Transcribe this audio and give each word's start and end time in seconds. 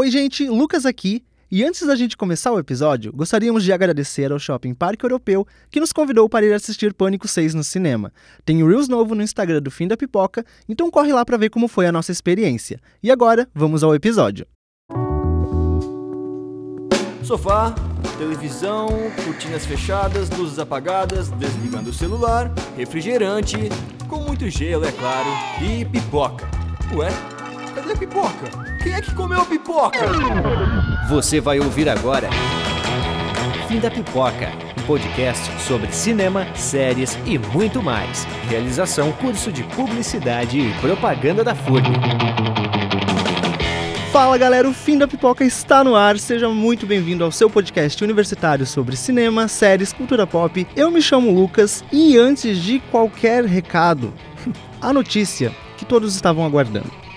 Oi, 0.00 0.12
gente, 0.12 0.48
Lucas 0.48 0.86
aqui. 0.86 1.24
E 1.50 1.64
antes 1.64 1.84
da 1.84 1.96
gente 1.96 2.16
começar 2.16 2.52
o 2.52 2.58
episódio, 2.60 3.12
gostaríamos 3.12 3.64
de 3.64 3.72
agradecer 3.72 4.30
ao 4.30 4.38
Shopping 4.38 4.72
Parque 4.72 5.04
Europeu 5.04 5.44
que 5.68 5.80
nos 5.80 5.92
convidou 5.92 6.28
para 6.28 6.46
ir 6.46 6.52
assistir 6.52 6.94
Pânico 6.94 7.26
6 7.26 7.52
no 7.52 7.64
cinema. 7.64 8.12
Tem 8.44 8.62
o 8.62 8.68
Reels 8.68 8.86
novo 8.86 9.12
no 9.12 9.24
Instagram 9.24 9.60
do 9.60 9.72
Fim 9.72 9.88
da 9.88 9.96
Pipoca, 9.96 10.46
então 10.68 10.88
corre 10.88 11.12
lá 11.12 11.24
para 11.24 11.36
ver 11.36 11.50
como 11.50 11.66
foi 11.66 11.84
a 11.88 11.90
nossa 11.90 12.12
experiência. 12.12 12.78
E 13.02 13.10
agora, 13.10 13.48
vamos 13.52 13.82
ao 13.82 13.92
episódio. 13.92 14.46
Sofá, 17.24 17.74
televisão, 18.18 18.88
cortinas 19.24 19.66
fechadas, 19.66 20.30
luzes 20.30 20.60
apagadas, 20.60 21.28
desligando 21.30 21.90
o 21.90 21.92
celular, 21.92 22.54
refrigerante, 22.76 23.56
com 24.06 24.20
muito 24.20 24.48
gelo, 24.48 24.84
é 24.84 24.92
claro, 24.92 25.28
e 25.60 25.84
pipoca. 25.84 26.48
Ué, 26.94 27.08
cadê 27.74 27.94
a 27.94 27.96
pipoca? 27.96 28.67
Quem 28.82 28.94
é 28.94 29.00
que 29.00 29.14
comeu 29.14 29.40
a 29.40 29.44
pipoca? 29.44 29.98
Você 31.08 31.40
vai 31.40 31.58
ouvir 31.58 31.88
agora 31.88 32.28
Fim 33.66 33.80
da 33.80 33.90
Pipoca, 33.90 34.50
um 34.78 34.82
podcast 34.86 35.60
sobre 35.60 35.92
cinema, 35.92 36.46
séries 36.54 37.18
e 37.26 37.38
muito 37.38 37.82
mais. 37.82 38.24
Realização 38.48 39.12
curso 39.12 39.52
de 39.52 39.62
publicidade 39.64 40.58
e 40.58 40.72
propaganda 40.80 41.42
da 41.42 41.54
FURB. 41.54 41.88
Fala 44.12 44.38
galera, 44.38 44.68
o 44.68 44.72
Fim 44.72 44.96
da 44.96 45.06
Pipoca 45.06 45.44
está 45.44 45.84
no 45.84 45.94
ar. 45.94 46.18
Seja 46.18 46.48
muito 46.48 46.86
bem-vindo 46.86 47.24
ao 47.24 47.32
seu 47.32 47.50
podcast 47.50 48.02
universitário 48.02 48.64
sobre 48.64 48.96
cinema, 48.96 49.48
séries, 49.48 49.92
cultura 49.92 50.26
pop. 50.26 50.66
Eu 50.74 50.90
me 50.90 51.02
chamo 51.02 51.30
Lucas 51.30 51.84
e 51.92 52.16
antes 52.16 52.58
de 52.58 52.78
qualquer 52.90 53.44
recado, 53.44 54.14
a 54.80 54.92
notícia 54.92 55.52
que 55.76 55.84
todos 55.84 56.14
estavam 56.14 56.44
aguardando. 56.44 57.07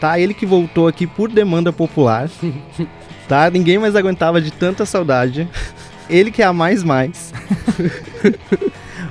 Tá, 0.00 0.18
ele 0.18 0.32
que 0.34 0.46
voltou 0.46 0.86
aqui 0.86 1.06
por 1.06 1.30
demanda 1.30 1.72
popular. 1.72 2.28
Tá? 3.28 3.50
Ninguém 3.50 3.76
mais 3.76 3.94
aguentava 3.94 4.40
de 4.40 4.50
tanta 4.50 4.86
saudade. 4.86 5.46
Ele 6.08 6.30
que 6.30 6.40
é 6.40 6.46
a 6.46 6.52
mais 6.54 6.82
mais. 6.82 7.30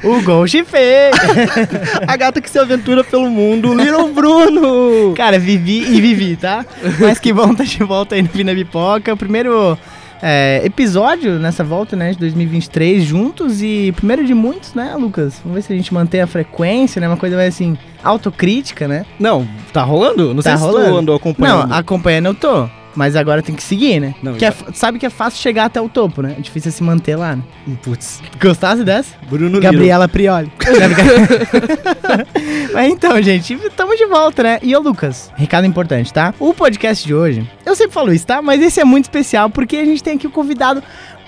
O 0.03 0.21
Gol 0.21 0.47
Chifei! 0.47 1.09
a 2.07 2.15
gata 2.15 2.39
que 2.39 2.49
se 2.49 2.59
aventura 2.59 3.03
pelo 3.03 3.29
mundo, 3.29 3.73
Little 3.73 4.13
Bruno! 4.13 5.13
Cara, 5.15 5.39
vivi 5.39 5.95
e 5.95 5.99
vivi, 5.99 6.35
tá? 6.35 6.65
Mas 6.99 7.19
que 7.19 7.33
bom 7.33 7.53
tá 7.53 7.63
de 7.63 7.83
volta 7.83 8.15
aí 8.15 8.21
no 8.21 8.29
da 8.29 8.53
Pipoca. 8.53 9.13
O 9.13 9.17
primeiro 9.17 9.77
é, 10.21 10.61
episódio 10.63 11.39
nessa 11.39 11.63
volta, 11.63 11.95
né, 11.95 12.11
de 12.11 12.17
2023, 12.17 13.03
juntos 13.03 13.61
e 13.61 13.91
primeiro 13.95 14.25
de 14.25 14.33
muitos, 14.33 14.73
né, 14.73 14.95
Lucas? 14.97 15.39
Vamos 15.43 15.55
ver 15.55 15.61
se 15.61 15.73
a 15.73 15.75
gente 15.75 15.93
mantém 15.93 16.21
a 16.21 16.27
frequência, 16.27 16.99
né? 16.99 17.07
Uma 17.07 17.17
coisa 17.17 17.35
mais 17.35 17.53
assim, 17.53 17.77
autocrítica, 18.03 18.87
né? 18.87 19.05
Não, 19.19 19.47
tá 19.71 19.83
rolando? 19.83 20.33
Não 20.33 20.41
Tá 20.43 20.51
sei 20.51 20.57
se 20.57 20.63
rolando. 20.63 20.89
tu 20.91 20.97
andou 20.97 21.15
acompanhando. 21.15 21.67
Não, 21.69 21.75
acompanhando 21.77 22.25
eu 22.27 22.33
tô. 22.35 22.69
Mas 22.97 23.15
agora 23.15 23.43
tem 23.43 23.53
que 23.53 23.61
seguir, 23.61 23.99
né? 23.99 24.15
Não, 24.23 24.33
que 24.33 24.43
é 24.43 24.51
sabe 24.73 24.97
que 24.97 25.05
é 25.05 25.09
fácil 25.11 25.39
chegar 25.39 25.65
até 25.65 25.79
o 25.79 25.87
topo, 25.87 26.23
né? 26.23 26.33
É 26.35 26.41
difícil 26.41 26.69
é 26.69 26.71
se 26.71 26.81
manter 26.81 27.15
lá, 27.15 27.35
né? 27.35 27.43
Putz, 27.83 28.23
Gostasse 28.41 28.83
dessa? 28.83 29.15
Bruno 29.29 29.61
Gabriela 29.61 30.07
Prioli. 30.07 30.51
Mas 32.73 32.91
então, 32.91 33.21
gente, 33.21 33.53
estamos 33.53 33.97
de 33.97 34.05
volta, 34.07 34.41
né? 34.41 34.59
E 34.63 34.75
ô, 34.75 34.79
Lucas, 34.79 35.31
recado 35.35 35.67
importante, 35.67 36.11
tá? 36.11 36.33
O 36.39 36.55
podcast 36.55 37.05
de 37.05 37.13
hoje, 37.13 37.47
eu 37.63 37.75
sempre 37.75 37.93
falo 37.93 38.11
isso, 38.11 38.25
tá? 38.25 38.41
Mas 38.41 38.63
esse 38.63 38.81
é 38.81 38.83
muito 38.83 39.05
especial 39.05 39.47
porque 39.47 39.77
a 39.77 39.85
gente 39.85 40.01
tem 40.01 40.15
aqui 40.15 40.25
um 40.25 40.31
convidado 40.31 40.81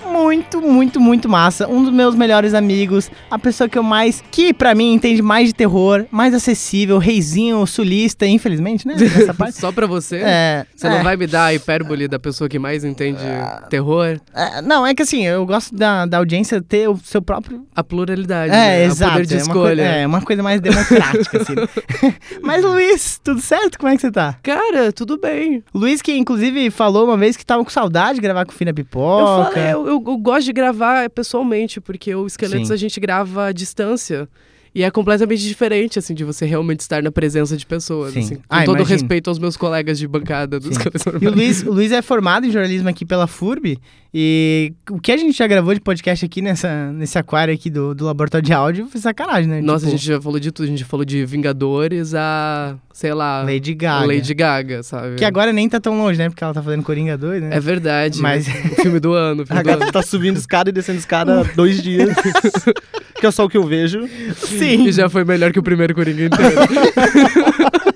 muito, 0.10 0.62
muito, 0.62 1.00
muito 1.00 1.30
massa. 1.30 1.68
Um 1.68 1.84
dos 1.84 1.94
meus 1.94 2.16
melhores 2.16 2.54
amigos, 2.54 3.10
a 3.30 3.38
pessoa 3.40 3.70
que 3.70 3.78
eu 3.78 3.84
mais, 3.84 4.24
que 4.32 4.54
pra 4.54 4.74
mim 4.76 4.94
entende 4.94 5.22
mais 5.22 5.48
de 5.48 5.54
terror, 5.54 6.06
mais 6.12 6.34
acessível, 6.34 6.98
reizinho 6.98 7.66
sulista, 7.66 8.26
infelizmente, 8.26 8.88
né? 8.88 8.96
Só 9.54 9.72
pra 9.72 9.88
você? 9.88 10.18
É, 10.18 10.66
Você 10.76 10.88
é. 10.88 10.90
não 10.90 11.04
vai 11.04 11.16
me 11.16 11.28
dar 11.28 11.46
a 11.46 11.54
hipérbole 11.54 12.08
da 12.08 12.20
pessoa 12.20 12.50
que 12.50 12.58
mais 12.60 12.84
entende 12.84 13.22
terror? 13.70 14.20
É, 14.34 14.62
não, 14.62 14.86
é 14.86 14.94
que 14.94 15.02
assim, 15.04 15.26
eu 15.26 15.46
gosto 15.46 15.76
da, 15.76 16.06
da 16.06 16.18
audiência 16.18 16.62
ter 16.62 16.90
o 16.90 16.98
seu 17.04 17.22
próprio 17.22 17.66
A 17.76 17.84
pluralidade, 17.84 18.52
É, 18.52 18.56
né? 18.56 18.84
exato. 18.86 19.12
o 19.12 19.14
poder 19.22 19.26
de 19.28 19.34
é 19.34 19.38
uma 19.38 19.42
escolha. 19.44 19.82
é, 19.82 20.08
uma 20.08 20.22
coisa 20.22 20.42
mais 20.44 20.60
democrática, 20.62 21.42
assim. 21.42 21.56
Mas, 22.42 22.64
Luiz, 22.64 23.20
tudo 23.24 23.42
certo? 23.42 23.78
Como 23.78 23.92
é 23.92 23.96
que 23.96 24.02
você 24.02 24.12
tá? 24.12 24.36
Cara, 24.44 24.92
tudo 24.92 25.18
bem. 25.20 25.64
Luiz, 25.74 26.02
que 26.02 26.16
inclusive 26.18 26.70
falou 26.72 27.06
uma 27.06 27.18
vez 27.18 27.36
que 27.38 27.46
tava 27.46 27.64
com 27.64 27.70
saudade 27.70 28.16
de 28.16 28.22
gravar 28.22 28.46
com 28.46 28.52
o 28.52 28.56
Fina 28.56 28.72
Eu, 28.72 28.76
Pipoca. 28.76 29.52
falei, 29.54 29.74
eu, 29.74 29.88
eu- 29.88 29.99
eu 30.06 30.18
gosto 30.18 30.46
de 30.46 30.54
gravar 30.54 31.10
pessoalmente, 31.10 31.80
porque 31.82 32.14
o 32.14 32.26
Esqueletos 32.28 32.68
Sim. 32.68 32.74
a 32.74 32.78
gente 32.78 33.00
grava 33.00 33.46
à 33.48 33.52
distância. 33.52 34.28
E 34.74 34.84
é 34.84 34.92
completamente 34.92 35.42
diferente, 35.42 35.98
assim, 35.98 36.14
de 36.14 36.24
você 36.24 36.46
realmente 36.46 36.82
estar 36.82 37.02
na 37.02 37.12
presença 37.12 37.58
de 37.58 37.66
pessoas, 37.66 38.14
Sim. 38.14 38.20
assim. 38.20 38.36
Com 38.36 38.42
Ah, 38.48 38.64
todo 38.64 38.76
imagino. 38.78 38.88
respeito 39.00 39.28
aos 39.28 39.40
meus 39.40 39.58
colegas 39.58 39.98
de 39.98 40.08
bancada 40.08 40.60
dos 40.60 40.78
E 41.20 41.28
o. 41.28 41.32
Luiz, 41.32 41.64
o 41.64 41.72
Luiz 41.74 41.92
é 41.92 42.04
formado 42.04 42.46
em 42.46 42.52
jornalismo 42.52 42.88
aqui 42.88 43.04
pela 43.04 43.26
FURB. 43.26 43.80
E 44.12 44.74
o 44.90 45.00
que 45.00 45.12
a 45.12 45.18
gente 45.18 45.38
já 45.38 45.46
gravou 45.46 45.72
de 45.72 45.80
podcast 45.80 46.26
aqui 46.26 46.42
nessa, 46.42 46.92
nesse 46.92 47.16
aquário 47.20 47.54
aqui 47.54 47.70
do, 47.70 47.94
do 47.94 48.06
laboratório 48.06 48.44
de 48.44 48.52
áudio 48.52 48.88
foi 48.88 49.00
sacanagem, 49.00 49.48
né? 49.48 49.62
Nossa, 49.62 49.86
Tipo, 49.86 49.90
a 49.94 49.98
gente 49.98 50.06
já 50.08 50.20
falou 50.20 50.40
de 50.40 50.52
tudo. 50.52 50.66
A 50.66 50.70
gente 50.70 50.84
falou 50.84 51.06
de 51.06 51.24
Vingadores 51.26 52.16
a, 52.16 52.76
sei 52.92 53.14
lá, 53.14 53.44
Lady 53.44 53.76
Gaga. 53.76 54.08
Lady 54.08 54.34
Gaga, 54.34 54.82
sabe? 54.82 55.16
Que 55.16 55.24
agora 55.24 55.54
nem 55.54 55.70
tá 55.70 55.80
tão 55.80 55.96
longe, 55.96 56.18
né? 56.18 56.28
Porque 56.28 56.44
ela 56.44 56.54
tá 56.56 56.64
fazendo 56.64 56.82
Coringa 56.82 57.16
2, 57.16 57.44
né? 57.44 57.50
É 57.54 57.60
verdade. 57.60 58.20
Mas- 58.20 58.48
O 58.48 58.82
filme 58.82 59.00
do 59.00 59.14
ano. 59.14 59.44
O 59.44 59.46
filme 59.46 59.60
A 59.60 59.64
do 59.64 59.68
gata 59.80 59.92
tá 59.92 60.02
subindo 60.02 60.38
escada 60.38 60.70
e 60.72 60.74
descendo 60.74 60.98
escada 60.98 61.42
há 61.42 61.44
dois 61.44 61.82
dias. 61.84 62.10
que 63.20 63.28
é 63.28 63.32
só 63.32 63.46
o 63.46 63.50
que 63.50 63.58
eu 63.58 63.64
vejo. 63.68 64.08
Sim. 64.38 64.88
E 64.88 64.92
já 64.92 65.08
foi 65.08 65.24
melhor 65.24 65.52
que 65.52 65.60
o 65.60 65.64
primeiro 65.64 65.94
Coringa 65.94 66.26
inteiro. 66.26 66.56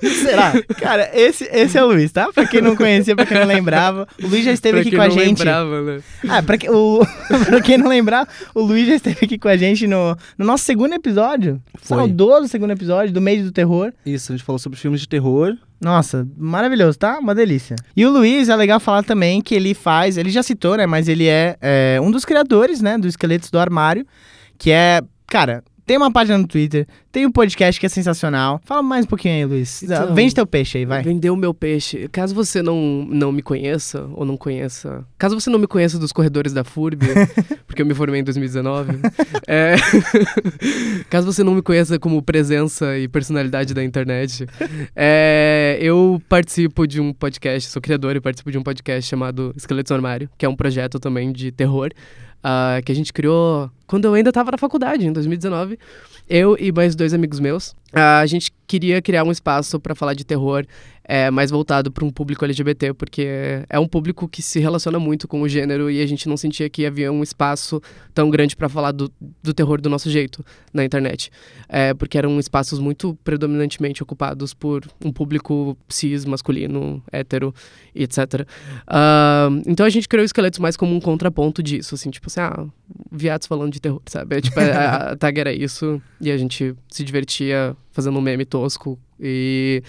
Será? 0.00 0.52
Cara, 0.78 1.10
esse, 1.12 1.44
esse 1.52 1.76
é 1.76 1.84
o 1.84 1.88
Luiz, 1.88 2.10
tá? 2.12 2.32
Pra 2.32 2.46
quem 2.46 2.60
não 2.60 2.74
conhecia, 2.76 3.14
pra 3.14 3.26
quem 3.26 3.38
não 3.38 3.46
lembrava. 3.46 4.06
O 4.22 4.26
Luiz 4.26 4.44
já 4.44 4.52
esteve 4.52 4.80
pra 4.80 4.80
aqui 4.80 4.96
com 4.96 5.02
a 5.02 5.08
gente. 5.08 5.38
lembrava, 5.38 5.82
né? 5.82 6.00
Ah, 6.28 6.42
pra, 6.42 6.56
que, 6.56 6.70
o, 6.70 7.00
pra 7.46 7.60
quem 7.60 7.78
não 7.78 7.88
lembrar, 7.88 8.28
o 8.54 8.60
Luiz 8.60 8.88
já 8.88 8.94
esteve 8.94 9.18
aqui 9.24 9.38
com 9.38 9.48
a 9.48 9.56
gente 9.56 9.86
no, 9.86 10.16
no 10.38 10.44
nosso 10.44 10.64
segundo 10.64 10.94
episódio. 10.94 11.60
Foi. 11.82 11.98
Saudoso 11.98 12.48
segundo 12.48 12.70
episódio 12.70 13.12
do 13.12 13.20
mês 13.20 13.44
do 13.44 13.52
terror. 13.52 13.92
Isso, 14.04 14.32
a 14.32 14.36
gente 14.36 14.44
falou 14.44 14.58
sobre 14.58 14.78
filmes 14.78 15.00
de 15.00 15.08
terror. 15.08 15.56
Nossa, 15.80 16.28
maravilhoso, 16.36 16.98
tá? 16.98 17.18
Uma 17.18 17.34
delícia. 17.34 17.74
E 17.96 18.04
o 18.04 18.10
Luiz, 18.10 18.50
é 18.50 18.56
legal 18.56 18.78
falar 18.78 19.02
também 19.02 19.40
que 19.40 19.54
ele 19.54 19.72
faz, 19.72 20.18
ele 20.18 20.30
já 20.30 20.42
citou, 20.42 20.76
né? 20.76 20.86
Mas 20.86 21.08
ele 21.08 21.26
é, 21.26 21.56
é, 21.60 21.98
um 22.02 22.10
dos 22.10 22.24
criadores, 22.24 22.82
né? 22.82 22.98
Do 22.98 23.08
Esqueletos 23.08 23.50
do 23.50 23.58
Armário, 23.58 24.06
que 24.58 24.70
é, 24.70 25.00
cara, 25.26 25.64
tem 25.86 25.96
uma 25.96 26.12
página 26.12 26.36
no 26.36 26.46
Twitter, 26.46 26.86
tem 27.12 27.26
um 27.26 27.30
podcast 27.30 27.80
que 27.80 27.86
é 27.86 27.88
sensacional. 27.88 28.60
Fala 28.64 28.82
mais 28.82 29.04
um 29.04 29.08
pouquinho 29.08 29.34
aí, 29.34 29.44
Luiz. 29.44 29.82
Então, 29.82 30.14
Vende 30.14 30.34
teu 30.34 30.46
peixe 30.46 30.78
aí, 30.78 30.84
vai. 30.84 31.02
Vendeu 31.02 31.34
o 31.34 31.36
meu 31.36 31.52
peixe. 31.52 32.08
Caso 32.08 32.34
você 32.34 32.62
não, 32.62 33.04
não 33.08 33.32
me 33.32 33.42
conheça, 33.42 34.08
ou 34.14 34.24
não 34.24 34.36
conheça. 34.36 35.04
Caso 35.18 35.38
você 35.38 35.50
não 35.50 35.58
me 35.58 35.66
conheça 35.66 35.98
dos 35.98 36.12
corredores 36.12 36.52
da 36.52 36.62
FURB, 36.62 37.06
porque 37.66 37.82
eu 37.82 37.86
me 37.86 37.94
formei 37.94 38.20
em 38.20 38.24
2019. 38.24 38.98
é, 39.46 39.74
caso 41.10 41.32
você 41.32 41.42
não 41.42 41.54
me 41.54 41.62
conheça 41.62 41.98
como 41.98 42.22
presença 42.22 42.96
e 42.96 43.08
personalidade 43.08 43.74
da 43.74 43.82
internet, 43.82 44.46
é, 44.94 45.78
eu 45.80 46.22
participo 46.28 46.86
de 46.86 47.00
um 47.00 47.12
podcast, 47.12 47.70
sou 47.70 47.82
criador 47.82 48.14
e 48.14 48.20
participo 48.20 48.50
de 48.52 48.58
um 48.58 48.62
podcast 48.62 49.08
chamado 49.08 49.52
Esqueletos 49.56 49.90
no 49.90 49.96
Armário, 49.96 50.30
que 50.38 50.46
é 50.46 50.48
um 50.48 50.56
projeto 50.56 51.00
também 51.00 51.32
de 51.32 51.50
terror. 51.50 51.90
ah, 52.42 52.80
que 52.84 52.90
a 52.90 52.94
gente 52.94 53.12
criou 53.12 53.70
quando 53.86 54.04
eu 54.04 54.14
ainda 54.14 54.30
estava 54.30 54.52
na 54.52 54.56
faculdade, 54.58 55.06
em 55.06 55.12
2019. 55.12 55.78
Eu 56.28 56.56
e 56.58 56.70
mais 56.70 56.94
dois 57.00 57.14
amigos 57.14 57.40
meus. 57.40 57.74
a 57.92 58.26
gente 58.26 58.52
queria 58.66 59.02
criar 59.02 59.24
um 59.24 59.32
espaço 59.32 59.80
para 59.80 59.94
falar 59.94 60.14
de 60.14 60.24
terror 60.24 60.64
é, 61.04 61.30
mais 61.30 61.50
voltado 61.50 61.90
para 61.90 62.04
um 62.04 62.10
público 62.10 62.44
LGBT, 62.44 62.94
porque 62.94 63.26
é 63.68 63.78
um 63.78 63.86
público 63.86 64.28
que 64.28 64.42
se 64.42 64.60
relaciona 64.60 64.98
muito 64.98 65.26
com 65.26 65.42
o 65.42 65.48
gênero 65.48 65.90
e 65.90 66.00
a 66.00 66.06
gente 66.06 66.28
não 66.28 66.36
sentia 66.36 66.68
que 66.68 66.86
havia 66.86 67.10
um 67.10 67.22
espaço 67.22 67.80
tão 68.14 68.30
grande 68.30 68.54
para 68.54 68.68
falar 68.68 68.92
do, 68.92 69.10
do 69.42 69.52
terror 69.52 69.80
do 69.80 69.88
nosso 69.88 70.10
jeito 70.10 70.44
na 70.72 70.84
internet. 70.84 71.30
É, 71.68 71.94
porque 71.94 72.16
eram 72.16 72.38
espaços 72.38 72.78
muito 72.78 73.18
predominantemente 73.24 74.02
ocupados 74.02 74.54
por 74.54 74.84
um 75.04 75.12
público 75.12 75.76
cis, 75.88 76.24
masculino, 76.24 77.02
hétero, 77.10 77.54
e 77.94 78.04
etc. 78.04 78.46
Ah, 78.86 79.48
então 79.66 79.84
a 79.84 79.90
gente 79.90 80.08
criou 80.08 80.24
esqueletos 80.24 80.58
mais 80.58 80.76
como 80.76 80.94
um 80.94 81.00
contraponto 81.00 81.62
disso, 81.62 81.94
assim, 81.94 82.10
tipo 82.10 82.26
assim, 82.28 82.40
ah, 82.40 82.66
viados 83.10 83.46
falando 83.46 83.72
de 83.72 83.80
terror, 83.80 84.00
sabe? 84.06 84.36
É, 84.36 84.40
tipo, 84.40 84.58
a, 84.60 85.12
a 85.12 85.16
tag 85.16 85.40
era 85.40 85.52
isso 85.52 86.00
e 86.20 86.30
a 86.30 86.36
gente 86.36 86.74
se 86.88 87.04
divertia 87.04 87.76
fazendo 87.92 88.18
um 88.18 88.22
meme 88.22 88.44
tosco 88.44 88.98
e 89.18 89.82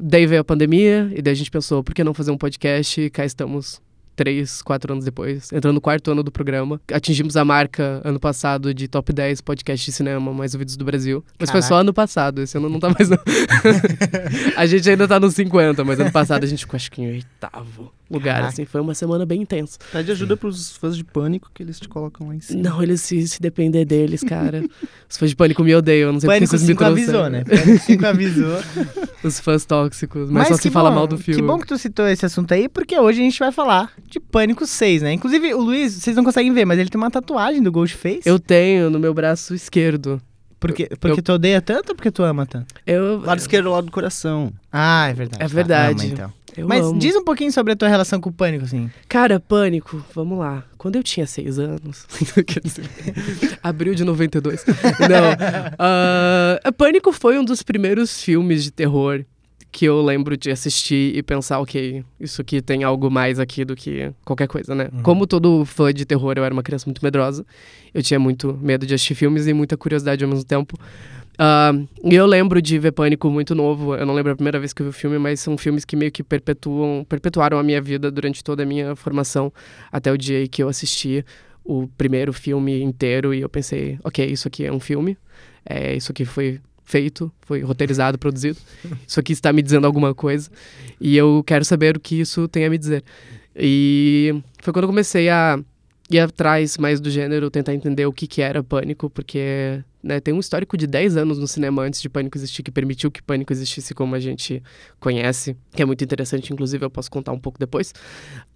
daí 0.00 0.26
veio 0.26 0.40
a 0.40 0.44
pandemia 0.44 1.10
e 1.14 1.20
daí 1.20 1.32
a 1.32 1.36
gente 1.36 1.50
pensou, 1.50 1.84
por 1.84 1.94
que 1.94 2.02
não 2.02 2.14
fazer 2.14 2.30
um 2.30 2.38
podcast 2.38 3.00
e 3.00 3.10
cá 3.10 3.24
estamos 3.24 3.80
três, 4.16 4.60
quatro 4.60 4.92
anos 4.92 5.04
depois, 5.04 5.50
entrando 5.52 5.74
no 5.74 5.80
quarto 5.80 6.10
ano 6.10 6.22
do 6.22 6.30
programa. 6.30 6.80
Atingimos 6.92 7.36
a 7.36 7.44
marca 7.44 8.02
ano 8.04 8.20
passado 8.20 8.74
de 8.74 8.86
top 8.86 9.12
10 9.12 9.40
podcast 9.40 9.84
de 9.84 9.92
cinema 9.92 10.32
mais 10.32 10.54
ouvidos 10.54 10.76
do 10.76 10.84
Brasil. 10.84 11.24
Mas 11.38 11.50
foi 11.50 11.60
Caraca. 11.60 11.74
só 11.74 11.80
ano 11.80 11.94
passado, 11.94 12.42
esse 12.42 12.56
ano 12.58 12.68
não 12.68 12.78
tá 12.78 12.90
mais 12.90 13.08
a 14.56 14.66
gente 14.66 14.90
ainda 14.90 15.08
tá 15.08 15.18
nos 15.18 15.34
50, 15.34 15.84
mas 15.84 15.98
ano 15.98 16.12
passado 16.12 16.44
a 16.44 16.46
gente 16.46 16.60
ficou 16.60 16.76
acho 16.76 16.90
que 16.90 17.00
em 17.00 17.08
oitavo 17.08 17.92
lugar, 18.10 18.34
Caraca. 18.34 18.48
assim. 18.48 18.64
Foi 18.64 18.80
uma 18.80 18.94
semana 18.94 19.24
bem 19.24 19.42
intensa. 19.42 19.78
Pede 19.92 20.10
ajuda 20.10 20.36
pros 20.36 20.76
fãs 20.76 20.96
de 20.96 21.04
pânico 21.04 21.50
que 21.54 21.62
eles 21.62 21.78
te 21.78 21.88
colocam 21.88 22.28
lá 22.28 22.34
em 22.34 22.40
cima. 22.40 22.62
Não, 22.62 22.82
eles 22.82 23.00
se, 23.00 23.26
se 23.28 23.40
depender 23.40 23.84
deles, 23.84 24.22
cara. 24.22 24.62
Os 25.08 25.16
fãs 25.16 25.30
de 25.30 25.36
Pânico 25.36 25.64
me 25.64 25.74
odeiam, 25.74 26.08
eu 26.08 26.12
não 26.12 26.20
sei 26.20 26.28
Pânico 26.28 26.50
porque 26.50 26.58
vocês 26.58 26.62
me 26.62 26.74
5 26.74 26.84
trouxeram. 26.84 27.24
avisou, 27.24 27.30
né? 27.30 27.44
Pânico 27.44 27.84
5 27.84 28.06
avisou. 28.06 28.58
Os 29.22 29.40
fãs 29.40 29.64
tóxicos, 29.64 30.30
mas, 30.30 30.48
só 30.48 30.56
que 30.56 30.62
se 30.62 30.70
fala 30.70 30.88
bom, 30.90 30.96
mal 30.96 31.06
do 31.06 31.18
filme. 31.18 31.40
Que 31.40 31.46
bom 31.46 31.58
que 31.58 31.66
tu 31.66 31.76
citou 31.76 32.06
esse 32.08 32.24
assunto 32.24 32.52
aí, 32.52 32.68
porque 32.68 32.98
hoje 32.98 33.20
a 33.20 33.24
gente 33.24 33.38
vai 33.38 33.52
falar 33.52 33.92
de 34.08 34.18
Pânico 34.18 34.66
6, 34.66 35.02
né? 35.02 35.12
Inclusive, 35.12 35.52
o 35.54 35.60
Luiz, 35.60 35.92
vocês 35.94 36.16
não 36.16 36.24
conseguem 36.24 36.52
ver, 36.52 36.64
mas 36.64 36.78
ele 36.78 36.88
tem 36.88 36.98
uma 37.00 37.10
tatuagem 37.10 37.62
do 37.62 37.70
Ghostface. 37.70 38.22
Eu 38.24 38.38
tenho 38.38 38.88
no 38.88 38.98
meu 38.98 39.12
braço 39.12 39.54
esquerdo. 39.54 40.20
Porque, 40.60 40.88
porque 41.00 41.22
tu 41.22 41.32
odeia 41.32 41.60
tanto 41.62 41.88
ou 41.90 41.94
porque 41.96 42.10
tu 42.10 42.22
ama 42.22 42.44
tanto? 42.46 42.74
Eu, 42.86 43.18
Lado 43.20 43.38
esquerdo, 43.40 43.70
lado 43.70 43.86
do 43.86 43.90
coração. 43.92 44.52
Ah, 44.70 45.08
é 45.08 45.14
verdade. 45.14 45.42
É 45.42 45.48
Tá, 45.48 45.54
verdade. 45.54 46.04
ama, 46.04 46.12
então. 46.12 46.32
eu 46.56 46.68
Mas 46.68 46.84
amo. 46.84 46.98
diz 46.98 47.16
um 47.16 47.24
pouquinho 47.24 47.50
sobre 47.50 47.72
a 47.72 47.76
tua 47.76 47.88
relação 47.88 48.20
com 48.20 48.28
o 48.28 48.32
Pânico, 48.32 48.66
assim. 48.66 48.90
Cara, 49.08 49.40
Pânico, 49.40 50.04
vamos 50.14 50.38
lá. 50.38 50.62
Quando 50.76 50.96
eu 50.96 51.02
tinha 51.02 51.26
seis 51.26 51.58
anos. 51.58 52.06
quer 52.46 52.60
dizer, 52.64 52.84
abril 53.62 53.94
de 53.94 54.04
92. 54.04 54.64
Não. 54.66 55.74
ah, 55.78 56.72
Pânico 56.76 57.10
foi 57.12 57.38
um 57.38 57.44
dos 57.44 57.62
primeiros 57.62 58.22
filmes 58.22 58.62
de 58.62 58.70
terror 58.70 59.24
que 59.72 59.84
eu 59.84 60.02
lembro 60.02 60.36
de 60.36 60.50
assistir 60.50 61.16
e 61.16 61.22
pensar, 61.22 61.60
ok, 61.60 62.04
isso 62.18 62.40
aqui 62.40 62.60
tem 62.60 62.82
algo 62.82 63.10
mais 63.10 63.38
aqui 63.38 63.64
do 63.64 63.76
que 63.76 64.12
qualquer 64.24 64.48
coisa, 64.48 64.74
né? 64.74 64.88
Como 65.02 65.26
todo 65.26 65.64
fã 65.64 65.92
de 65.92 66.04
terror, 66.04 66.34
eu 66.36 66.44
era 66.44 66.52
uma 66.52 66.62
criança 66.62 66.86
muito 66.86 67.04
medrosa. 67.04 67.46
Eu 67.94 68.02
tinha 68.02 68.18
muito 68.18 68.58
medo 68.60 68.84
de 68.84 68.94
assistir 68.94 69.14
filmes 69.14 69.46
e 69.46 69.52
muita 69.52 69.76
curiosidade 69.76 70.24
ao 70.24 70.30
mesmo 70.30 70.44
tempo. 70.44 70.76
E 72.04 72.14
eu 72.14 72.26
lembro 72.26 72.60
de 72.60 72.78
ver 72.78 72.92
Pânico 72.92 73.30
muito 73.30 73.54
novo. 73.54 73.94
Eu 73.94 74.04
não 74.04 74.12
lembro 74.12 74.32
a 74.32 74.36
primeira 74.36 74.58
vez 74.58 74.72
que 74.72 74.82
eu 74.82 74.86
vi 74.86 74.90
o 74.90 74.92
filme, 74.92 75.18
mas 75.18 75.40
são 75.40 75.56
filmes 75.56 75.84
que 75.84 75.96
meio 75.96 76.10
que 76.10 76.22
perpetuam, 76.22 77.04
perpetuaram 77.08 77.58
a 77.58 77.62
minha 77.62 77.80
vida 77.80 78.10
durante 78.10 78.42
toda 78.42 78.62
a 78.64 78.66
minha 78.66 78.94
formação, 78.96 79.52
até 79.90 80.12
o 80.12 80.18
dia 80.18 80.44
em 80.44 80.46
que 80.46 80.62
eu 80.62 80.68
assisti 80.68 81.24
o 81.64 81.86
primeiro 81.96 82.32
filme 82.32 82.82
inteiro 82.82 83.32
e 83.32 83.40
eu 83.40 83.48
pensei, 83.48 83.98
ok, 84.02 84.24
isso 84.26 84.48
aqui 84.48 84.64
é 84.64 84.72
um 84.72 84.80
filme, 84.80 85.16
é, 85.64 85.94
isso 85.94 86.10
aqui 86.10 86.24
foi 86.24 86.60
feito, 86.90 87.32
foi 87.42 87.60
roteirizado, 87.62 88.18
produzido, 88.18 88.58
isso 89.06 89.20
aqui 89.20 89.32
está 89.32 89.52
me 89.52 89.62
dizendo 89.62 89.86
alguma 89.86 90.12
coisa 90.12 90.50
e 91.00 91.16
eu 91.16 91.42
quero 91.46 91.64
saber 91.64 91.96
o 91.96 92.00
que 92.00 92.20
isso 92.20 92.48
tem 92.48 92.64
a 92.64 92.70
me 92.70 92.76
dizer. 92.76 93.04
E 93.54 94.42
foi 94.60 94.72
quando 94.72 94.84
eu 94.84 94.88
comecei 94.88 95.28
a 95.28 95.58
ir 96.10 96.18
atrás 96.18 96.76
mais 96.76 97.00
do 97.00 97.08
gênero, 97.08 97.50
tentar 97.50 97.72
entender 97.72 98.04
o 98.06 98.12
que, 98.12 98.26
que 98.26 98.42
era 98.42 98.64
Pânico, 98.64 99.08
porque 99.08 99.82
né, 100.02 100.18
tem 100.18 100.34
um 100.34 100.40
histórico 100.40 100.76
de 100.76 100.86
10 100.86 101.16
anos 101.16 101.38
no 101.38 101.46
cinema 101.46 101.82
antes 101.82 102.02
de 102.02 102.08
Pânico 102.08 102.36
existir, 102.36 102.64
que 102.64 102.72
permitiu 102.72 103.10
que 103.10 103.22
Pânico 103.22 103.52
existisse 103.52 103.94
como 103.94 104.16
a 104.16 104.20
gente 104.20 104.60
conhece, 104.98 105.56
que 105.72 105.82
é 105.82 105.84
muito 105.84 106.02
interessante, 106.02 106.52
inclusive 106.52 106.84
eu 106.84 106.90
posso 106.90 107.10
contar 107.10 107.30
um 107.30 107.38
pouco 107.38 107.58
depois. 107.58 107.94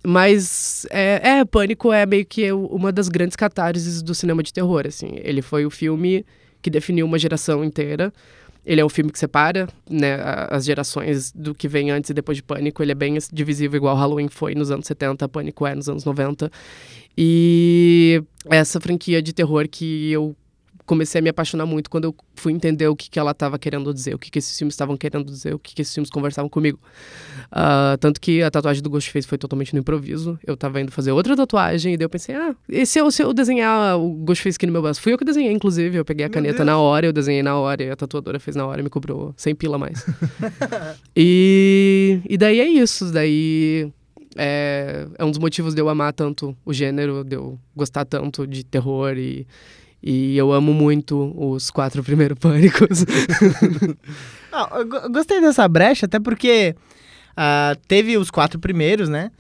Mas, 0.05 0.87
é, 0.91 1.39
é, 1.39 1.45
Pânico 1.45 1.93
é 1.93 2.05
meio 2.05 2.27
que 2.27 2.51
uma 2.53 2.91
das 2.91 3.09
grandes 3.09 3.37
catarses 3.37 4.03
do 4.03 4.15
cinema 4.15 4.43
de 4.43 4.53
terror, 4.53 4.85
assim. 4.87 5.13
Ele 5.23 5.43
foi 5.43 5.65
o 5.65 5.71
filme 5.71 6.25
que 6.65 6.71
definiu 6.71 7.05
uma 7.05 7.19
geração 7.19 7.63
inteira. 7.63 8.11
Ele 8.65 8.81
é 8.81 8.85
um 8.85 8.89
filme 8.89 9.13
que 9.13 9.19
separa 9.19 9.69
né, 9.89 10.17
as 10.49 10.65
gerações 10.65 11.31
do 11.31 11.55
que 11.55 11.69
vem 11.69 11.91
antes 11.91 12.09
e 12.09 12.15
depois 12.15 12.39
de 12.39 12.43
Pânico. 12.43 12.83
Ele 12.83 12.93
é 12.93 12.95
bem 12.95 13.19
divisível, 13.31 13.77
igual 13.77 13.95
Halloween 13.95 14.29
foi 14.29 14.55
nos 14.55 14.71
anos 14.71 14.87
70, 14.87 15.29
Pânico 15.29 15.67
é 15.67 15.75
nos 15.75 15.91
anos 15.91 16.07
90. 16.07 16.51
E 17.19 18.23
essa 18.47 18.81
franquia 18.81 19.21
de 19.21 19.35
terror 19.35 19.69
que 19.69 20.11
eu 20.11 20.35
comecei 20.87 21.19
a 21.19 21.23
me 21.23 21.31
apaixonar 21.31 21.67
muito 21.67 21.89
quando 21.89 22.05
eu 22.05 22.15
fui 22.35 22.53
entender 22.53 22.87
o 22.89 22.97
que, 22.97 23.09
que 23.09 23.19
ela 23.19 23.31
estava 23.31 23.59
querendo 23.59 23.93
dizer, 23.93 24.15
o 24.15 24.19
que, 24.19 24.31
que 24.31 24.39
esses 24.39 24.57
filmes 24.57 24.75
estavam 24.75 24.97
querendo 24.97 25.25
dizer, 25.25 25.55
o 25.55 25.59
que, 25.59 25.75
que 25.75 25.83
esses 25.83 25.95
filmes 25.95 26.11
conversavam 26.11 26.49
comigo. 26.49 26.79
Ah, 27.51 27.97
tanto 27.99 28.21
que 28.21 28.43
a 28.43 28.51
tatuagem 28.51 28.83
do 28.83 28.91
Ghostface 28.91 29.27
foi 29.27 29.39
totalmente 29.39 29.73
no 29.73 29.81
improviso. 29.81 30.39
Eu 30.47 30.57
tava 30.57 30.81
indo 30.81 30.93
fazer 30.93 31.13
outra 31.13 31.35
tatuagem 31.37 31.95
e 31.95 31.97
daí 31.97 32.05
eu 32.05 32.11
pensei, 32.11 32.35
ah, 32.35 32.55
e 32.69 32.85
se 32.85 32.99
eu, 32.99 33.11
se 33.11 33.23
eu 33.23 33.33
desenhar 33.33 33.99
o 33.99 34.11
Ghostface 34.25 34.57
aqui 34.57 34.67
no 34.67 34.73
meu 34.73 34.83
braço? 34.83 35.01
Fui 35.01 35.13
eu 35.13 35.19
que 35.19 35.25
desenhei, 35.25 35.53
inclusive. 35.53 35.97
Eu 35.97 36.05
peguei 36.05 36.27
a 36.27 36.29
caneta 36.29 36.65
na 36.65 36.79
hora, 36.79 37.07
eu 37.07 37.13
desenhei 37.13 37.43
na 37.43 37.57
hora 37.57 37.83
e 37.83 37.91
a 37.91 37.97
tatuadora 37.97 38.39
fez 38.39 38.57
na 38.57 38.67
hora 38.67 38.81
e 38.81 38.85
me 38.85 38.91
cobrou 38.91 39.33
100 39.37 39.55
pila 39.55 39.79
mais. 39.79 40.05
e, 41.17 42.21
e 42.29 42.37
daí 42.37 42.61
é 42.61 42.69
isso. 42.69 43.11
Daí 43.11 43.91
é, 44.37 45.07
é 45.19 45.25
um 45.25 45.31
dos 45.31 45.39
motivos 45.39 45.75
de 45.75 45.81
eu 45.81 45.89
amar 45.89 46.13
tanto 46.13 46.57
o 46.65 46.73
gênero, 46.73 47.25
de 47.25 47.37
eu 47.37 47.59
gostar 47.75 48.05
tanto 48.05 48.47
de 48.47 48.65
terror 48.65 49.17
e, 49.17 49.47
e 50.07 50.37
eu 50.37 50.53
amo 50.53 50.75
muito 50.75 51.33
os 51.35 51.71
quatro 51.71 52.03
primeiros 52.05 52.39
pânicos. 52.39 53.07
Gostei 55.11 55.41
dessa 55.41 55.67
brecha, 55.67 56.05
até 56.05 56.21
porque 56.21 56.77
ah, 57.35 57.75
teve 57.89 58.19
os 58.19 58.31
quatro 58.31 58.61
primeiros, 58.61 59.09
né? 59.09 59.31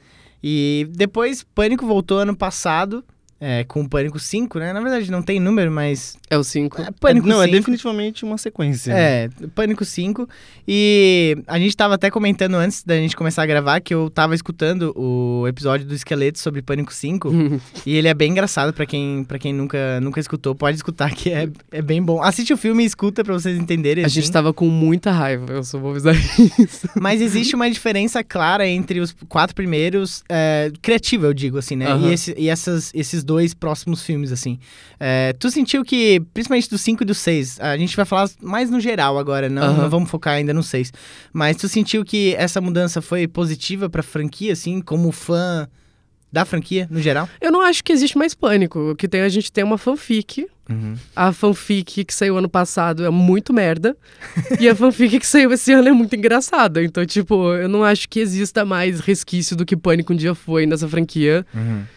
E 0.42 0.88
depois 0.90 1.42
Pânico 1.42 1.86
voltou 1.86 2.18
ano 2.18 2.36
passado, 2.36 3.04
é, 3.40 3.64
com 3.64 3.82
o 3.82 3.88
Pânico 3.88 4.18
5, 4.18 4.58
né? 4.58 4.72
Na 4.72 4.80
verdade 4.80 5.10
não 5.10 5.22
tem 5.22 5.38
número, 5.40 5.70
mas... 5.70 6.16
é 6.30 6.38
o 6.38 6.44
cinco. 6.44 6.80
É, 6.80 6.88
Pânico 7.00 7.26
É- 7.26 7.30
não, 7.30 7.42
é 7.42 7.46
5. 7.46 7.56
definitivamente 7.56 8.24
uma 8.24 8.38
sequência. 8.38 8.92
É, 8.92 9.28
Pânico 9.54 9.84
5. 9.84 10.28
E 10.66 11.36
a 11.46 11.58
gente 11.58 11.76
tava 11.76 11.94
até 11.94 12.10
comentando 12.10 12.54
antes 12.54 12.82
da 12.82 12.96
gente 12.96 13.14
começar 13.16 13.42
a 13.42 13.46
gravar 13.46 13.80
que 13.80 13.92
eu 13.94 14.08
tava 14.08 14.34
escutando 14.34 14.92
o 14.96 15.46
episódio 15.46 15.86
do 15.86 15.94
Esqueleto 15.94 16.38
sobre 16.38 16.62
Pânico 16.62 16.92
5. 16.92 17.30
e 17.84 17.94
ele 17.96 18.08
é 18.08 18.14
bem 18.14 18.30
engraçado 18.30 18.72
pra 18.72 18.86
quem, 18.86 19.24
pra 19.24 19.38
quem 19.38 19.52
nunca, 19.52 20.00
nunca 20.00 20.20
escutou. 20.20 20.54
Pode 20.54 20.76
escutar 20.76 21.10
que 21.14 21.30
é, 21.30 21.48
é 21.70 21.82
bem 21.82 22.02
bom. 22.02 22.22
Assiste 22.22 22.52
o 22.52 22.56
filme 22.56 22.82
e 22.82 22.86
escuta 22.86 23.22
pra 23.22 23.34
vocês 23.34 23.58
entenderem. 23.58 24.04
A 24.04 24.08
gente 24.08 24.24
assim. 24.24 24.32
tava 24.32 24.52
com 24.54 24.66
muita 24.68 25.10
raiva, 25.10 25.52
eu 25.52 25.62
só 25.64 25.78
vou 25.78 25.90
avisar 25.90 26.14
isso. 26.58 26.88
Mas 26.98 27.20
existe 27.20 27.54
uma 27.54 27.70
diferença 27.70 28.24
clara 28.24 28.66
entre 28.66 29.00
os 29.00 29.14
quatro 29.28 29.54
primeiros, 29.54 30.22
é, 30.28 30.72
criativa, 30.80 31.26
eu 31.26 31.34
digo, 31.34 31.58
assim, 31.58 31.76
né? 31.76 31.86
E, 32.00 32.12
esse- 32.12 32.34
e 32.38 32.48
essas, 32.48 32.90
esses 32.94 33.22
dois 33.22 33.33
próximos 33.54 34.02
filmes, 34.02 34.30
assim. 34.30 34.58
É, 35.00 35.32
tu 35.32 35.50
sentiu 35.50 35.82
que, 35.82 36.20
principalmente 36.32 36.70
do 36.70 36.78
5 36.78 37.02
e 37.02 37.06
do 37.06 37.14
6, 37.14 37.58
a 37.60 37.76
gente 37.76 37.96
vai 37.96 38.04
falar 38.04 38.30
mais 38.40 38.70
no 38.70 38.78
geral 38.78 39.18
agora, 39.18 39.48
não, 39.48 39.62
Aham. 39.62 39.82
não 39.82 39.90
vamos 39.90 40.10
focar 40.10 40.34
ainda 40.34 40.54
no 40.54 40.62
6. 40.62 40.92
Mas 41.32 41.56
tu 41.56 41.68
sentiu 41.68 42.04
que 42.04 42.34
essa 42.36 42.60
mudança 42.60 43.02
foi 43.02 43.26
positiva 43.26 43.90
pra 43.90 44.02
franquia, 44.02 44.52
assim, 44.52 44.80
como 44.80 45.10
fã 45.10 45.68
da 46.34 46.44
franquia, 46.44 46.88
no 46.90 47.00
geral? 47.00 47.28
Eu 47.40 47.52
não 47.52 47.60
acho 47.60 47.82
que 47.84 47.92
existe 47.92 48.18
mais 48.18 48.34
pânico. 48.34 48.90
O 48.90 48.96
que 48.96 49.06
tem, 49.06 49.20
a 49.20 49.28
gente 49.28 49.52
tem 49.52 49.62
uma 49.62 49.78
fanfic. 49.78 50.48
A 51.14 51.32
fanfic 51.32 52.04
que 52.04 52.12
saiu 52.12 52.36
ano 52.36 52.48
passado 52.48 53.04
é 53.04 53.10
muito 53.10 53.52
merda. 53.52 53.96
e 54.58 54.68
a 54.68 54.74
fanfic 54.74 55.20
que 55.20 55.26
saiu 55.26 55.52
esse 55.52 55.72
ano 55.72 55.88
é 55.88 55.92
muito 55.92 56.16
engraçada. 56.16 56.82
Então, 56.82 57.06
tipo, 57.06 57.52
eu 57.54 57.68
não 57.68 57.84
acho 57.84 58.08
que 58.08 58.18
exista 58.18 58.64
mais 58.64 58.98
resquício 58.98 59.54
do 59.54 59.64
que 59.64 59.76
Pânico 59.76 60.12
um 60.12 60.16
dia 60.16 60.34
foi 60.34 60.66
nessa 60.66 60.88
franquia. 60.88 61.46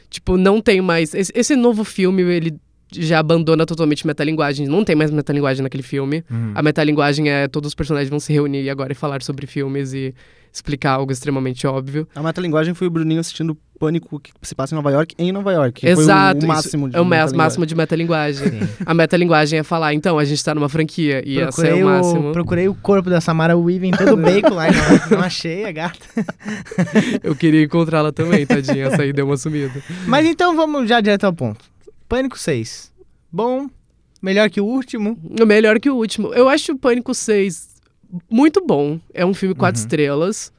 Tipo, 0.08 0.38
não 0.38 0.62
tem 0.62 0.82
mais. 0.82 1.16
Esse, 1.16 1.32
esse 1.34 1.56
novo 1.56 1.84
filme, 1.84 2.22
ele 2.22 2.56
já 2.92 3.20
abandona 3.20 3.66
totalmente 3.66 4.06
metalinguagem. 4.06 4.68
Não 4.68 4.84
tem 4.84 4.96
mais 4.96 5.12
metalinguagem 5.12 5.64
naquele 5.64 5.84
filme. 5.84 6.24
A 6.56 6.62
metalinguagem 6.62 7.30
é 7.30 7.48
todos 7.48 7.70
os 7.70 7.76
personagens 7.76 8.10
vão 8.10 8.20
se 8.20 8.32
reunir 8.32 8.70
agora 8.70 8.92
e 8.92 8.96
falar 8.96 9.22
sobre 9.22 9.48
filmes 9.48 9.94
e 9.94 10.14
explicar 10.52 10.94
algo 10.94 11.12
extremamente 11.12 11.68
óbvio. 11.68 12.08
A 12.16 12.22
metalinguagem 12.22 12.74
foi 12.74 12.88
o 12.88 12.90
Bruninho 12.90 13.20
assistindo 13.20 13.58
Pânico 13.78 14.20
que 14.20 14.32
se 14.42 14.56
passa 14.56 14.74
em 14.74 14.78
Nova 14.78 14.90
York, 14.90 15.14
em 15.20 15.32
Nova 15.32 15.52
York. 15.54 15.86
Exato. 15.86 16.40
Foi 16.40 16.50
o, 16.50 16.52
o 16.52 16.56
máximo 16.56 16.90
de 16.90 16.98
é 16.98 17.02
o 17.02 17.06
máximo 17.06 17.66
de 17.66 17.76
metalinguagem. 17.76 18.60
A 18.84 18.94
metalinguagem 18.94 19.60
é 19.60 19.64
falar, 19.64 19.94
então, 19.94 20.18
a 20.18 20.26
gente 20.26 20.44
tá 20.44 20.56
numa 20.56 20.68
franquia. 20.68 21.22
E 21.24 21.40
essa 21.40 21.62
é 21.62 21.70
Procurei, 21.70 21.84
o 21.84 21.86
máximo. 21.86 22.30
o, 22.30 22.32
procurei 22.32 22.68
o 22.68 22.74
corpo 22.74 23.10
da 23.10 23.22
Samara 23.22 23.56
Weaving, 23.56 23.92
todo 23.92 24.18
bacon 24.18 24.56
lá, 24.56 24.70
e 24.70 24.72
não, 24.72 25.18
não 25.18 25.24
achei 25.24 25.66
a 25.66 25.72
gata. 25.72 26.00
Eu 27.24 27.36
queria 27.36 27.64
encontrá-la 27.64 28.12
também, 28.12 28.46
tadinha. 28.48 28.86
Essa 28.86 29.04
aí 29.04 29.14
deu 29.14 29.26
uma 29.26 29.38
sumida. 29.38 29.80
Mas 30.08 30.26
então 30.26 30.56
vamos 30.56 30.90
já 30.90 31.00
direto 31.00 31.26
ao 31.26 31.34
ponto. 31.34 31.64
Pânico 32.08 32.38
6. 32.38 32.92
Bom, 33.32 33.70
melhor 34.22 34.50
que 34.50 34.62
o 34.62 34.66
último. 34.66 35.18
Melhor 35.46 35.80
que 35.80 35.90
o 35.90 35.96
último. 35.96 36.34
Eu 36.34 36.48
acho 36.48 36.72
o 36.74 36.78
Pânico 36.78 37.14
6 37.14 37.78
muito 38.30 38.66
bom. 38.66 39.00
É 39.14 39.26
um 39.26 39.34
filme 39.34 39.54
quatro 39.54 39.80
estrelas. 39.80 40.52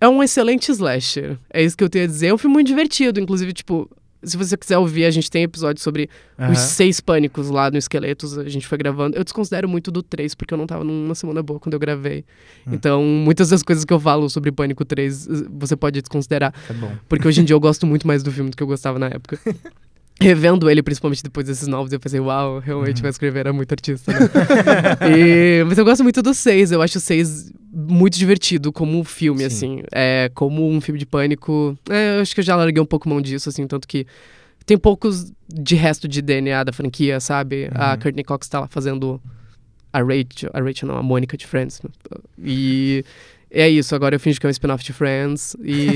É 0.00 0.08
um 0.08 0.22
excelente 0.22 0.70
slasher. 0.70 1.38
É 1.50 1.62
isso 1.62 1.76
que 1.76 1.82
eu 1.82 1.88
tenho 1.88 2.04
a 2.04 2.08
dizer. 2.08 2.28
É 2.28 2.34
um 2.34 2.38
filme 2.38 2.54
muito 2.54 2.66
divertido. 2.66 3.18
Inclusive, 3.18 3.52
tipo, 3.52 3.90
se 4.22 4.36
você 4.36 4.56
quiser 4.56 4.78
ouvir, 4.78 5.04
a 5.04 5.10
gente 5.10 5.30
tem 5.30 5.42
episódio 5.44 5.82
sobre 5.82 6.08
os 6.50 6.58
seis 6.58 7.00
pânicos 7.00 7.48
lá 7.48 7.70
no 7.70 7.78
Esqueletos. 7.78 8.36
A 8.36 8.48
gente 8.48 8.66
foi 8.66 8.76
gravando. 8.76 9.16
Eu 9.16 9.24
desconsidero 9.24 9.68
muito 9.68 9.90
do 9.90 10.02
3, 10.02 10.34
porque 10.34 10.52
eu 10.52 10.58
não 10.58 10.66
tava 10.66 10.84
numa 10.84 11.14
semana 11.14 11.42
boa 11.42 11.58
quando 11.58 11.74
eu 11.74 11.80
gravei. 11.80 12.24
Então, 12.70 13.02
muitas 13.02 13.48
das 13.48 13.62
coisas 13.62 13.84
que 13.84 13.92
eu 13.92 14.00
falo 14.00 14.28
sobre 14.28 14.52
Pânico 14.52 14.84
3, 14.84 15.28
você 15.50 15.76
pode 15.76 16.00
desconsiderar. 16.00 16.52
Bom. 16.78 16.92
Porque 17.08 17.26
hoje 17.26 17.40
em 17.40 17.44
dia 17.44 17.54
eu 17.54 17.60
gosto 17.60 17.86
muito 17.86 18.06
mais 18.06 18.22
do 18.22 18.30
filme 18.30 18.50
do 18.50 18.56
que 18.56 18.62
eu 18.62 18.66
gostava 18.66 18.98
na 18.98 19.06
época. 19.06 19.38
revendo 20.20 20.68
ele, 20.70 20.82
principalmente 20.82 21.22
depois 21.22 21.46
desses 21.46 21.68
novos, 21.68 21.92
eu 21.92 22.00
pensei, 22.00 22.18
uau, 22.20 22.58
realmente 22.58 23.02
vai 23.02 23.10
escrever, 23.10 23.46
é 23.46 23.52
muito 23.52 23.70
artista, 23.72 24.12
né? 24.12 24.18
E- 25.16 25.64
mas 25.64 25.76
eu 25.76 25.84
gosto 25.84 26.02
muito 26.02 26.22
do 26.22 26.32
6, 26.32 26.72
eu 26.72 26.80
acho 26.80 26.98
o 26.98 27.00
6 27.00 27.52
muito 27.72 28.18
divertido 28.18 28.72
como 28.72 29.04
filme, 29.04 29.40
Sim. 29.40 29.46
assim. 29.46 29.82
É, 29.92 30.30
como 30.34 30.66
um 30.68 30.80
filme 30.80 30.98
de 30.98 31.04
pânico. 31.04 31.76
É, 31.90 32.16
eu 32.16 32.22
acho 32.22 32.34
que 32.34 32.40
eu 32.40 32.44
já 32.44 32.56
larguei 32.56 32.82
um 32.82 32.86
pouco 32.86 33.08
mão 33.08 33.20
disso, 33.20 33.48
assim, 33.50 33.66
tanto 33.66 33.86
que 33.86 34.06
tem 34.64 34.78
poucos 34.78 35.30
de 35.48 35.74
resto 35.76 36.08
de 36.08 36.22
DNA 36.22 36.64
da 36.64 36.72
franquia, 36.72 37.20
sabe? 37.20 37.68
A 37.74 37.96
Courtney 37.96 38.24
Cox 38.24 38.48
tá 38.48 38.60
lá 38.60 38.66
fazendo 38.66 39.20
a 39.92 40.00
Rachel, 40.00 40.50
a 40.52 40.60
Rachel 40.60 40.88
não, 40.88 40.96
a 40.96 41.02
Mônica 41.02 41.36
de 41.36 41.46
Friends. 41.46 41.80
E 42.42 43.04
é 43.50 43.68
isso, 43.68 43.94
agora 43.94 44.14
eu 44.14 44.20
finjo 44.20 44.40
que 44.40 44.46
é 44.46 44.48
um 44.48 44.50
spin-off 44.50 44.82
de 44.82 44.92
Friends. 44.92 45.56
E, 45.62 45.88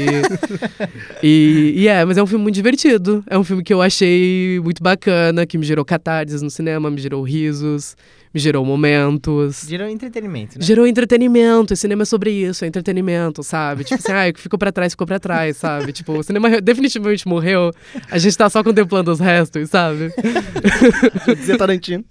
e, 1.23 1.73
e 1.77 1.89
é, 1.89 2.05
mas 2.05 2.17
é 2.17 2.23
um 2.23 2.27
filme 2.27 2.43
muito 2.43 2.55
divertido. 2.55 3.25
É 3.27 3.37
um 3.39 3.45
filme 3.45 3.63
que 3.63 3.73
eu 3.73 3.83
achei 3.83 4.61
muito 4.63 4.83
bacana, 4.83 5.45
que 5.45 5.59
me 5.59 5.65
gerou 5.65 5.85
catarses 5.85 6.43
no 6.43 6.51
cinema, 6.51 6.91
me 6.91 7.01
gerou 7.01 7.23
risos, 7.23 7.97
me 8.33 8.41
gerou 8.41 8.65
momentos. 8.65 9.65
Gerou 9.69 9.89
entretenimento, 9.89 10.59
né? 10.59 10.65
Gerou 10.65 10.87
entretenimento, 10.87 11.75
e 11.75 11.77
cinema 11.77 12.03
é 12.03 12.05
sobre 12.05 12.31
isso, 12.31 12.65
é 12.65 12.69
entretenimento, 12.69 13.43
sabe? 13.43 13.85
Tipo 13.85 14.01
assim, 14.01 14.13
ah, 14.13 14.29
o 14.29 14.33
que 14.33 14.41
ficou 14.41 14.59
pra 14.59 14.71
trás, 14.73 14.93
ficou 14.93 15.07
pra 15.07 15.19
trás, 15.19 15.57
sabe? 15.57 15.93
Tipo, 15.93 16.19
o 16.19 16.23
cinema 16.23 16.49
definitivamente 16.63 17.27
morreu, 17.27 17.73
a 18.11 18.19
gente 18.19 18.37
tá 18.37 18.49
só 18.49 18.63
contemplando 18.63 19.11
os 19.11 19.21
restos, 19.21 19.71
sabe? 19.71 20.13
Dizer 21.37 21.57
Tarantino. 21.57 22.05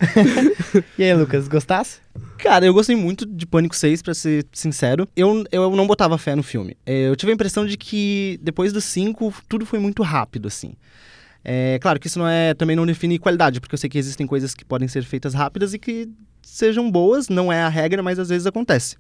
E 0.98 1.04
aí, 1.04 1.14
Lucas, 1.14 1.48
gostasse? 1.48 2.00
Cara, 2.38 2.66
eu 2.66 2.74
gostei 2.74 2.96
muito 2.96 3.26
de 3.26 3.46
Pânico 3.46 3.76
6, 3.76 4.02
pra 4.02 4.14
ser 4.14 4.46
sincero. 4.54 5.08
Eu, 5.16 5.44
eu 5.52 5.76
não 5.76 5.86
botava 5.86 6.18
fé 6.18 6.36
no 6.36 6.44
filme. 6.44 6.76
É, 6.86 7.08
eu 7.08 7.16
tive 7.16 7.32
a 7.32 7.36
impressão 7.36 7.66
de 7.66 7.78
que 7.78 8.40
depois 8.42 8.72
do 8.72 8.80
5, 8.80 9.34
tudo 9.48 9.66
foi 9.66 9.80
muito 9.80 10.02
rápido, 10.04 10.48
assim. 10.48 10.74
É 11.44 11.80
claro 11.80 12.00
que 12.00 12.08
isso 12.08 12.20
não 12.20 12.28
é 12.28 12.54
também 12.54 12.76
não 12.76 12.86
define 12.86 13.18
qualidade, 13.18 13.60
porque 13.60 13.74
eu 13.74 13.78
sei 13.80 13.90
que 13.90 13.98
existem 13.98 14.28
coisas 14.28 14.54
que 14.54 14.66
podem 14.66 14.88
ser 14.88 15.04
feitas 15.04 15.34
rápidas 15.34 15.74
e 15.74 15.80
que 15.80 16.10
sejam 16.42 16.90
boas, 16.92 17.30
não 17.30 17.52
é 17.52 17.62
a 17.62 17.70
regra, 17.70 18.04
mas 18.04 18.20
às 18.20 18.30
vezes 18.30 18.46
acontece. 18.46 18.98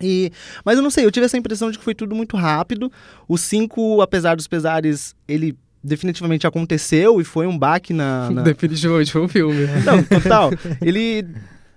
E, 0.00 0.30
mas 0.64 0.76
eu 0.76 0.82
não 0.82 0.90
sei, 0.90 1.04
eu 1.04 1.10
tive 1.10 1.26
essa 1.26 1.36
impressão 1.36 1.70
de 1.70 1.78
que 1.78 1.84
foi 1.84 1.94
tudo 1.94 2.14
muito 2.14 2.36
rápido. 2.36 2.90
O 3.28 3.36
5, 3.38 4.00
apesar 4.02 4.34
dos 4.36 4.46
pesares, 4.48 5.14
ele 5.26 5.56
definitivamente 5.82 6.46
aconteceu 6.46 7.20
e 7.20 7.24
foi 7.24 7.46
um 7.46 7.56
baque 7.58 7.92
na- 7.92 8.30
na, 8.30 8.42
Definitivamente 8.44 9.12
foi 9.12 9.22
um 9.22 9.28
filme. 9.28 9.66
não, 9.84 10.02
total. 10.02 10.50
Ele 10.80 11.26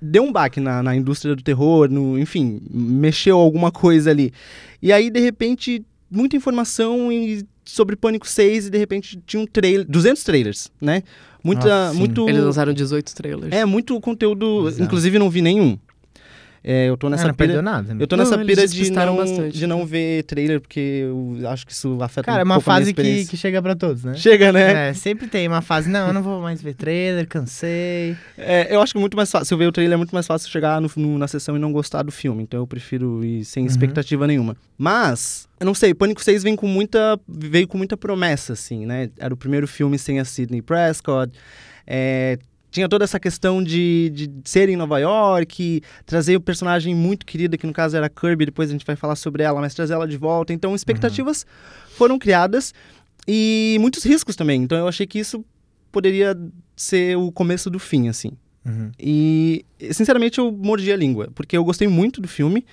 deu 0.01 0.23
um 0.23 0.31
baque 0.31 0.59
na, 0.59 0.81
na 0.81 0.95
indústria 0.95 1.35
do 1.35 1.43
terror, 1.43 1.89
no, 1.89 2.17
enfim, 2.17 2.61
mexeu 2.71 3.37
alguma 3.37 3.71
coisa 3.71 4.09
ali. 4.11 4.31
E 4.81 4.91
aí, 4.93 5.09
de 5.09 5.19
repente, 5.19 5.85
muita 6.09 6.35
informação 6.35 7.11
e- 7.11 7.43
sobre 7.69 7.95
Pânico 7.95 8.27
6 8.27 8.67
e 8.67 8.69
de 8.69 8.77
repente 8.77 9.19
tinha 9.25 9.41
um 9.41 9.45
trailer, 9.45 9.85
200 9.87 10.23
trailers, 10.23 10.71
né? 10.81 11.03
Muita, 11.43 11.89
Ah, 11.89 11.93
muito 11.93 12.27
Eles 12.27 12.43
lançaram 12.43 12.73
18 12.73 13.13
trailers. 13.15 13.53
é 13.53 13.63
muito 13.65 13.99
conteúdo, 14.01 14.67
Exato. 14.67 14.83
inclusive 14.83 15.19
não 15.19 15.29
vi 15.29 15.41
nenhum. 15.41 15.77
É, 16.69 16.89
eu 16.89 16.97
tô 16.97 17.07
Ah, 17.07 17.11
nessa 17.11 17.27
não 17.29 17.33
pira, 17.33 17.47
perdeu 17.47 17.61
nada. 17.61 17.93
né? 17.93 18.03
eu 18.03 18.05
tô 18.07 18.17
Não, 18.17 18.25
nessa 18.25 18.37
pira 18.43 18.67
de 18.67 18.91
não, 18.91 19.15
bastante. 19.15 19.57
de 19.57 19.65
não 19.65 19.85
ver 19.85 20.23
trailer 20.23 20.59
porque 20.59 20.79
eu 21.07 21.37
acho 21.49 21.65
que 21.65 21.71
isso 21.71 21.97
afeta 22.01 22.25
Cara, 22.25 22.41
é 22.41 22.43
um 22.43 22.45
uma 22.45 22.55
pouco 22.55 22.69
a 22.69 22.73
minha 22.73 22.85
fase 22.87 22.93
que, 22.93 23.25
que 23.25 23.37
chega 23.37 23.61
pra 23.61 23.73
todos, 23.73 24.03
né? 24.03 24.15
chega, 24.15 24.51
né? 24.51 24.89
É, 24.89 24.93
sempre 24.93 25.27
tem 25.27 25.47
uma 25.47 25.61
fase, 25.61 25.89
não, 25.89 26.07
eu 26.07 26.13
não 26.13 26.21
vou 26.21 26.41
mais 26.41 26.61
ver 26.61 26.73
trailer, 26.73 27.25
cansei. 27.25 28.17
É, 28.37 28.75
eu 28.75 28.81
acho 28.81 28.91
que 28.91 28.97
é 28.97 28.99
muito 28.99 29.15
mais 29.15 29.31
fácil. 29.31 29.45
Se 29.45 29.53
eu 29.53 29.57
ver 29.57 29.67
o 29.67 29.71
trailer, 29.71 29.93
é 29.93 29.97
muito 29.97 30.13
mais 30.13 30.27
fácil 30.27 30.49
chegar 30.49 30.81
no- 30.81 30.91
no- 30.97 31.17
na 31.17 31.27
sessão 31.29 31.55
e 31.55 31.59
não 31.59 31.71
gostar 31.71 32.03
do 32.03 32.11
filme. 32.11 32.43
Então 32.43 32.59
eu 32.59 32.67
prefiro 32.67 33.23
ir 33.23 33.45
sem 33.45 33.63
Uhum. 33.63 33.67
expectativa 33.69 34.27
nenhuma. 34.27 34.57
Mas, 34.77 35.47
eu 35.61 35.65
não 35.65 35.73
sei, 35.73 35.93
Pânico 35.93 36.21
6 36.21 36.43
vem 36.43 36.57
com 36.57 36.67
muita, 36.67 37.17
veio 37.25 37.65
com 37.67 37.77
muita 37.77 37.95
promessa, 37.95 38.51
assim, 38.51 38.85
né? 38.85 39.09
Era 39.17 39.33
o 39.33 39.37
primeiro 39.37 39.69
filme 39.69 39.97
sem 39.97 40.19
a 40.19 40.25
Sidney 40.25 40.61
Prescott. 40.61 41.31
É, 41.85 42.37
tinha 42.77 42.87
toda 42.87 43.03
essa 43.03 43.19
questão 43.19 43.63
de, 43.63 44.11
de 44.13 44.29
ser 44.43 44.69
em 44.69 44.75
Nova 44.75 44.99
York, 44.99 45.81
trazer 46.05 46.35
o 46.35 46.41
personagem 46.41 46.93
muito 46.93 47.25
querido, 47.25 47.57
que 47.57 47.65
no 47.65 47.73
caso 47.73 47.97
era 47.97 48.07
Kirby, 48.07 48.45
depois 48.45 48.69
a 48.69 48.73
gente 48.73 48.85
vai 48.85 48.95
falar 48.95 49.15
sobre 49.15 49.41
ela, 49.41 49.59
mas 49.59 49.73
trazer 49.73 49.95
ela 49.95 50.07
de 50.07 50.15
volta. 50.15 50.53
Então, 50.53 50.75
expectativas 50.75 51.43
foram 51.95 52.19
criadas 52.19 52.75
e 53.27 53.77
muitos 53.79 54.03
riscos 54.03 54.35
também. 54.35 54.61
Então, 54.61 54.77
eu 54.77 54.87
achei 54.87 55.07
que 55.07 55.17
isso 55.17 55.43
poderia 55.91 56.37
ser 56.75 57.17
o 57.17 57.31
começo 57.31 57.67
do 57.67 57.79
fim, 57.79 58.09
assim. 58.09 58.31
Uhum. 58.63 58.91
E, 58.99 59.65
sinceramente, 59.91 60.37
eu 60.37 60.51
mordi 60.51 60.91
a 60.91 60.95
língua, 60.95 61.29
porque 61.33 61.57
eu 61.57 61.63
gostei 61.63 61.87
muito 61.87 62.21
do 62.21 62.27
filme. 62.27 62.63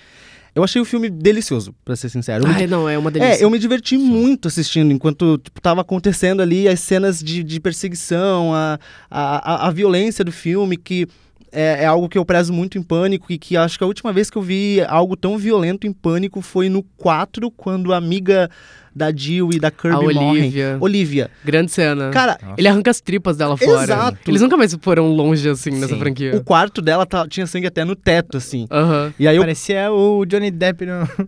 Eu 0.55 0.63
achei 0.63 0.81
o 0.81 0.85
filme 0.85 1.09
delicioso, 1.09 1.75
pra 1.83 1.97
ser 1.97 2.07
sincero. 2.07 2.45
Eu 2.45 2.47
me 2.47 2.55
Ai, 2.55 2.65
não, 2.65 2.87
é 2.87 2.97
uma 2.97 3.11
delícia. 3.11 3.41
é, 3.41 3.43
eu 3.43 3.49
me 3.49 3.59
diverti 3.59 3.97
muito 3.97 4.47
assistindo, 4.47 4.93
enquanto 4.93 5.37
tipo, 5.37 5.59
tava 5.59 5.81
acontecendo 5.81 6.41
ali 6.41 6.65
as 6.65 6.79
cenas 6.79 7.19
de, 7.19 7.43
de 7.43 7.59
perseguição, 7.59 8.53
a, 8.53 8.79
a, 9.11 9.65
a, 9.65 9.67
a 9.67 9.71
violência 9.71 10.23
do 10.23 10.31
filme, 10.31 10.77
que 10.77 11.07
é, 11.55 11.83
é 11.83 11.85
algo 11.85 12.07
que 12.09 12.17
eu 12.17 12.25
prezo 12.25 12.51
muito 12.53 12.77
em 12.77 12.83
Pânico, 12.83 13.31
e 13.31 13.37
que 13.37 13.55
acho 13.57 13.77
que 13.77 13.83
a 13.83 13.87
última 13.87 14.11
vez 14.13 14.29
que 14.29 14.37
eu 14.37 14.41
vi 14.41 14.81
algo 14.87 15.15
tão 15.15 15.37
violento 15.37 15.87
em 15.87 15.93
Pânico 15.93 16.41
foi 16.41 16.69
no 16.69 16.83
4, 16.97 17.49
quando 17.49 17.93
a 17.93 17.97
amiga 17.97 18.49
da 18.95 19.11
Jill 19.13 19.49
e 19.51 19.59
da 19.59 19.69
Kirby 19.71 19.95
A 19.95 19.99
morrem. 20.01 20.29
Olivia. 20.43 20.77
Olivia. 20.79 21.31
Grande 21.43 21.69
cena. 21.71 22.11
Cara, 22.11 22.37
Ele 22.57 22.67
arranca 22.67 22.89
as 22.91 23.01
tripas 23.01 23.35
dela 23.35 23.57
fora. 23.57 23.83
Exato. 23.83 24.17
Eles 24.29 24.41
nunca 24.41 24.55
mais 24.55 24.73
foram 24.81 25.07
longe 25.13 25.49
assim 25.49 25.71
nessa 25.71 25.95
Sim. 25.95 25.99
franquia. 25.99 26.35
o 26.35 26.43
quarto 26.43 26.81
dela 26.81 27.05
tá- 27.05 27.27
tinha 27.27 27.45
sangue 27.45 27.67
até 27.67 27.83
no 27.83 27.93
teto, 27.95 28.37
assim. 28.37 28.67
Aham. 28.71 29.13
E 29.19 29.27
aí 29.27 29.35
eu 29.35 29.41
Parecia 29.41 29.91
o 29.91 30.25
Johnny 30.25 30.49
Depp 30.49 30.85
no... 30.85 31.07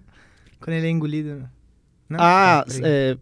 quando 0.61 0.75
ele 0.77 0.87
é 0.87 0.89
engolido. 0.89 1.43
Não? 2.09 2.17
Ah, 2.21 2.63
peraí. 2.65 2.81
é, 2.85 3.17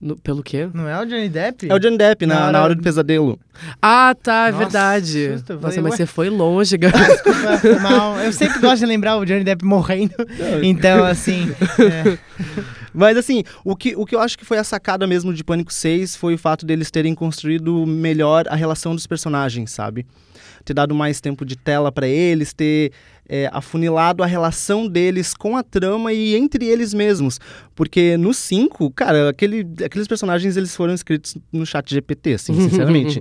No- 0.00 0.14
pelo 0.16 0.42
quê? 0.42 0.68
Não 0.74 0.86
é 0.86 1.00
o 1.00 1.06
Johnny 1.06 1.28
Depp? 1.28 1.70
é 1.70 1.74
o 1.74 1.78
Johnny 1.78 1.96
Depp 1.96 2.26
na, 2.26 2.34
Na 2.34 2.40
hora- 2.42 2.52
na 2.52 2.62
hora 2.64 2.74
do 2.74 2.82
pesadelo. 2.82 3.38
Ah, 3.80 4.14
tá, 4.22 4.48
é 4.48 4.52
Nossa, 4.52 4.64
verdade. 4.64 5.32
susto, 5.32 5.50
eu 5.52 5.56
Nossa, 5.56 5.68
falei, 5.68 5.80
mas 5.80 5.90
ué? 5.92 5.96
você 5.96 6.06
foi 6.06 6.28
longe, 6.28 6.76
cara. 6.78 6.98
Desculpa, 6.98 7.80
mal. 7.80 8.20
Eu 8.20 8.32
sempre 8.32 8.58
gosto 8.60 8.78
de 8.80 8.86
lembrar 8.86 9.16
o 9.16 9.24
Johnny 9.24 9.42
Depp 9.42 9.64
morrendo. 9.64 10.14
Então, 10.62 11.02
assim. 11.04 11.50
é. 11.80 12.18
Mas 12.92 13.16
assim, 13.16 13.42
o 13.64 13.74
que, 13.76 13.94
o 13.96 14.04
que 14.06 14.14
eu 14.14 14.20
acho 14.20 14.38
que 14.38 14.44
foi 14.44 14.58
a 14.58 14.64
sacada 14.64 15.06
mesmo 15.06 15.32
de 15.32 15.42
Pânico 15.44 15.72
6 15.72 16.16
foi 16.16 16.34
o 16.34 16.38
fato 16.38 16.64
deles 16.66 16.90
terem 16.90 17.14
construído 17.14 17.86
melhor 17.86 18.44
a 18.48 18.54
relação 18.56 18.94
dos 18.94 19.06
personagens, 19.06 19.70
sabe? 19.70 20.06
Ter 20.64 20.72
dado 20.74 20.94
mais 20.94 21.20
tempo 21.20 21.44
de 21.44 21.56
tela 21.56 21.92
pra 21.92 22.08
eles, 22.08 22.52
ter 22.52 22.92
é, 23.28 23.48
afunilado 23.52 24.22
a 24.22 24.26
relação 24.26 24.86
deles 24.88 25.34
com 25.34 25.56
a 25.56 25.62
trama 25.62 26.12
e 26.12 26.34
entre 26.36 26.64
eles 26.66 26.94
mesmos. 26.94 27.38
Porque 27.74 28.16
no 28.16 28.32
5, 28.32 28.90
cara, 28.92 29.30
aquele, 29.30 29.66
aqueles 29.84 30.06
personagens 30.08 30.56
eles 30.56 30.74
foram 30.74 30.94
escritos 30.94 31.36
no 31.52 31.66
chat 31.66 31.88
GPT, 31.92 32.34
assim, 32.34 32.54
sinceramente. 32.68 33.20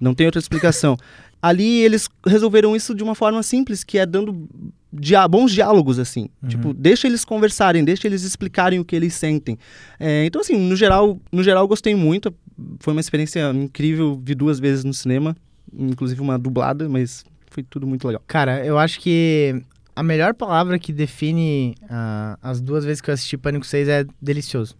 Não 0.00 0.14
tem 0.14 0.26
outra 0.26 0.38
explicação. 0.40 0.96
Ali 1.42 1.80
eles 1.80 2.08
resolveram 2.26 2.76
isso 2.76 2.94
de 2.94 3.02
uma 3.02 3.14
forma 3.14 3.42
simples, 3.42 3.82
que 3.82 3.96
é 3.98 4.04
dando 4.04 4.46
dia- 4.92 5.26
bons 5.26 5.52
diálogos, 5.52 5.98
assim. 5.98 6.28
Tipo, 6.46 6.74
deixa 6.74 7.06
eles 7.06 7.24
conversarem, 7.24 7.82
deixa 7.82 8.06
eles 8.06 8.22
explicarem 8.24 8.78
o 8.78 8.84
que 8.84 8.94
eles 8.94 9.14
sentem. 9.14 9.56
É, 9.98 10.26
então, 10.26 10.42
assim, 10.42 10.56
no 10.58 10.76
geral, 10.76 11.18
no 11.32 11.42
geral, 11.42 11.66
gostei 11.66 11.94
muito. 11.94 12.32
Foi 12.78 12.92
uma 12.92 13.00
experiência 13.00 13.50
incrível. 13.54 14.20
Vi 14.22 14.34
duas 14.34 14.60
vezes 14.60 14.84
no 14.84 14.92
cinema, 14.92 15.34
inclusive 15.72 16.20
uma 16.20 16.38
dublada, 16.38 16.88
mas 16.90 17.24
foi 17.50 17.62
tudo 17.62 17.86
muito 17.86 18.06
legal. 18.06 18.22
Cara, 18.26 18.64
eu 18.64 18.78
acho 18.78 19.00
que 19.00 19.60
a 19.94 20.02
melhor 20.02 20.32
palavra 20.34 20.78
que 20.78 20.92
define 20.92 21.74
ah, 21.88 22.38
as 22.42 22.60
duas 22.60 22.84
vezes 22.84 23.00
que 23.00 23.10
eu 23.10 23.14
assisti 23.14 23.36
Pânico 23.36 23.66
6 23.66 23.88
é 23.88 24.04
delicioso. 24.22 24.74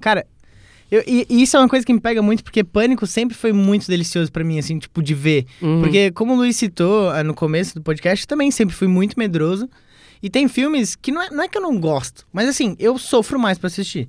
Cara, 0.00 0.26
eu- 0.90 1.02
e, 1.06 1.26
e 1.30 1.42
isso 1.42 1.56
é 1.56 1.60
uma 1.60 1.68
coisa 1.68 1.86
que 1.86 1.92
me 1.92 2.00
pega 2.00 2.20
muito, 2.20 2.42
porque 2.44 2.62
Pânico 2.64 3.06
sempre 3.06 3.36
foi 3.36 3.52
muito 3.52 3.86
delicioso 3.86 4.30
pra 4.32 4.42
mim, 4.44 4.58
assim, 4.58 4.78
tipo, 4.78 5.02
de 5.02 5.14
ver. 5.14 5.46
Uhum. 5.62 5.80
Porque, 5.80 6.10
como 6.10 6.34
o 6.34 6.36
Luiz 6.36 6.56
citou 6.56 7.08
ah, 7.10 7.22
no 7.24 7.34
começo 7.34 7.74
do 7.74 7.82
podcast, 7.82 8.24
eu 8.24 8.28
também 8.28 8.50
sempre 8.50 8.74
fui 8.74 8.88
muito 8.88 9.18
medroso. 9.18 9.68
E 10.22 10.28
tem 10.28 10.48
filmes 10.48 10.96
que 10.96 11.12
não 11.12 11.22
é, 11.22 11.30
não 11.30 11.44
é 11.44 11.48
que 11.48 11.56
eu 11.56 11.62
não 11.62 11.78
gosto, 11.78 12.26
mas 12.32 12.48
assim, 12.48 12.74
eu 12.80 12.98
sofro 12.98 13.38
mais 13.38 13.56
pra 13.56 13.68
assistir. 13.68 14.08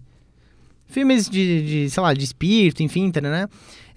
Filmes 0.88 1.30
de, 1.30 1.62
de, 1.86 1.90
sei 1.92 2.02
lá, 2.02 2.14
de 2.16 2.24
espírito, 2.24 2.82
enfim, 2.82 3.12
né? 3.22 3.48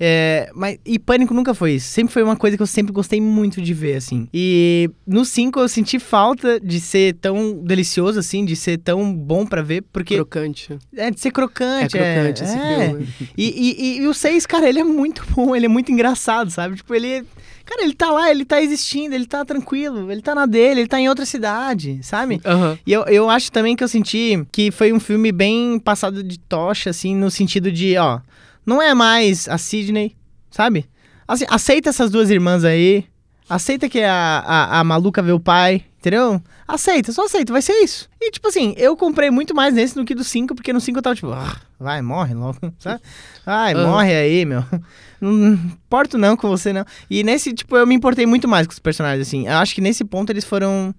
É, 0.05 0.51
mas, 0.53 0.79
e 0.85 0.99
Pânico 0.99 1.33
nunca 1.33 1.55
foi 1.55 1.75
isso. 1.75 1.87
Sempre 1.89 2.13
foi 2.13 2.25
uma 2.25 2.35
coisa 2.35 2.57
que 2.57 2.63
eu 2.63 2.67
sempre 2.67 2.93
gostei 2.93 3.21
muito 3.21 3.63
de 3.63 3.73
ver, 3.73 3.95
assim. 3.97 4.27
E 4.35 4.91
no 5.07 5.25
5 5.25 5.61
eu 5.61 5.69
senti 5.69 6.01
falta 6.01 6.59
de 6.59 6.81
ser 6.81 7.15
tão 7.21 7.55
delicioso, 7.63 8.19
assim, 8.19 8.45
de 8.45 8.57
ser 8.57 8.79
tão 8.79 9.15
bom 9.15 9.47
pra 9.47 9.63
ver, 9.63 9.85
porque. 9.93 10.17
Crocante. 10.17 10.77
É, 10.97 11.09
de 11.09 11.21
ser 11.21 11.29
É 11.29 11.31
crocante. 11.31 11.97
crocante 11.97 12.43
esse 12.43 12.57
é. 12.59 12.89
filme. 12.89 13.09
E, 13.39 13.45
e, 13.45 13.77
e- 13.79 14.03
e 14.03 14.09
o 14.09 14.13
6, 14.15 14.45
cara, 14.45 14.69
ele 14.69 14.81
é 14.81 14.85
muito 14.85 15.23
bom, 15.31 15.55
ele 15.55 15.67
é 15.67 15.69
muito 15.69 15.93
engraçado, 15.93 16.51
sabe? 16.51 16.75
Tipo, 16.75 16.95
ele. 16.97 17.25
Cara, 17.65 17.85
ele 17.85 17.95
tá 17.95 18.11
lá, 18.11 18.29
ele 18.29 18.45
tá 18.45 18.61
existindo, 18.61 19.15
ele 19.15 19.25
tá 19.25 19.45
tranquilo, 19.45 20.11
ele 20.11 20.21
tá 20.21 20.35
na 20.35 20.47
dele, 20.47 20.81
ele 20.81 20.89
tá 20.89 20.99
em 20.99 21.09
outra 21.09 21.25
cidade, 21.25 22.01
sabe? 22.03 22.41
Aham. 22.45 22.77
E 22.85 22.93
eu, 22.93 23.03
eu 23.05 23.31
acho 23.31 23.53
também 23.53 23.77
que 23.77 23.85
eu 23.85 23.89
senti 23.89 24.45
que 24.51 24.73
foi 24.73 24.93
um 24.93 24.99
filme 24.99 25.31
bem 25.31 25.79
passado 25.79 26.25
de 26.25 26.41
tocha, 26.41 26.91
assim, 26.91 27.15
no 27.15 27.31
sentido 27.31 27.71
de, 27.71 27.97
ó, 27.97 28.19
não 28.65 28.81
é 28.83 28.95
mais 28.95 29.49
a 29.49 29.59
Sidney, 29.59 30.17
sabe? 30.51 30.87
Assim, 31.27 31.45
aceita 31.49 31.89
essas 31.91 32.11
duas 32.11 32.31
irmãs 32.31 32.65
aí, 32.65 33.05
Aceita 33.49 33.87
que 33.87 34.01
a, 34.03 34.39
a, 34.47 34.81
a 34.81 34.85
maluca 34.85 35.21
vê 35.21 35.31
o 35.33 35.39
pai, 35.41 35.85
entendeu? 35.99 36.41
Aceita, 36.67 37.13
só 37.13 37.27
aceita, 37.27 37.53
vai 37.53 37.61
ser 37.61 37.75
isso. 37.83 38.09
E 38.19 38.31
tipo 38.31 38.49
assim, 38.49 38.73
eu 38.79 38.97
comprei 38.97 39.31
muito 39.31 39.55
mais 39.55 39.75
nesse 39.75 39.95
do 39.95 40.07
que 40.07 40.15
do 40.15 40.25
5, 40.25 40.55
porque 40.55 40.73
no 40.73 40.81
5 40.81 40.97
eu 40.99 41.03
tava 41.03 41.15
tipo, 41.17 41.31
ah, 41.33 41.55
vai, 41.79 42.01
morre 42.01 42.33
logo, 42.33 42.57
sabe? 42.79 43.03
Vai, 43.45 43.75
Aham. 43.75 43.87
morre 43.91 44.15
aí, 44.15 44.45
meu. 44.47 44.65
Não 45.21 45.53
importo 45.55 46.17
não 46.17 46.35
com 46.35 46.49
você, 46.49 46.73
não. 46.73 46.85
E 47.11 47.23
nesse, 47.23 47.53
tipo, 47.53 47.77
eu 47.77 47.87
me 47.87 47.95
importei 47.95 48.25
muito 48.25 48.49
mais 48.49 48.67
com 48.67 48.73
os 48.73 48.79
personagens, 48.79 49.27
assim. 49.27 49.47
Eu 49.47 49.55
acho 49.59 49.75
que 49.75 49.81
nesse 49.83 50.03
ponto 50.05 50.31
eles 50.31 50.45
foram. 50.45 50.95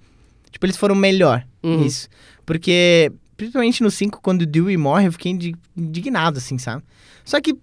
Tipo, 0.52 0.66
eles 0.66 0.78
foram 0.78 0.94
melhor 0.96 1.44
Uhum. 1.64 1.80
nisso. 1.80 2.08
Porque, 2.46 3.12
principalmente 3.44 3.84
no 3.84 3.92
5, 3.92 4.20
quando 4.22 4.42
o 4.42 4.46
Dewey 4.46 4.78
morre, 4.78 5.08
eu 5.08 5.12
fiquei 5.12 5.32
indi- 5.32 5.56
indignado, 5.76 6.38
assim, 6.38 6.58
sabe? 6.58 6.84
Só 7.26 7.40
que. 7.40 7.56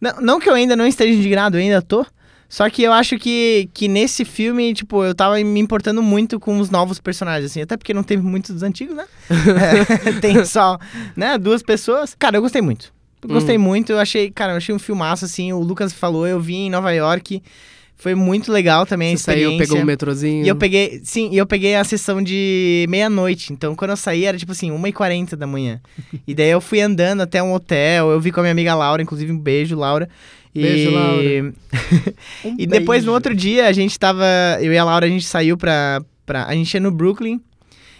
Não, 0.00 0.20
não 0.20 0.40
que 0.40 0.48
eu 0.48 0.54
ainda 0.54 0.74
não 0.76 0.86
esteja 0.86 1.12
indignado, 1.16 1.56
eu 1.56 1.60
ainda 1.62 1.80
tô. 1.82 2.04
Só 2.48 2.68
que 2.68 2.82
eu 2.82 2.92
acho 2.92 3.18
que, 3.18 3.70
que 3.72 3.88
nesse 3.88 4.26
filme, 4.26 4.74
tipo, 4.74 5.02
eu 5.02 5.14
tava 5.14 5.36
me 5.42 5.58
importando 5.58 6.02
muito 6.02 6.38
com 6.38 6.58
os 6.58 6.68
novos 6.68 6.98
personagens, 7.00 7.50
assim. 7.50 7.62
Até 7.62 7.78
porque 7.78 7.94
não 7.94 8.02
teve 8.02 8.22
muitos 8.22 8.50
dos 8.52 8.62
antigos, 8.62 8.94
né? 8.94 9.06
É, 10.10 10.12
tem 10.20 10.44
só, 10.44 10.78
né, 11.16 11.38
duas 11.38 11.62
pessoas. 11.62 12.14
Cara, 12.18 12.36
eu 12.36 12.42
gostei 12.42 12.60
muito. 12.60 12.92
Gostei 13.26 13.56
muito, 13.56 13.92
eu 13.92 13.98
achei, 14.00 14.30
cara, 14.32 14.52
eu 14.52 14.56
achei 14.56 14.74
um 14.74 14.78
filmaço, 14.80 15.24
assim. 15.24 15.52
O 15.52 15.60
Lucas 15.60 15.92
falou, 15.92 16.26
eu 16.26 16.40
vim 16.40 16.66
em 16.66 16.70
Nova 16.70 16.90
York. 16.92 17.40
Foi 18.02 18.16
muito 18.16 18.50
legal 18.50 18.84
também 18.84 19.14
a 19.14 19.16
Você 19.16 19.22
saiu, 19.22 19.52
experiência. 19.52 19.64
pegou 19.64 19.80
um 19.80 19.86
metrozinho. 19.86 20.44
E 20.44 20.48
eu 20.48 20.56
peguei, 20.56 21.00
sim, 21.04 21.28
e 21.30 21.38
eu 21.38 21.46
peguei 21.46 21.76
a 21.76 21.84
sessão 21.84 22.20
de 22.20 22.84
meia-noite. 22.88 23.52
Então, 23.52 23.76
quando 23.76 23.92
eu 23.92 23.96
saí, 23.96 24.24
era 24.24 24.36
tipo 24.36 24.50
assim, 24.50 24.72
1h40 24.72 25.36
da 25.36 25.46
manhã. 25.46 25.80
e 26.26 26.34
daí 26.34 26.50
eu 26.50 26.60
fui 26.60 26.80
andando 26.80 27.20
até 27.20 27.40
um 27.40 27.54
hotel. 27.54 28.10
Eu 28.10 28.20
vi 28.20 28.32
com 28.32 28.40
a 28.40 28.42
minha 28.42 28.50
amiga 28.50 28.74
Laura, 28.74 29.00
inclusive 29.00 29.30
um 29.30 29.38
beijo, 29.38 29.76
Laura. 29.76 30.08
E... 30.52 30.62
Beijo, 30.62 30.90
Laura. 30.90 31.22
Um 32.44 32.56
e 32.58 32.66
depois, 32.66 33.04
no 33.04 33.12
outro 33.12 33.36
dia, 33.36 33.68
a 33.68 33.72
gente 33.72 33.96
tava. 33.96 34.26
Eu 34.60 34.72
e 34.72 34.78
a 34.78 34.82
Laura, 34.82 35.06
a 35.06 35.08
gente 35.08 35.24
saiu 35.24 35.56
pra. 35.56 36.02
pra 36.26 36.46
a 36.46 36.54
gente 36.54 36.74
ia 36.74 36.80
no 36.80 36.90
Brooklyn. 36.90 37.40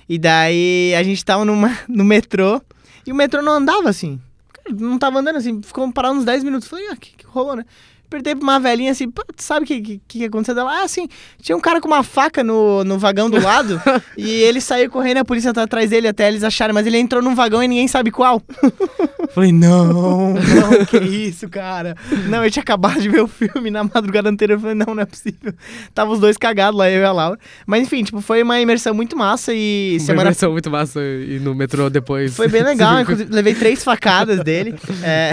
E 0.09 0.18
daí 0.18 0.97
a 0.97 1.02
gente 1.04 1.25
tava 1.25 1.44
numa, 1.44 1.78
no 1.88 2.04
metrô. 2.04 2.61
E 3.06 3.12
o 3.12 3.14
metrô 3.14 3.40
não 3.40 3.52
andava 3.52 3.88
assim. 3.88 4.21
Não 4.68 4.99
tava 4.99 5.21
andando 5.21 5.37
assim. 5.37 5.62
Ficou 5.62 5.90
parado 5.92 6.16
uns 6.16 6.25
10 6.25 6.42
minutos. 6.42 6.66
Falei, 6.66 6.88
ah, 6.88 6.94
o 6.94 6.97
que, 6.97 7.16
que 7.16 7.25
rolou, 7.25 7.54
né? 7.54 7.64
Perguntei 8.12 8.35
pra 8.35 8.42
uma 8.42 8.61
velhinha 8.61 8.92
assim, 8.92 9.11
"Pô, 9.11 9.23
tu 9.35 9.42
sabe 9.42 9.64
o 9.64 9.66
que, 9.66 9.81
que, 9.81 10.00
que 10.07 10.25
aconteceu 10.26 10.54
dela? 10.54 10.71
Ah, 10.71 10.85
assim, 10.85 11.09
tinha 11.40 11.57
um 11.57 11.61
cara 11.61 11.81
com 11.81 11.88
uma 11.88 12.02
faca 12.02 12.45
no, 12.45 12.85
no 12.85 12.99
vagão 12.99 13.31
do 13.31 13.40
lado 13.42 13.81
e 14.19 14.28
ele 14.31 14.61
saiu 14.61 14.90
correndo, 14.90 15.16
a 15.19 15.25
polícia 15.25 15.52
tá 15.52 15.62
atrás 15.62 15.88
dele 15.88 16.09
até 16.09 16.28
eles 16.28 16.45
acharem, 16.45 16.75
mas 16.75 16.87
ele 16.87 16.99
entrou 16.99 17.23
num 17.23 17.35
vagão 17.35 17.62
e 17.62 17.69
ninguém 17.69 17.88
sabe 17.88 18.11
qual. 18.11 18.42
Falei, 19.35 19.50
não, 19.50 20.35
não, 20.35 20.85
que 20.85 20.99
isso, 20.99 21.49
cara. 21.49 21.97
Não, 22.28 22.45
eu 22.45 22.50
tinha 22.50 22.62
acabado 22.62 23.00
de 23.00 23.09
ver 23.09 23.23
o 23.23 23.26
filme 23.26 23.71
na 23.71 23.83
madrugada 23.83 24.28
anterior. 24.28 24.57
Eu 24.57 24.61
falei, 24.61 24.75
não, 24.75 24.95
não 24.95 25.02
é 25.02 25.07
possível. 25.07 25.54
Tava 25.95 26.11
os 26.12 26.21
dois 26.21 26.37
cagados 26.37 26.78
lá, 26.78 26.90
eu 26.90 27.00
e 27.00 27.04
a 27.04 27.12
Laura. 27.12 27.38
Mas 27.66 27.83
enfim, 27.83 28.04
tipo, 28.04 28.21
foi 28.21 28.42
uma 28.42 28.61
imersão 28.61 28.92
muito 28.92 29.16
massa 29.16 29.54
e 29.54 29.97
Foi 29.99 30.07
semana 30.07 30.25
uma 30.25 30.31
versão 30.33 30.52
muito 30.52 30.71
massa 30.71 31.00
e 31.00 31.40
no 31.40 31.54
metrô 31.54 31.88
depois. 31.88 32.37
foi 32.37 32.49
bem 32.49 32.62
legal, 32.62 33.00
inclusive 33.02 33.33
levei 33.33 33.54
três 33.54 33.83
facadas 33.83 34.40
dele. 34.45 34.75
É, 35.02 35.33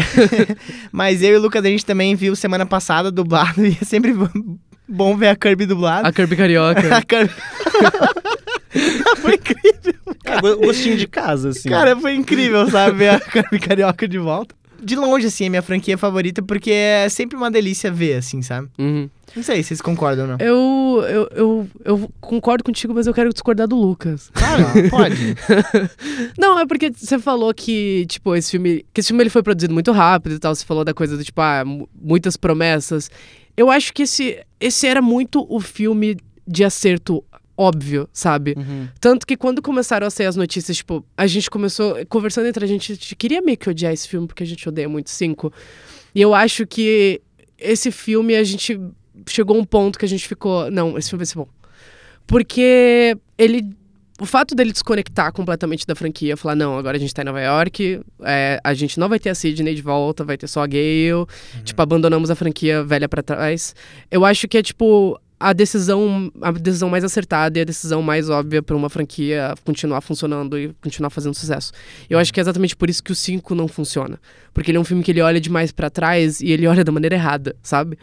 Mas 0.91 1.21
eu 1.21 1.33
e 1.33 1.37
o 1.37 1.41
Lucas, 1.41 1.63
a 1.65 1.67
gente 1.67 1.85
também 1.85 2.15
viu 2.15 2.35
semana 2.35 2.65
passada 2.69 3.11
dublado 3.11 3.65
e 3.67 3.77
é 3.81 3.85
sempre 3.85 4.15
bom 4.87 5.17
ver 5.17 5.27
a 5.27 5.35
Kirby 5.35 5.65
dublada. 5.65 6.07
A 6.07 6.13
Kirby 6.13 6.35
Carioca. 6.35 6.79
A 6.97 7.01
Kirby... 7.01 7.33
foi 9.21 9.33
incrível. 9.35 9.93
É, 10.23 10.39
go- 10.41 10.57
gostinho 10.57 10.95
de 10.97 11.07
casa, 11.07 11.49
assim. 11.49 11.69
Cara, 11.69 11.95
foi 11.97 12.13
incrível, 12.13 12.69
sabe? 12.69 12.97
Ver 12.97 13.09
a 13.09 13.19
Kirby 13.19 13.59
Carioca 13.59 14.07
de 14.07 14.17
volta. 14.17 14.55
De 14.81 14.95
longe, 14.95 15.27
assim, 15.27 15.45
é 15.45 15.49
minha 15.49 15.61
franquia 15.61 15.97
favorita, 15.97 16.41
porque 16.41 16.71
é 16.71 17.07
sempre 17.09 17.35
uma 17.37 17.49
delícia 17.51 17.91
ver, 17.91 18.15
assim, 18.15 18.41
sabe? 18.41 18.69
Uhum. 18.77 19.09
Não 19.35 19.43
sei 19.43 19.57
se 19.61 19.69
vocês 19.69 19.81
concordam 19.81 20.25
ou 20.25 20.31
não. 20.31 20.37
Eu, 20.39 21.03
eu, 21.07 21.29
eu, 21.35 21.67
eu 21.85 22.09
concordo 22.19 22.63
contigo, 22.63 22.93
mas 22.93 23.05
eu 23.05 23.13
quero 23.13 23.31
discordar 23.31 23.67
do 23.67 23.75
Lucas. 23.75 24.31
Claro, 24.33 24.63
pode. 24.89 25.35
Não, 26.37 26.59
é 26.59 26.65
porque 26.65 26.91
você 26.95 27.19
falou 27.19 27.53
que, 27.53 28.05
tipo, 28.07 28.35
esse 28.35 28.51
filme. 28.51 28.83
Que 28.93 29.01
esse 29.01 29.09
filme 29.09 29.21
ele 29.23 29.29
foi 29.29 29.43
produzido 29.43 29.73
muito 29.73 29.91
rápido 29.91 30.33
e 30.35 30.39
tal. 30.39 30.53
Você 30.55 30.65
falou 30.65 30.83
da 30.83 30.93
coisa 30.93 31.15
do, 31.15 31.23
tipo, 31.23 31.39
ah, 31.41 31.63
mu- 31.63 31.87
muitas 32.01 32.35
promessas. 32.37 33.09
Eu 33.55 33.69
acho 33.69 33.93
que 33.93 34.03
esse, 34.03 34.39
esse 34.59 34.87
era 34.87 35.01
muito 35.01 35.45
o 35.49 35.59
filme 35.59 36.17
de 36.47 36.63
acerto 36.63 37.23
óbvio, 37.59 38.07
sabe? 38.13 38.55
Tanto 39.01 39.27
que 39.27 39.35
quando 39.35 39.61
começaram 39.61 40.07
a 40.07 40.09
sair 40.09 40.27
as 40.27 40.37
notícias, 40.37 40.77
tipo, 40.77 41.05
a 41.17 41.27
gente 41.27 41.49
começou, 41.49 41.97
conversando 42.07 42.47
entre 42.47 42.63
a 42.63 42.67
gente, 42.67 42.93
a 42.93 42.95
gente 42.95 43.15
queria 43.17 43.41
meio 43.41 43.57
que 43.57 43.69
odiar 43.69 43.91
esse 43.91 44.07
filme, 44.07 44.25
porque 44.25 44.43
a 44.43 44.45
gente 44.45 44.67
odeia 44.67 44.87
muito 44.87 45.09
cinco. 45.09 45.51
E 46.15 46.21
eu 46.21 46.33
acho 46.33 46.65
que 46.65 47.21
esse 47.57 47.91
filme, 47.91 48.33
a 48.37 48.43
gente 48.45 48.79
chegou 49.27 49.57
a 49.57 49.59
um 49.59 49.65
ponto 49.65 49.99
que 49.99 50.05
a 50.05 50.07
gente 50.07 50.25
ficou, 50.25 50.71
não, 50.71 50.97
esse 50.97 51.09
filme 51.09 51.19
vai 51.19 51.25
ser 51.25 51.35
bom. 51.35 51.49
Porque 52.25 53.17
ele. 53.37 53.77
O 54.21 54.25
fato 54.25 54.53
dele 54.53 54.73
desconectar 54.73 55.31
completamente 55.31 55.87
da 55.87 55.95
franquia, 55.95 56.35
falar, 56.35 56.53
não, 56.53 56.77
agora 56.77 56.97
a 56.97 56.99
gente 56.99 57.13
tá 57.13 57.21
em 57.21 57.25
Nova 57.25 57.39
York, 57.39 58.01
é, 58.21 58.59
a 58.61 58.73
gente 58.73 58.99
não 58.99 59.07
vai 59.07 59.17
ter 59.17 59.29
a 59.29 59.35
Sidney 59.35 59.73
de 59.73 59.81
volta, 59.81 60.25
vai 60.25 60.37
ter 60.37 60.45
só 60.45 60.61
a 60.61 60.67
Gale, 60.67 61.25
tipo, 61.63 61.81
abandonamos 61.81 62.29
a 62.29 62.35
franquia 62.35 62.83
velha 62.83 63.07
pra 63.07 63.23
trás. 63.23 63.73
Eu 64.11 64.25
acho 64.25 64.45
que 64.45 64.57
é, 64.57 64.61
tipo, 64.61 65.17
a 65.39 65.53
decisão, 65.53 66.31
a 66.41 66.51
decisão 66.51 66.89
mais 66.89 67.03
acertada 67.03 67.57
e 67.57 67.61
a 67.61 67.65
decisão 67.65 68.01
mais 68.01 68.29
óbvia 68.29 68.61
pra 68.61 68.75
uma 68.75 68.89
franquia 68.89 69.53
continuar 69.63 70.01
funcionando 70.01 70.59
e 70.59 70.73
continuar 70.81 71.09
fazendo 71.09 71.33
sucesso. 71.33 71.71
Eu 72.09 72.19
acho 72.19 72.33
que 72.33 72.39
é 72.39 72.41
exatamente 72.41 72.75
por 72.75 72.89
isso 72.89 73.01
que 73.01 73.11
o 73.11 73.15
5 73.15 73.55
não 73.55 73.67
funciona. 73.67 74.19
Porque 74.53 74.69
ele 74.69 74.77
é 74.77 74.81
um 74.81 74.83
filme 74.83 75.01
que 75.01 75.11
ele 75.11 75.21
olha 75.21 75.39
demais 75.39 75.71
pra 75.71 75.89
trás 75.89 76.41
e 76.41 76.51
ele 76.51 76.67
olha 76.67 76.83
da 76.83 76.91
maneira 76.91 77.15
errada, 77.15 77.55
sabe? 77.63 77.97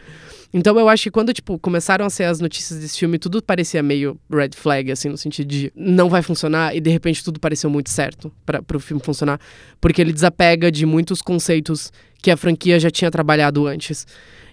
Então 0.53 0.79
eu 0.79 0.89
acho 0.89 1.03
que 1.03 1.11
quando, 1.11 1.33
tipo, 1.33 1.59
começaram 1.59 2.05
a 2.05 2.09
ser 2.09 2.23
as 2.23 2.39
notícias 2.39 2.79
desse 2.79 2.97
filme, 2.97 3.19
tudo 3.19 3.43
parecia 3.43 3.83
meio 3.83 4.17
red 4.31 4.51
flag, 4.55 4.91
assim, 4.91 5.09
no 5.09 5.17
sentido 5.17 5.47
de 5.47 5.71
não 5.75 6.09
vai 6.09 6.21
funcionar, 6.21 6.75
e 6.75 6.79
de 6.79 6.89
repente 6.89 7.23
tudo 7.23 7.39
pareceu 7.39 7.69
muito 7.69 7.89
certo 7.89 8.31
para 8.45 8.61
pro 8.63 8.79
filme 8.79 9.03
funcionar. 9.03 9.39
Porque 9.79 10.01
ele 10.01 10.13
desapega 10.13 10.71
de 10.71 10.85
muitos 10.85 11.21
conceitos 11.21 11.91
que 12.21 12.31
a 12.31 12.37
franquia 12.37 12.79
já 12.79 12.89
tinha 12.89 13.09
trabalhado 13.11 13.65
antes. 13.67 14.05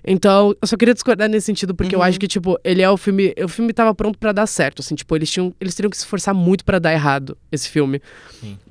Então, 0.07 0.55
eu 0.61 0.69
só 0.69 0.77
queria 0.77 0.93
discordar 0.93 1.31
nesse 1.31 1.47
sentido, 1.47 1.75
porque 1.75 1.97
eu 1.97 2.03
acho 2.03 2.21
que, 2.21 2.29
tipo, 2.29 2.59
ele 2.63 2.83
é 2.83 2.91
o 2.91 2.97
filme. 2.97 3.35
O 3.43 3.49
filme 3.49 3.73
tava 3.73 3.95
pronto 3.95 4.19
pra 4.19 4.33
dar 4.33 4.47
certo, 4.47 4.81
assim, 4.81 4.95
tipo, 4.95 5.17
eles 5.17 5.31
tinham. 5.31 5.55
Eles 5.59 5.75
teriam 5.75 5.89
que 5.89 5.97
se 5.97 6.03
esforçar 6.03 6.35
muito 6.35 6.63
pra 6.63 6.79
dar 6.79 6.93
errado 6.93 7.39
esse 7.51 7.71
filme. 7.71 8.03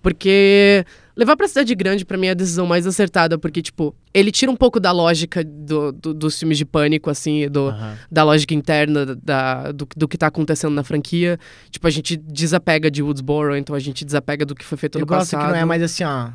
Porque 0.01 0.86
levar 1.15 1.36
pra 1.38 1.47
cidade 1.47 1.73
grande, 1.75 2.06
pra 2.06 2.17
mim, 2.17 2.27
é 2.27 2.32
a 2.32 2.36
decisão 2.36 2.65
mais 2.67 2.86
acertada, 2.86 3.38
porque, 3.38 3.62
tipo, 3.62 3.95
ele 4.13 4.32
tira 4.32 4.51
um 4.51 4.56
pouco 4.56 4.79
da 4.79 4.91
lógica 4.91 5.43
do, 5.43 5.91
do- 5.91 6.13
dos 6.13 6.38
filmes 6.38 6.58
de 6.58 6.65
pânico, 6.65 7.10
assim, 7.10 7.47
do, 7.49 7.69
Aham. 7.69 7.97
da 8.12 8.23
lógica 8.23 8.53
interna 8.53 9.15
da, 9.15 9.71
do, 9.71 9.88
do 9.95 10.08
que 10.08 10.17
tá 10.17 10.27
acontecendo 10.27 10.73
na 10.73 10.84
franquia. 10.84 11.39
Tipo, 11.71 11.88
a 11.88 11.89
gente 11.89 12.15
desapega 12.17 12.91
de 12.91 13.01
Woodsboro, 13.01 13.56
então 13.56 13.75
a 13.75 13.79
gente 13.79 14.03
desapega 14.03 14.45
do 14.45 14.53
que 14.53 14.65
foi 14.65 14.77
feito 14.77 14.97
Eu 14.97 15.01
no 15.01 15.06
gosto 15.08 15.32
passado. 15.32 15.47
que 15.47 15.53
não 15.53 15.60
é 15.60 15.65
mais 15.65 15.82
assim, 15.82 16.03
ó, 16.03 16.29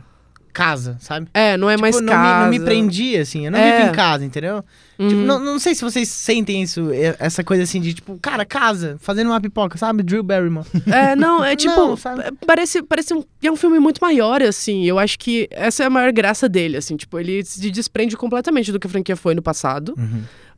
casa, 0.59 0.97
sabe? 1.01 1.29
É, 1.33 1.57
não 1.57 1.71
é 1.71 1.75
Tipo, 1.75 1.83
mais 1.83 2.01
não, 2.01 2.13
casa. 2.13 2.35
me, 2.51 2.59
não 2.59 2.65
me 2.65 2.65
prendia, 2.69 3.23
assim. 3.23 3.47
Eu 3.47 3.53
não 3.53 3.59
É. 3.59 3.79
vivo 3.79 3.91
em 3.91 3.95
casa, 3.95 4.25
entendeu? 4.25 4.65
Uhum. 4.99 5.09
Tipo, 5.09 5.21
não, 5.21 5.39
não 5.39 5.59
sei 5.61 5.75
se 5.77 5.83
vocês 5.83 6.09
sentem 6.09 6.61
isso, 6.63 6.89
essa 7.21 7.45
coisa 7.45 7.63
assim 7.63 7.81
de, 7.81 7.95
tipo, 7.95 8.19
cara, 8.21 8.45
casa, 8.45 8.97
fazendo 8.99 9.29
uma 9.29 9.41
pipoca, 9.41 9.79
sabe? 9.79 10.03
Drew 10.03 10.23
Barrymore. 10.25 10.67
É, 10.87 11.15
não, 11.15 11.45
é 11.45 11.55
tipo. 11.55 11.77
Não, 11.77 11.95
é- 12.21 12.33
parece, 12.45 12.83
parece 12.83 13.15
um. 13.15 13.23
É 13.43 13.51
um 13.51 13.55
filme 13.57 13.79
muito 13.79 13.99
maior, 14.01 14.43
assim. 14.43 14.85
Eu 14.85 14.99
acho 14.99 15.17
que 15.19 15.47
essa 15.53 15.85
é 15.85 15.87
a 15.87 15.91
maior 15.91 16.11
graça 16.13 16.49
dele, 16.49 16.77
assim. 16.77 16.97
Tipo, 16.97 17.19
ele 17.21 17.45
se 17.45 17.71
desprende 17.71 18.17
completamente 18.17 18.73
do 18.73 18.81
que 18.81 18.87
a 18.89 18.91
franquia 18.91 19.15
foi 19.17 19.35
no 19.37 19.43
passado. 19.43 19.95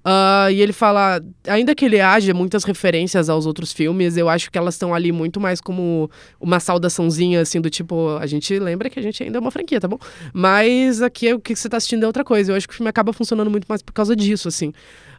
Ah, 0.04 0.48
e 0.50 0.60
ele 0.60 0.72
fala. 0.72 1.20
Ainda 1.46 1.74
que 1.74 1.84
ele 1.84 2.00
haja 2.00 2.32
muitas 2.32 2.64
referências 2.64 3.28
aos 3.28 3.44
outros 3.46 3.72
filmes, 3.72 4.16
eu 4.16 4.28
acho 4.28 4.50
que 4.50 4.56
elas 4.56 4.74
estão 4.74 4.94
ali 4.94 5.12
muito 5.12 5.38
mais 5.38 5.60
como 5.60 6.10
uma 6.40 6.58
saudaçãozinha, 6.58 7.40
assim, 7.40 7.60
do 7.60 7.68
tipo. 7.68 8.16
A 8.18 8.26
gente 8.26 8.58
lembra 8.58 8.88
que 8.88 8.98
a 8.98 9.02
gente 9.02 9.22
ainda 9.22 9.38
é 9.38 9.40
uma 9.40 9.50
franquia, 9.50 9.80
tá 9.80 9.88
bom? 9.88 9.98
Mas 10.32 11.02
aqui 11.02 11.32
o 11.34 11.40
que 11.40 11.54
você 11.54 11.68
tá 11.68 11.76
assistindo 11.76 12.02
é 12.04 12.06
outra 12.06 12.24
coisa. 12.24 12.52
Eu 12.52 12.56
acho 12.56 12.66
que 12.66 12.74
o 12.74 12.76
filme 12.76 12.88
acaba 12.88 13.12
funcionando 13.12 13.50
muito 13.50 13.66
mais 13.68 13.82
por 13.82 13.92
causa 13.92 14.16
disso, 14.16 14.48
assim. 14.48 14.72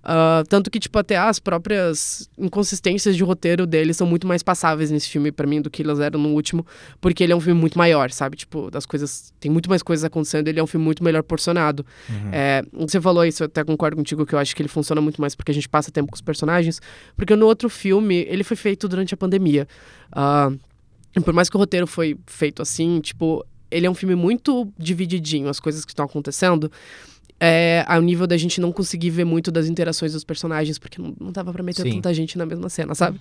Ah, 0.03 0.43
tanto 0.49 0.71
que, 0.71 0.79
tipo, 0.79 0.97
até 0.97 1.15
as 1.17 1.39
próprias 1.39 2.29
inconsistências 2.37 3.15
de 3.15 3.23
roteiro 3.23 3.67
dele 3.67 3.93
são 3.93 4.07
muito 4.07 4.25
mais 4.25 4.41
passáveis 4.41 4.89
nesse 4.89 5.07
filme 5.07 5.31
pra 5.31 5.45
mim 5.45 5.61
do 5.61 5.69
que 5.69 5.83
elas 5.83 5.99
eram 5.99 6.19
no 6.19 6.29
último, 6.29 6.65
porque 6.99 7.23
ele 7.23 7.33
é 7.33 7.35
um 7.35 7.39
filme 7.39 7.59
muito 7.59 7.77
maior, 7.77 8.09
sabe? 8.11 8.35
Tipo, 8.35 8.71
das 8.71 8.85
coisas. 8.85 9.31
Tem 9.39 9.51
muito 9.51 9.69
mais 9.69 9.83
coisas 9.83 10.03
acontecendo, 10.03 10.47
ele 10.47 10.59
é 10.59 10.63
um 10.63 10.67
filme 10.67 10.83
muito 10.83 11.03
melhor 11.03 11.21
porcionado. 11.23 11.85
É, 12.31 12.63
você 12.73 12.99
falou 12.99 13.25
isso, 13.25 13.43
eu 13.43 13.45
até 13.45 13.63
concordo 13.63 13.95
contigo 13.95 14.25
que 14.25 14.33
eu 14.33 14.39
acho 14.39 14.55
que 14.55 14.61
ele 14.61 14.69
funciona 14.69 15.01
muito 15.01 15.21
mais 15.21 15.35
porque 15.35 15.51
a 15.51 15.53
gente 15.53 15.69
passa 15.69 15.91
tempo 15.91 16.09
com 16.11 16.15
os 16.15 16.21
personagens, 16.21 16.81
porque 17.15 17.35
no 17.35 17.45
outro 17.45 17.69
filme 17.69 18.25
ele 18.27 18.43
foi 18.43 18.57
feito 18.57 18.87
durante 18.87 19.13
a 19.13 19.17
pandemia. 19.17 19.67
E 21.15 21.19
por 21.19 21.33
mais 21.33 21.49
que 21.49 21.55
o 21.55 21.59
roteiro 21.59 21.85
foi 21.85 22.17
feito 22.25 22.61
assim, 22.61 22.99
tipo, 23.01 23.45
ele 23.69 23.85
é 23.85 23.89
um 23.89 23.93
filme 23.93 24.15
muito 24.15 24.67
divididinho, 24.77 25.47
as 25.47 25.59
coisas 25.59 25.85
que 25.85 25.91
estão 25.91 26.05
acontecendo. 26.05 26.71
É, 27.43 27.83
ao 27.87 27.99
nível 28.03 28.27
da 28.27 28.37
gente 28.37 28.61
não 28.61 28.71
conseguir 28.71 29.09
ver 29.09 29.25
muito 29.25 29.49
das 29.49 29.67
interações 29.67 30.13
dos 30.13 30.23
personagens, 30.23 30.77
porque 30.77 31.01
não, 31.01 31.11
não 31.19 31.31
dava 31.31 31.51
pra 31.51 31.63
meter 31.63 31.81
Sim. 31.81 31.95
tanta 31.95 32.13
gente 32.13 32.37
na 32.37 32.45
mesma 32.45 32.69
cena, 32.69 32.93
sabe? 32.93 33.19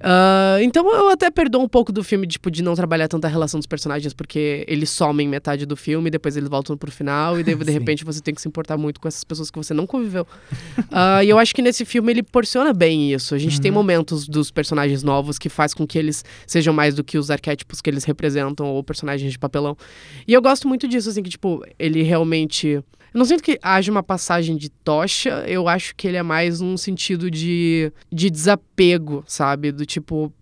Ah, 0.00 0.58
então 0.60 0.86
eu 0.94 1.08
até 1.08 1.30
perdoo 1.30 1.62
um 1.62 1.68
pouco 1.68 1.90
do 1.90 2.04
filme, 2.04 2.26
tipo, 2.26 2.50
de 2.50 2.62
não 2.62 2.74
trabalhar 2.74 3.08
tanta 3.08 3.26
relação 3.26 3.58
dos 3.58 3.66
personagens, 3.66 4.12
porque 4.12 4.66
eles 4.68 4.90
somem 4.90 5.26
metade 5.26 5.64
do 5.64 5.76
filme, 5.76 6.10
depois 6.10 6.36
eles 6.36 6.50
voltam 6.50 6.76
pro 6.76 6.92
final, 6.92 7.40
e 7.40 7.42
daí, 7.42 7.54
de 7.64 7.72
repente 7.72 8.04
você 8.04 8.20
tem 8.20 8.34
que 8.34 8.42
se 8.42 8.46
importar 8.48 8.76
muito 8.76 9.00
com 9.00 9.08
essas 9.08 9.24
pessoas 9.24 9.50
que 9.50 9.56
você 9.56 9.72
não 9.72 9.86
conviveu. 9.86 10.26
Ah, 10.92 11.24
e 11.24 11.30
eu 11.30 11.38
acho 11.38 11.54
que 11.54 11.62
nesse 11.62 11.86
filme 11.86 12.12
ele 12.12 12.22
porciona 12.22 12.74
bem 12.74 13.14
isso. 13.14 13.34
A 13.34 13.38
gente 13.38 13.58
tem 13.62 13.70
momentos 13.70 14.28
dos 14.28 14.50
personagens 14.50 15.02
novos 15.02 15.38
que 15.38 15.48
faz 15.48 15.72
com 15.72 15.86
que 15.86 15.98
eles 15.98 16.22
sejam 16.46 16.74
mais 16.74 16.94
do 16.94 17.02
que 17.02 17.16
os 17.16 17.30
arquétipos 17.30 17.80
que 17.80 17.88
eles 17.88 18.04
representam, 18.04 18.66
ou 18.66 18.84
personagens 18.84 19.32
de 19.32 19.38
papelão. 19.38 19.74
E 20.28 20.34
eu 20.34 20.42
gosto 20.42 20.68
muito 20.68 20.86
disso, 20.86 21.08
assim, 21.08 21.22
que, 21.22 21.30
tipo, 21.30 21.64
ele 21.78 22.02
realmente. 22.02 22.84
Eu 23.14 23.18
não 23.18 23.24
sinto 23.24 23.44
que 23.44 23.56
haja 23.62 23.92
uma 23.92 24.02
passagem 24.02 24.56
de 24.56 24.68
tocha, 24.68 25.44
eu 25.46 25.68
acho 25.68 25.94
que 25.94 26.08
ele 26.08 26.16
é 26.16 26.22
mais 26.22 26.60
um 26.60 26.76
sentido 26.76 27.30
de, 27.30 27.92
de 28.12 28.28
desapego, 28.28 29.22
sabe? 29.24 29.70
Do 29.70 29.86
tipo. 29.86 30.32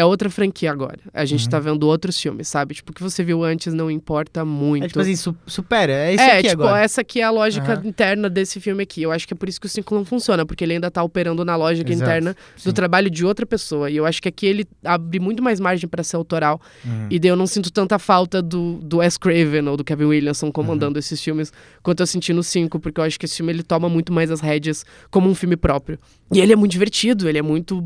É 0.00 0.04
outra 0.04 0.30
franquia 0.30 0.72
agora. 0.72 0.98
A 1.12 1.24
gente 1.26 1.46
tá 1.48 1.58
vendo 1.58 1.82
outros 1.86 2.18
filmes, 2.18 2.48
sabe? 2.48 2.74
Tipo, 2.74 2.90
o 2.90 2.94
que 2.94 3.02
você 3.02 3.22
viu 3.22 3.44
antes 3.44 3.74
não 3.74 3.90
importa 3.90 4.44
muito. 4.46 4.84
É 4.84 4.88
tipo 4.88 5.00
assim, 5.00 5.14
su- 5.14 5.36
supera. 5.46 5.92
É 5.92 6.14
isso 6.14 6.22
é, 6.22 6.38
aqui 6.38 6.48
tipo, 6.48 6.62
agora. 6.62 6.82
essa 6.82 7.02
aqui 7.02 7.20
é 7.20 7.24
a 7.24 7.30
lógica 7.30 7.74
Aham. 7.74 7.82
interna 7.86 8.30
desse 8.30 8.58
filme 8.60 8.82
aqui. 8.82 9.02
Eu 9.02 9.12
acho 9.12 9.28
que 9.28 9.34
é 9.34 9.36
por 9.36 9.48
isso 9.48 9.60
que 9.60 9.66
o 9.66 9.68
5 9.68 9.94
não 9.94 10.04
funciona, 10.04 10.46
porque 10.46 10.64
ele 10.64 10.72
ainda 10.72 10.90
tá 10.90 11.02
operando 11.02 11.44
na 11.44 11.54
lógica 11.54 11.92
Exato, 11.92 12.10
interna 12.10 12.36
sim. 12.56 12.70
do 12.70 12.72
trabalho 12.72 13.10
de 13.10 13.26
outra 13.26 13.44
pessoa. 13.44 13.90
E 13.90 13.96
eu 13.96 14.06
acho 14.06 14.22
que 14.22 14.28
aqui 14.28 14.46
ele 14.46 14.66
abre 14.82 15.20
muito 15.20 15.42
mais 15.42 15.60
margem 15.60 15.86
pra 15.88 16.02
ser 16.02 16.16
autoral. 16.16 16.58
Uhum. 16.84 17.06
E 17.10 17.18
daí 17.18 17.30
eu 17.30 17.36
não 17.36 17.46
sinto 17.46 17.70
tanta 17.70 17.98
falta 17.98 18.40
do, 18.40 18.78
do 18.82 18.98
Wes 18.98 19.18
Craven 19.18 19.68
ou 19.68 19.76
do 19.76 19.84
Kevin 19.84 20.04
Williamson 20.06 20.50
comandando 20.50 20.94
Uhum. 20.94 21.00
esses 21.00 21.22
filmes 21.22 21.52
quanto 21.82 22.00
eu 22.00 22.06
senti 22.06 22.32
no 22.32 22.42
5, 22.42 22.80
porque 22.80 23.00
eu 23.00 23.04
acho 23.04 23.18
que 23.18 23.26
esse 23.26 23.36
filme 23.36 23.52
ele 23.52 23.62
toma 23.62 23.88
muito 23.88 24.12
mais 24.12 24.30
as 24.30 24.40
rédeas 24.40 24.84
como 25.10 25.28
um 25.28 25.34
filme 25.34 25.56
próprio. 25.56 25.98
E 26.32 26.40
ele 26.40 26.52
é 26.52 26.56
muito 26.56 26.72
divertido, 26.72 27.28
ele 27.28 27.36
é 27.38 27.42
muito. 27.42 27.84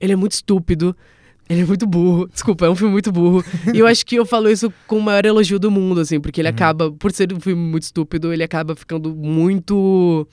Ele 0.00 0.12
é 0.14 0.16
muito 0.16 0.32
estúpido. 0.32 0.96
Ele 1.48 1.62
é 1.62 1.64
muito 1.64 1.86
burro. 1.86 2.28
Desculpa, 2.28 2.66
é 2.66 2.70
um 2.70 2.74
filme 2.74 2.92
muito 2.92 3.12
burro. 3.12 3.44
e 3.72 3.78
eu 3.78 3.86
acho 3.86 4.04
que 4.06 4.16
eu 4.16 4.24
falo 4.24 4.48
isso 4.50 4.72
com 4.86 4.98
o 4.98 5.02
maior 5.02 5.24
elogio 5.24 5.58
do 5.58 5.70
mundo, 5.70 6.00
assim, 6.00 6.20
porque 6.20 6.40
ele 6.40 6.48
acaba, 6.48 6.90
por 6.90 7.12
ser 7.12 7.32
um 7.32 7.40
filme 7.40 7.60
muito 7.60 7.82
estúpido, 7.82 8.32
ele 8.32 8.42
acaba 8.42 8.74
ficando 8.74 9.14
muito. 9.14 10.26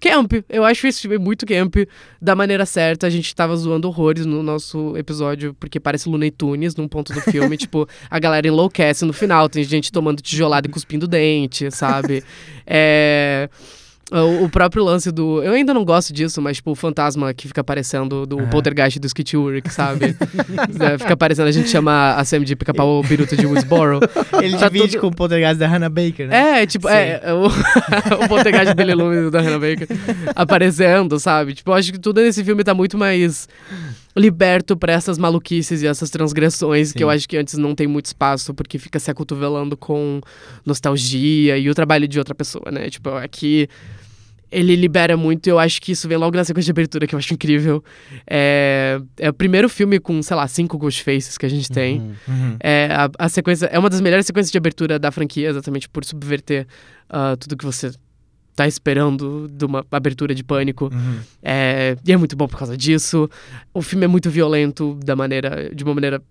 Camp. 0.00 0.32
Eu 0.48 0.64
acho 0.64 0.84
esse 0.88 1.02
filme 1.02 1.16
muito 1.16 1.46
camp, 1.46 1.76
da 2.20 2.34
maneira 2.34 2.66
certa. 2.66 3.06
A 3.06 3.10
gente 3.10 3.32
tava 3.36 3.56
zoando 3.56 3.86
horrores 3.86 4.26
no 4.26 4.42
nosso 4.42 4.96
episódio, 4.96 5.54
porque 5.60 5.78
parece 5.78 6.08
Looney 6.08 6.32
Tunes 6.32 6.74
num 6.74 6.88
ponto 6.88 7.12
do 7.12 7.20
filme. 7.20 7.56
tipo, 7.56 7.88
a 8.10 8.18
galera 8.18 8.48
enlouquece 8.48 9.04
no 9.04 9.12
final. 9.12 9.48
Tem 9.48 9.62
gente 9.62 9.92
tomando 9.92 10.20
tijolada 10.20 10.66
e 10.66 10.70
cuspindo 10.70 11.06
dente, 11.06 11.70
sabe? 11.70 12.24
É. 12.66 13.48
O, 14.12 14.44
o 14.44 14.48
próprio 14.48 14.84
lance 14.84 15.10
do. 15.10 15.42
Eu 15.42 15.52
ainda 15.52 15.72
não 15.72 15.84
gosto 15.84 16.12
disso, 16.12 16.40
mas, 16.42 16.56
tipo, 16.58 16.70
o 16.70 16.74
fantasma 16.74 17.32
que 17.32 17.48
fica 17.48 17.60
aparecendo 17.62 18.26
do 18.26 18.38
Aham. 18.38 18.50
poltergeist 18.50 18.98
do 19.00 19.06
Skit 19.06 19.36
Ulrich, 19.36 19.70
sabe? 19.72 20.14
É, 20.80 20.98
fica 20.98 21.14
aparecendo, 21.14 21.46
a 21.46 21.52
gente 21.52 21.68
chama 21.68 22.14
a 22.16 22.24
Sam 22.24 22.42
de 22.44 22.54
pica-pau 22.56 23.02
biruta 23.02 23.36
de 23.36 23.46
Woodsboro. 23.46 24.00
Ele 24.42 24.56
tá 24.58 24.68
divide 24.68 24.92
tudo- 24.92 25.00
com 25.00 25.06
o 25.08 25.14
poltergeist 25.14 25.58
da 25.58 25.66
Hannah 25.66 25.88
Baker, 25.88 26.26
né? 26.28 26.62
É, 26.62 26.66
tipo, 26.66 26.88
é, 26.88 27.20
é 27.22 27.32
o, 27.32 27.46
o 28.24 28.28
poltergeist 28.28 28.74
Billy 28.74 28.94
Loomis 28.94 29.30
da 29.30 29.40
Hannah 29.40 29.58
Baker 29.58 29.86
aparecendo, 30.34 31.18
sabe? 31.18 31.54
Tipo, 31.54 31.70
eu 31.70 31.74
acho 31.74 31.92
que 31.92 31.98
tudo 31.98 32.20
nesse 32.20 32.42
filme 32.44 32.62
tá 32.64 32.74
muito 32.74 32.98
mais 32.98 33.48
liberto 34.14 34.76
pra 34.76 34.92
essas 34.92 35.16
maluquices 35.16 35.82
e 35.82 35.86
essas 35.86 36.10
transgressões 36.10 36.92
que 36.92 36.98
Sim. 36.98 37.04
eu 37.04 37.10
acho 37.10 37.26
que 37.28 37.36
antes 37.36 37.56
não 37.56 37.74
tem 37.74 37.86
muito 37.86 38.06
espaço, 38.06 38.52
porque 38.52 38.78
fica 38.78 38.98
se 38.98 39.10
acotovelando 39.10 39.76
com 39.76 40.20
nostalgia 40.66 41.56
e 41.56 41.70
o 41.70 41.74
trabalho 41.74 42.06
de 42.06 42.18
outra 42.18 42.34
pessoa, 42.34 42.70
né? 42.70 42.90
Tipo, 42.90 43.10
aqui 43.10 43.68
ele 44.52 44.76
libera 44.76 45.16
muito 45.16 45.46
eu 45.48 45.58
acho 45.58 45.80
que 45.80 45.92
isso 45.92 46.06
vem 46.06 46.18
logo 46.18 46.36
na 46.36 46.44
sequência 46.44 46.66
de 46.66 46.70
abertura, 46.70 47.06
que 47.06 47.14
eu 47.14 47.18
acho 47.18 47.32
incrível. 47.32 47.82
É, 48.28 49.00
é 49.18 49.30
o 49.30 49.32
primeiro 49.32 49.68
filme 49.68 49.98
com, 49.98 50.22
sei 50.22 50.36
lá, 50.36 50.46
cinco 50.46 50.78
Ghostfaces 50.78 51.38
que 51.38 51.46
a 51.46 51.48
gente 51.48 51.70
tem. 51.70 52.00
Uhum. 52.28 52.56
É, 52.60 52.88
a, 52.92 53.10
a 53.18 53.28
sequência 53.28 53.66
é 53.66 53.78
uma 53.78 53.88
das 53.88 54.00
melhores 54.00 54.26
sequências 54.26 54.52
de 54.52 54.58
abertura 54.58 54.98
da 54.98 55.10
franquia, 55.10 55.48
exatamente 55.48 55.88
por 55.88 56.04
subverter 56.04 56.66
ah, 57.08 57.36
tudo 57.38 57.56
que 57.56 57.64
você 57.64 57.90
tá 58.54 58.66
esperando 58.66 59.48
de 59.50 59.64
uma 59.64 59.84
abertura 59.90 60.34
de 60.34 60.44
pânico. 60.44 60.90
Uhum. 60.92 61.18
É, 61.42 61.96
e 62.06 62.12
é 62.12 62.16
muito 62.16 62.36
bom 62.36 62.46
por 62.46 62.58
causa 62.58 62.76
disso. 62.76 63.28
O 63.72 63.80
filme 63.80 64.04
é 64.04 64.08
muito 64.08 64.30
violento 64.30 64.98
da 65.02 65.16
maneira, 65.16 65.70
de 65.74 65.82
uma 65.84 65.94
maneira 65.94 66.22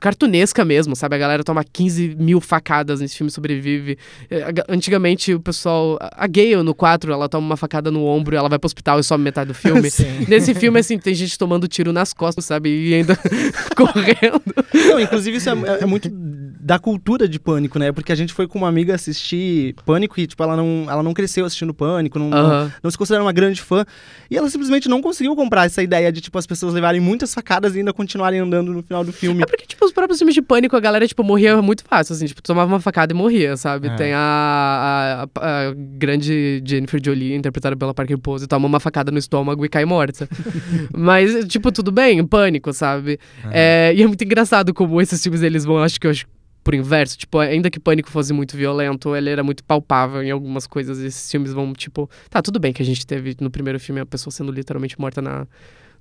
cartunesca 0.00 0.64
mesmo, 0.64 0.96
sabe? 0.96 1.14
A 1.14 1.18
galera 1.18 1.44
toma 1.44 1.62
15 1.62 2.16
mil 2.18 2.40
facadas 2.40 3.00
nesse 3.00 3.16
filme 3.16 3.28
e 3.30 3.32
sobrevive. 3.32 3.98
É, 4.30 4.46
Antigamente 4.68 5.34
o 5.34 5.40
pessoal. 5.40 5.98
A 6.00 6.26
Gale 6.26 6.62
no 6.62 6.74
4, 6.74 7.12
ela 7.12 7.28
toma 7.28 7.46
uma 7.46 7.56
facada 7.56 7.90
no 7.90 8.04
ombro, 8.04 8.34
ela 8.34 8.48
vai 8.48 8.58
pro 8.58 8.66
hospital 8.66 8.98
e 8.98 9.04
some 9.04 9.22
metade 9.22 9.48
do 9.48 9.54
filme. 9.54 9.88
Sim. 9.90 10.24
Nesse 10.26 10.54
filme, 10.54 10.78
assim, 10.80 10.98
tem 10.98 11.14
gente 11.14 11.38
tomando 11.38 11.68
tiro 11.68 11.92
nas 11.92 12.12
costas, 12.12 12.44
sabe? 12.46 12.70
E 12.70 12.94
ainda 12.94 13.16
correndo. 13.76 14.42
Não, 14.88 14.98
inclusive 14.98 15.36
isso 15.36 15.50
é, 15.50 15.52
é- 15.52 15.82
é 15.82 15.86
muito 15.86 16.10
da 16.58 16.78
cultura 16.78 17.28
de 17.28 17.38
Pânico, 17.38 17.78
né? 17.78 17.92
Porque 17.92 18.12
a 18.12 18.14
gente 18.14 18.32
foi 18.32 18.46
com 18.46 18.58
uma 18.58 18.68
amiga 18.68 18.94
assistir 18.94 19.74
Pânico 19.84 20.18
e, 20.18 20.26
tipo, 20.26 20.42
ela 20.42 20.56
não, 20.56 20.86
ela 20.88 21.02
não 21.02 21.12
cresceu 21.12 21.44
assistindo 21.44 21.72
Pânico, 21.72 22.18
não, 22.18 22.30
não, 22.30 22.38
Aham. 22.38 22.72
não 22.82 22.90
se 22.90 22.98
considera 22.98 23.22
uma 23.22 23.32
grande 23.32 23.60
fã. 23.60 23.84
E 24.30 24.36
ela 24.36 24.48
simplesmente 24.50 24.88
não 24.88 25.00
conseguiu 25.00 25.34
comprar 25.36 25.66
essa 25.66 25.82
ideia 25.82 26.10
de, 26.10 26.20
tipo, 26.20 26.36
as 26.38 26.46
pessoas 26.46 26.74
levarem 26.74 27.00
muitas 27.00 27.32
facadas 27.32 27.74
e 27.74 27.78
ainda 27.78 27.92
continuarem 27.92 28.40
andando 28.40 28.72
no 28.72 28.82
final 28.82 29.04
do 29.04 29.12
filme. 29.12 29.42
É 29.42 29.46
porque, 29.46 29.66
tipo, 29.66 29.84
os 29.84 29.92
próprios 29.92 30.18
filmes 30.18 30.34
de 30.34 30.42
pânico, 30.42 30.76
a 30.76 30.80
galera, 30.80 31.06
tipo, 31.06 31.22
morria 31.22 31.60
muito 31.62 31.84
fácil, 31.84 32.14
assim, 32.14 32.26
tipo, 32.26 32.42
tomava 32.42 32.72
uma 32.72 32.80
facada 32.80 33.12
e 33.12 33.16
morria, 33.16 33.56
sabe? 33.56 33.88
É. 33.88 33.96
Tem 33.96 34.12
a, 34.12 35.28
a, 35.36 35.68
a 35.68 35.74
grande 35.74 36.62
Jennifer 36.64 37.00
Jolie, 37.04 37.34
interpretada 37.34 37.76
pela 37.76 37.94
Parker 37.94 38.18
Pose, 38.18 38.46
toma 38.46 38.66
uma 38.66 38.80
facada 38.80 39.10
no 39.10 39.18
estômago 39.18 39.64
e 39.64 39.68
cai 39.68 39.84
morta. 39.84 40.28
Mas, 40.96 41.44
tipo, 41.46 41.70
tudo 41.72 41.92
bem, 41.92 42.24
pânico, 42.26 42.72
sabe? 42.72 43.18
É, 43.50 43.92
e 43.94 44.02
é 44.02 44.06
muito 44.06 44.22
engraçado 44.22 44.72
como 44.74 45.00
esses 45.00 45.22
filmes, 45.22 45.42
eles 45.42 45.64
vão, 45.64 45.78
acho 45.78 46.00
que 46.00 46.06
eu 46.06 46.10
acho 46.10 46.26
por 46.70 46.74
inverso, 46.76 47.18
tipo, 47.18 47.36
ainda 47.38 47.68
que 47.68 47.80
Pânico 47.80 48.08
fosse 48.08 48.32
muito 48.32 48.56
violento, 48.56 49.16
ele 49.16 49.28
era 49.28 49.42
muito 49.42 49.64
palpável 49.64 50.22
em 50.22 50.30
algumas 50.30 50.68
coisas. 50.68 51.00
Esses 51.00 51.28
filmes 51.28 51.52
vão, 51.52 51.72
tipo, 51.72 52.08
tá, 52.28 52.40
tudo 52.40 52.60
bem 52.60 52.72
que 52.72 52.80
a 52.80 52.84
gente 52.84 53.04
teve 53.04 53.36
no 53.40 53.50
primeiro 53.50 53.80
filme 53.80 54.00
a 54.00 54.06
pessoa 54.06 54.30
sendo 54.30 54.52
literalmente 54.52 54.98
morta 55.00 55.20
na, 55.20 55.48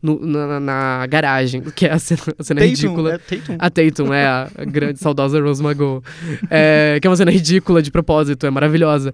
no- 0.02 0.20
na, 0.26 0.60
na- 0.60 1.06
garagem, 1.08 1.62
que 1.62 1.86
é 1.86 1.92
a 1.92 2.00
cena, 2.00 2.22
a 2.38 2.44
cena 2.44 2.60
Tatum, 2.62 2.70
ridícula. 2.72 3.14
é, 3.14 3.18
Tatum. 3.18 3.56
A 3.60 3.70
Tatum 3.70 4.14
é 4.14 4.26
a 4.26 4.50
grande, 4.66 5.00
saudosa 5.00 5.40
Rose 5.42 5.64
McGowan. 5.64 6.02
É, 6.50 6.98
que 7.02 7.08
é 7.08 7.10
uma 7.10 7.16
cena 7.18 7.32
ridícula 7.32 7.82
de 7.82 7.92
propósito, 7.92 8.46
é 8.46 8.50
maravilhosa. 8.50 9.14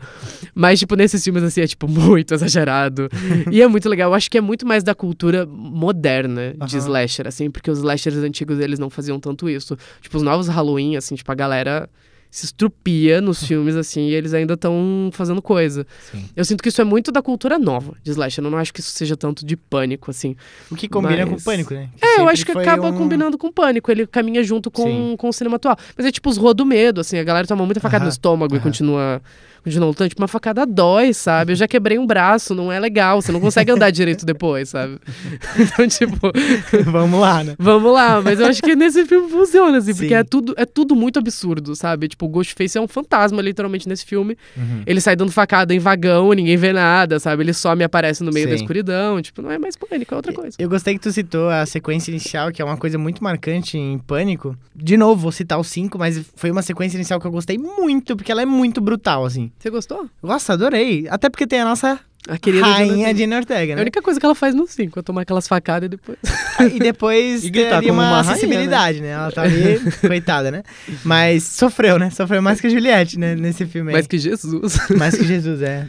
Mas, 0.54 0.80
tipo, 0.80 0.96
nesses 0.96 1.24
filmes, 1.24 1.44
assim, 1.44 1.62
é, 1.62 1.68
tipo, 1.68 1.88
muito 1.88 2.34
exagerado. 2.34 3.10
e 3.52 3.62
é 3.62 3.68
muito 3.68 3.88
legal. 3.90 4.12
Eu 4.12 4.14
acho 4.16 4.30
que 4.30 4.38
é 4.38 4.42
muito 4.42 4.66
mais 4.66 4.84
da 4.84 4.94
cultura 4.94 5.46
moderna 5.46 6.54
de 6.66 6.76
Aham. 6.78 6.86
slasher, 6.86 7.28
assim, 7.28 7.50
porque 7.50 7.70
os 7.72 7.80
slashers 7.80 8.18
antigos, 8.18 8.60
eles 8.60 8.80
não 8.80 8.90
faziam 8.90 9.20
tanto 9.20 9.50
isso. 9.50 9.78
Tipo, 10.02 10.18
os 10.18 10.24
novos 10.24 10.48
Halloween, 10.48 10.96
assim, 10.96 11.16
tipo, 11.16 11.32
a 11.32 11.36
galera 11.36 11.90
se 12.38 12.46
estrupia 12.46 13.22
nos 13.22 13.42
filmes, 13.48 13.76
assim, 13.76 14.08
e 14.10 14.14
eles 14.14 14.34
ainda 14.34 14.56
estão 14.56 15.10
fazendo 15.14 15.42
coisa. 15.42 15.86
Sim. 16.12 16.26
Eu 16.36 16.44
sinto 16.44 16.62
que 16.62 16.70
isso 16.70 16.82
é 16.82 16.84
muito 16.84 17.12
da 17.12 17.22
cultura 17.22 17.58
nova 17.58 17.94
de 18.04 18.12
slasher. 18.12 18.44
Eu 18.44 18.52
não 18.52 18.58
acho 18.58 18.74
que 18.74 18.80
isso 18.80 18.92
seja 18.92 19.16
tanto 19.16 19.46
de 19.46 19.56
pânico, 19.56 20.12
assim. 20.12 20.36
O 20.70 20.76
que 20.76 20.88
combina 20.90 21.26
Mas- 21.26 21.30
com 21.30 21.36
o 21.36 21.44
pânico, 21.44 21.74
né? 21.74 21.90
É, 22.02 22.20
eu 22.20 22.28
acho 22.30 22.46
que 22.46 22.52
acaba 22.52 22.90
um- 22.90 22.98
combinando 22.98 23.38
com 23.38 23.48
o 23.48 23.52
pânico. 23.54 23.90
Ele 23.92 24.06
caminha 24.06 24.44
junto 24.44 24.70
com, 24.70 24.84
Sim. 24.84 25.16
com 25.18 25.30
o 25.30 25.34
cinema 25.34 25.56
atual. 25.58 25.78
Mas 25.98 26.06
é 26.06 26.12
tipo 26.12 26.30
os 26.30 26.38
rua 26.38 26.54
do 26.54 26.66
medo, 26.66 27.02
assim. 27.02 27.18
A 27.18 27.24
galera 27.24 27.48
toma 27.48 27.66
muita 27.66 27.80
facada 27.80 28.04
Aham, 28.04 28.06
no 28.08 28.12
estômago 28.12 28.54
e 28.54 28.58
aham. 28.58 28.64
continua, 28.64 29.22
continua 29.64 29.88
lutando. 29.88 30.10
Tipo, 30.10 30.22
uma 30.22 30.28
facada 30.28 30.66
dói, 30.66 31.14
sabe? 31.14 31.54
Eu 31.54 31.56
já 31.56 31.68
quebrei 31.68 31.98
um 31.98 32.06
braço, 32.06 32.54
não 32.54 32.72
é 32.72 32.80
legal. 32.80 33.22
Você 33.22 33.32
não 33.32 33.40
consegue 33.40 33.72
andar 33.72 33.90
direito 33.92 34.26
depois, 34.26 34.70
sabe? 34.70 35.00
Então, 35.58 35.88
tipo, 35.88 36.32
Vamos 36.92 37.20
lá, 37.20 37.44
né? 37.44 37.56
vamos 37.58 37.92
lá. 37.94 38.22
Mas 38.22 38.40
eu 38.40 38.48
acho 38.48 38.62
que 38.62 38.76
nesse 38.76 39.06
filme 39.06 39.30
funciona, 39.30 39.78
assim. 39.78 39.94
Porque 39.94 40.08
Sim. 40.10 40.14
é 40.16 40.24
tudo, 40.24 40.54
é 40.58 40.66
tudo 40.66 40.96
muito 40.96 41.18
absurdo, 41.20 41.76
sabe? 41.76 42.08
Tipo, 42.08 42.25
o 42.26 42.30
Ghostface 42.30 42.78
é 42.78 42.82
um 42.82 42.88
fantasma, 42.88 43.42
literalmente, 43.42 43.88
nesse 43.88 44.06
filme. 44.06 44.38
Uhum. 44.58 44.84
Ele 44.86 45.00
sai 45.00 45.16
dando 45.16 45.32
facada 45.32 45.74
em 45.74 45.80
vagão, 45.80 46.32
ninguém 46.34 46.58
vê 46.58 46.74
nada, 46.74 47.20
sabe? 47.20 47.44
Ele 47.44 47.54
some 47.54 47.82
e 47.82 47.86
aparece 47.86 48.24
no 48.24 48.32
meio 48.32 48.48
da 48.48 48.58
Sim. 48.58 48.64
escuridão. 48.64 49.22
Tipo, 49.22 49.42
não 49.42 49.52
é 49.52 49.58
mais 49.58 49.76
pânico, 49.76 50.14
é 50.14 50.18
outra 50.18 50.34
coisa. 50.34 50.56
Eu 50.60 50.70
gostei 50.70 50.94
que 50.96 51.00
tu 51.00 51.12
citou 51.12 51.50
a 51.50 51.66
sequência 51.66 52.12
inicial, 52.12 52.52
que 52.52 52.62
é 52.62 52.66
uma 52.66 52.78
coisa 52.78 52.98
muito 52.98 53.24
marcante 53.24 53.78
em 53.78 53.98
Pânico. 54.00 54.58
De 54.76 54.98
novo, 54.98 55.22
vou 55.22 55.32
citar 55.32 55.60
os 55.60 55.68
cinco, 55.68 55.98
mas 55.98 56.24
foi 56.36 56.52
uma 56.52 56.62
sequência 56.62 56.98
inicial 56.98 57.20
que 57.20 57.28
eu 57.28 57.32
gostei 57.32 57.58
muito, 57.58 58.16
porque 58.16 58.32
ela 58.32 58.42
é 58.42 58.46
muito 58.46 58.82
brutal, 58.82 59.26
assim. 59.26 59.52
Você 59.58 59.70
gostou? 59.70 60.10
Nossa, 60.22 60.54
adorei. 60.54 61.08
Até 61.10 61.30
porque 61.30 61.48
tem 61.48 61.62
a 61.62 61.66
nossa 61.66 62.00
A 62.28 62.38
querida 62.38 62.66
rainha 62.66 63.16
Jenna 63.16 63.38
Ortega, 63.38 63.72
É 63.72 63.74
a 63.74 63.76
né? 63.76 63.82
única 63.84 64.02
coisa 64.02 64.20
que 64.20 64.26
ela 64.26 64.34
faz 64.34 64.56
no 64.56 64.66
5, 64.68 65.00
é 65.00 65.04
tomar 65.04 65.22
aquelas 65.22 65.48
facadas 65.48 65.88
e 65.88 65.90
depois. 65.90 66.18
E 66.74 66.80
depois 66.80 67.44
E 67.46 67.50
gritar 67.50 67.82
como 67.82 67.94
uma, 67.94 68.04
uma 68.04 68.22
rainha, 68.22 68.32
acessibilidade, 68.32 69.02
né? 69.02 69.10
Ela 69.10 69.32
tá 69.32 69.44
ali, 69.44 69.80
coitada, 70.02 70.50
né? 70.50 70.64
Mas 71.04 71.44
sofreu, 71.44 72.00
né? 72.00 72.10
Sofreu 72.10 72.42
mais 72.42 72.60
que 72.60 72.68
a 72.68 72.70
Juliette, 72.70 73.20
né? 73.20 73.36
Nesse 73.36 73.66
filme 73.66 73.90
aí. 73.90 73.94
Mais 73.94 74.08
que 74.08 74.18
Jesus. 74.18 74.78
Mais 74.98 75.16
que 75.16 75.24
Jesus, 75.26 75.62
é. 75.62 75.88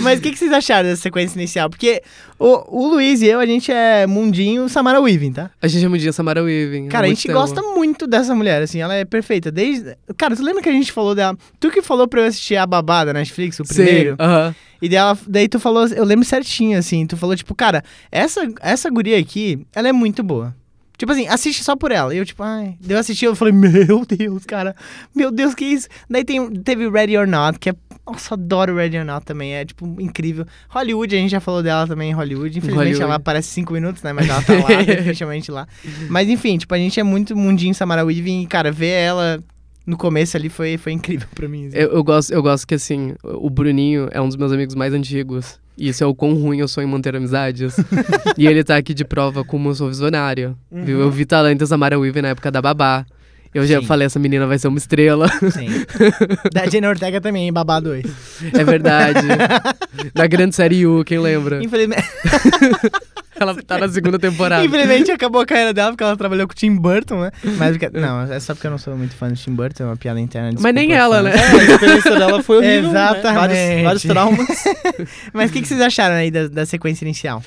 Mas 0.00 0.18
o 0.18 0.22
que, 0.22 0.32
que 0.32 0.38
vocês 0.38 0.52
acharam 0.52 0.88
dessa 0.88 1.02
sequência 1.02 1.36
inicial? 1.38 1.70
Porque 1.70 2.02
o, 2.38 2.84
o 2.84 2.88
Luiz 2.88 3.20
e 3.22 3.26
eu, 3.26 3.40
a 3.40 3.46
gente 3.46 3.70
é 3.72 4.06
mundinho 4.06 4.68
Samara 4.68 5.00
Weaving, 5.00 5.32
tá? 5.32 5.50
A 5.60 5.66
gente 5.68 5.84
é 5.84 5.88
mudinha 5.88 6.12
Samara 6.12 6.42
Weaving. 6.42 6.88
Cara, 6.88 7.06
a 7.06 7.08
gente 7.08 7.26
tempo. 7.26 7.38
gosta 7.38 7.60
muito 7.62 8.06
dessa 8.06 8.34
mulher, 8.34 8.62
assim, 8.62 8.80
ela 8.80 8.94
é 8.94 9.04
perfeita. 9.04 9.50
Desde. 9.50 9.96
Cara, 10.16 10.36
tu 10.36 10.42
lembra 10.42 10.62
que 10.62 10.68
a 10.68 10.72
gente 10.72 10.92
falou 10.92 11.14
dela? 11.14 11.36
Tu 11.58 11.70
que 11.70 11.82
falou 11.82 12.06
pra 12.06 12.20
eu 12.20 12.26
assistir 12.26 12.56
a 12.56 12.66
babá 12.66 13.04
da 13.04 13.12
Netflix, 13.12 13.58
o 13.60 13.64
primeiro? 13.64 14.10
Sim, 14.10 14.16
aham. 14.20 14.54
E 14.80 14.88
daí, 14.88 14.96
ela- 14.98 15.18
daí 15.26 15.48
tu 15.48 15.58
falou, 15.58 15.86
eu 15.88 16.04
lembro 16.04 16.24
certinho, 16.24 16.78
assim, 16.78 17.04
tu 17.06 17.16
falou, 17.16 17.34
tipo, 17.34 17.52
cara, 17.54 17.82
essa, 18.12 18.48
essa 18.60 18.88
guria 18.88 19.18
aqui, 19.18 19.66
ela 19.74 19.88
é 19.88 19.92
muito 19.92 20.22
boa. 20.22 20.54
Tipo 20.98 21.12
assim, 21.12 21.28
assiste 21.28 21.62
só 21.62 21.76
por 21.76 21.92
ela. 21.92 22.12
E 22.12 22.18
eu, 22.18 22.26
tipo, 22.26 22.42
ai. 22.42 22.74
Eu 22.86 22.98
assisti, 22.98 23.24
eu 23.24 23.36
falei, 23.36 23.54
meu 23.54 24.04
Deus, 24.04 24.44
cara. 24.44 24.74
Meu 25.14 25.30
Deus, 25.30 25.54
que 25.54 25.64
isso? 25.64 25.88
Daí 26.10 26.24
tem, 26.24 26.50
teve 26.56 26.90
Ready 26.90 27.16
or 27.16 27.26
Not, 27.26 27.56
que 27.58 27.70
é. 27.70 27.74
Nossa, 28.04 28.34
adoro 28.34 28.74
Ready 28.74 28.98
or 28.98 29.04
Not 29.04 29.24
também. 29.24 29.54
É, 29.54 29.64
tipo, 29.64 29.86
incrível. 30.00 30.44
Hollywood, 30.68 31.14
a 31.14 31.18
gente 31.18 31.30
já 31.30 31.40
falou 31.40 31.62
dela 31.62 31.86
também 31.86 32.10
em 32.10 32.14
Hollywood. 32.14 32.58
Infelizmente, 32.58 32.76
Hollywood. 32.76 33.02
ela 33.02 33.14
aparece 33.14 33.48
cinco 33.48 33.72
minutos, 33.72 34.02
né? 34.02 34.12
Mas 34.12 34.28
ela 34.28 34.42
tá 34.42 34.54
lá, 34.54 34.82
definitivamente 34.82 35.52
lá. 35.52 35.68
Mas 36.10 36.28
enfim, 36.28 36.58
tipo, 36.58 36.74
a 36.74 36.78
gente 36.78 36.98
é 36.98 37.04
muito 37.04 37.36
mundinho 37.36 37.74
Samara 37.74 38.04
Weaving. 38.04 38.42
E, 38.42 38.46
cara, 38.48 38.72
ver 38.72 38.88
ela 38.88 39.40
no 39.88 39.96
começo 39.96 40.36
ali 40.36 40.50
foi, 40.50 40.76
foi 40.76 40.92
incrível 40.92 41.26
pra 41.34 41.48
mim. 41.48 41.68
assim. 41.68 41.78
Eu, 41.78 41.92
eu 41.92 42.04
gosto, 42.04 42.30
eu 42.30 42.42
gosto 42.42 42.66
que, 42.66 42.74
assim, 42.74 43.14
o 43.24 43.48
Bruninho 43.48 44.06
é 44.12 44.20
um 44.20 44.28
dos 44.28 44.36
meus 44.36 44.52
amigos 44.52 44.74
mais 44.74 44.92
antigos. 44.92 45.58
E 45.78 45.88
isso 45.88 46.04
é 46.04 46.06
o 46.06 46.14
quão 46.14 46.34
ruim 46.34 46.58
eu 46.58 46.68
sou 46.68 46.82
em 46.82 46.86
manter 46.86 47.16
amizades. 47.16 47.76
e 48.36 48.46
ele 48.46 48.62
tá 48.62 48.76
aqui 48.76 48.92
de 48.92 49.02
prova 49.02 49.42
como 49.42 49.70
eu 49.70 49.74
sou 49.74 49.88
visionário. 49.88 50.54
Viu? 50.70 51.00
Eu 51.00 51.10
vi 51.10 51.24
talento 51.24 51.60
da 51.60 51.66
Samara 51.66 51.98
Weaving 51.98 52.20
na 52.20 52.28
época 52.28 52.50
da 52.50 52.60
Babá. 52.60 53.06
Eu 53.54 53.66
já 53.66 53.80
Sim. 53.80 53.86
falei, 53.86 54.06
essa 54.06 54.18
menina 54.18 54.46
vai 54.46 54.58
ser 54.58 54.68
uma 54.68 54.78
estrela. 54.78 55.28
Sim. 55.50 55.68
da 56.52 56.66
Jenna 56.66 56.88
Ortega 56.88 57.20
também, 57.20 57.48
em 57.48 57.52
Babá 57.52 57.80
2. 57.80 58.04
é 58.54 58.64
verdade. 58.64 59.26
Na 60.14 60.26
grande 60.26 60.54
série 60.54 60.86
U, 60.86 61.02
quem 61.04 61.18
lembra? 61.18 61.62
Infelizmente. 61.64 62.04
Ela 63.40 63.54
tá 63.62 63.78
na 63.78 63.88
segunda 63.88 64.18
temporada. 64.18 64.64
Infelizmente 64.64 65.12
acabou 65.12 65.40
a 65.40 65.46
carreira 65.46 65.72
dela 65.72 65.92
porque 65.92 66.02
ela 66.02 66.16
trabalhou 66.16 66.46
com 66.48 66.52
o 66.52 66.56
Tim 66.56 66.74
Burton, 66.74 67.20
né? 67.20 67.30
Mas 67.56 67.76
porque- 67.76 67.96
não, 67.96 68.22
é 68.22 68.40
só 68.40 68.52
porque 68.52 68.66
eu 68.66 68.70
não 68.72 68.78
sou 68.78 68.96
muito 68.96 69.14
fã 69.14 69.28
do 69.28 69.36
Tim 69.36 69.52
Burton, 69.52 69.84
é 69.84 69.86
uma 69.86 69.96
piada 69.96 70.18
interna. 70.20 70.58
Mas 70.60 70.74
nem 70.74 70.92
ela, 70.92 71.22
né? 71.22 71.32
É, 71.36 71.40
a 71.40 71.72
experiência 71.72 72.18
dela 72.18 72.42
foi 72.42 72.56
horrível. 72.56 72.90
né? 72.90 73.10
Exatamente. 73.10 73.38
Vários, 73.38 73.82
vários 73.84 74.02
traumas. 74.02 74.64
Mas 75.32 75.50
o 75.50 75.52
que, 75.52 75.62
que 75.62 75.68
vocês 75.68 75.80
acharam 75.80 76.16
aí 76.16 76.32
da, 76.32 76.48
da 76.48 76.66
sequência 76.66 77.04
inicial? 77.04 77.40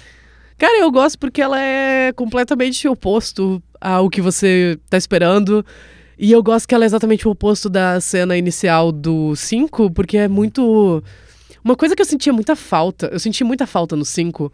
Cara, 0.57 0.79
eu 0.79 0.91
gosto 0.91 1.17
porque 1.17 1.41
ela 1.41 1.59
é 1.59 2.11
completamente 2.13 2.87
oposto 2.87 3.61
ao 3.79 4.09
que 4.09 4.21
você 4.21 4.77
tá 4.89 4.97
esperando. 4.97 5.65
E 6.17 6.31
eu 6.31 6.43
gosto 6.43 6.67
que 6.67 6.75
ela 6.75 6.85
é 6.85 6.87
exatamente 6.87 7.27
o 7.27 7.31
oposto 7.31 7.69
da 7.69 7.99
cena 7.99 8.37
inicial 8.37 8.91
do 8.91 9.35
5, 9.35 9.91
porque 9.91 10.17
é 10.17 10.27
muito. 10.27 11.03
Uma 11.63 11.75
coisa 11.75 11.95
que 11.95 12.01
eu 12.01 12.05
sentia 12.05 12.31
muita 12.31 12.55
falta, 12.55 13.09
eu 13.11 13.19
senti 13.19 13.43
muita 13.43 13.65
falta 13.65 13.95
no 13.95 14.05
5, 14.05 14.51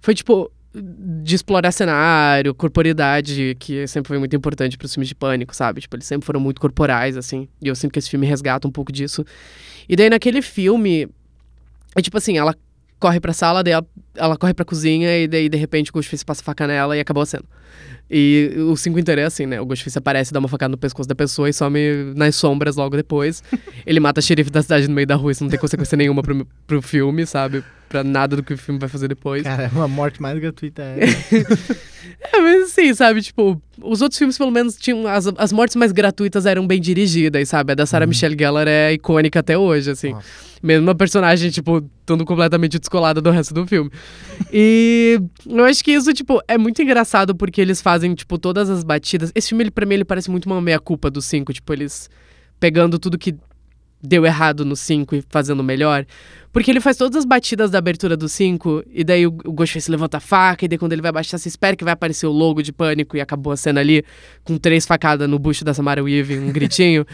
foi 0.00 0.14
tipo. 0.14 0.50
De 0.74 1.34
explorar 1.34 1.70
cenário, 1.70 2.54
corporidade, 2.54 3.54
que 3.60 3.86
sempre 3.86 4.08
foi 4.08 4.18
muito 4.18 4.34
importante 4.34 4.78
para 4.78 4.86
os 4.86 4.94
filmes 4.94 5.06
de 5.06 5.14
pânico, 5.14 5.54
sabe? 5.54 5.82
Tipo, 5.82 5.96
eles 5.96 6.06
sempre 6.06 6.24
foram 6.24 6.40
muito 6.40 6.62
corporais, 6.62 7.14
assim. 7.14 7.46
E 7.60 7.68
eu 7.68 7.74
sinto 7.74 7.92
que 7.92 7.98
esse 7.98 8.08
filme 8.08 8.26
resgata 8.26 8.66
um 8.66 8.70
pouco 8.70 8.90
disso. 8.90 9.22
E 9.86 9.94
daí 9.94 10.08
naquele 10.08 10.40
filme, 10.40 11.10
é 11.94 12.00
tipo 12.00 12.16
assim, 12.16 12.38
ela 12.38 12.54
corre 13.02 13.18
pra 13.18 13.32
sala, 13.32 13.64
daí 13.64 13.72
ela, 13.72 13.86
ela 14.14 14.36
corre 14.36 14.54
pra 14.54 14.64
cozinha 14.64 15.18
e 15.18 15.26
daí 15.26 15.48
de 15.48 15.56
repente 15.58 15.90
o 15.90 15.92
Ghostface 15.92 16.24
passa 16.24 16.40
a 16.40 16.44
faca 16.44 16.68
nela 16.68 16.96
e 16.96 17.00
acabou 17.00 17.22
a 17.24 17.26
cena. 17.26 17.42
E 18.08 18.54
o 18.70 18.76
5 18.76 18.98
inteiro 18.98 19.20
é 19.20 19.24
assim, 19.24 19.44
né? 19.44 19.60
O 19.60 19.66
Ghostface 19.66 19.98
aparece, 19.98 20.32
dá 20.32 20.38
uma 20.38 20.48
facada 20.48 20.70
no 20.70 20.78
pescoço 20.78 21.08
da 21.08 21.14
pessoa 21.14 21.48
e 21.48 21.52
some 21.52 22.12
nas 22.14 22.36
sombras 22.36 22.76
logo 22.76 22.96
depois. 22.96 23.42
Ele 23.84 23.98
mata 23.98 24.20
a 24.20 24.22
xerife 24.22 24.50
da 24.50 24.62
cidade 24.62 24.86
no 24.86 24.94
meio 24.94 25.06
da 25.06 25.16
rua, 25.16 25.32
isso 25.32 25.42
não 25.42 25.50
tem 25.50 25.58
consequência 25.58 25.96
nenhuma 25.96 26.22
pro, 26.22 26.46
pro 26.66 26.80
filme, 26.80 27.26
sabe? 27.26 27.64
Pra 27.92 28.02
nada 28.02 28.36
do 28.36 28.42
que 28.42 28.54
o 28.54 28.56
filme 28.56 28.80
vai 28.80 28.88
fazer 28.88 29.06
depois. 29.06 29.42
Cara, 29.42 29.70
uma 29.70 29.86
morte 29.86 30.22
mais 30.22 30.38
gratuita. 30.38 30.82
É. 30.82 31.00
É, 32.20 32.40
mas 32.40 32.64
assim, 32.64 32.92
sabe? 32.94 33.22
Tipo, 33.22 33.60
os 33.80 34.00
outros 34.00 34.18
filmes 34.18 34.36
pelo 34.36 34.50
menos 34.50 34.76
tinham. 34.76 35.06
As, 35.06 35.26
as 35.36 35.52
mortes 35.52 35.76
mais 35.76 35.92
gratuitas 35.92 36.46
eram 36.46 36.66
bem 36.66 36.80
dirigidas, 36.80 37.48
sabe? 37.48 37.72
A 37.72 37.74
da 37.74 37.86
Sarah 37.86 38.06
Michelle 38.06 38.36
Gellar 38.36 38.66
é 38.66 38.92
icônica 38.92 39.38
até 39.38 39.56
hoje, 39.56 39.90
assim. 39.90 40.10
Nossa. 40.10 40.26
Mesmo 40.62 40.86
uma 40.86 40.94
personagem, 40.94 41.50
tipo, 41.50 41.84
estando 42.00 42.24
completamente 42.24 42.78
descolada 42.78 43.20
do 43.20 43.30
resto 43.30 43.52
do 43.54 43.66
filme. 43.66 43.90
E 44.52 45.20
eu 45.46 45.64
acho 45.64 45.84
que 45.84 45.92
isso, 45.92 46.12
tipo, 46.12 46.40
é 46.48 46.56
muito 46.56 46.80
engraçado 46.82 47.34
porque 47.34 47.60
eles 47.60 47.80
fazem, 47.82 48.14
tipo, 48.14 48.38
todas 48.38 48.70
as 48.70 48.82
batidas. 48.82 49.30
Esse 49.34 49.50
filme, 49.50 49.64
ele, 49.64 49.70
pra 49.70 49.86
mim, 49.86 49.94
ele 49.94 50.04
parece 50.04 50.30
muito 50.30 50.46
uma 50.46 50.60
meia-culpa 50.60 51.10
do 51.10 51.20
5. 51.20 51.52
Tipo, 51.52 51.72
eles 51.72 52.08
pegando 52.58 52.98
tudo 52.98 53.18
que 53.18 53.34
deu 54.02 54.26
errado 54.26 54.64
no 54.64 54.74
5 54.74 55.16
e 55.16 55.24
fazendo 55.28 55.62
melhor. 55.62 56.04
Porque 56.52 56.70
ele 56.70 56.80
faz 56.80 56.96
todas 56.96 57.16
as 57.16 57.24
batidas 57.24 57.70
da 57.70 57.78
abertura 57.78 58.16
do 58.16 58.28
5, 58.28 58.84
e 58.92 59.02
daí 59.02 59.26
o, 59.26 59.30
Ghostface 59.30 59.90
levanta 59.90 60.18
a 60.18 60.20
faca, 60.20 60.64
e 60.64 60.68
daí 60.68 60.76
quando 60.76 60.92
ele 60.92 61.00
vai 61.00 61.12
baixar, 61.12 61.38
você 61.38 61.48
espera 61.48 61.74
que 61.74 61.84
vai 61.84 61.94
aparecer 61.94 62.26
o 62.26 62.32
logo 62.32 62.62
de 62.62 62.72
pânico, 62.72 63.16
e 63.16 63.20
acabou 63.20 63.52
a 63.52 63.56
cena 63.56 63.80
ali, 63.80 64.04
com 64.44 64.58
três 64.58 64.84
facadas 64.84 65.28
no 65.28 65.38
bucho 65.38 65.64
da 65.64 65.72
Samara 65.72 66.02
Weaving, 66.02 66.40
um 66.40 66.52
gritinho. 66.52 67.06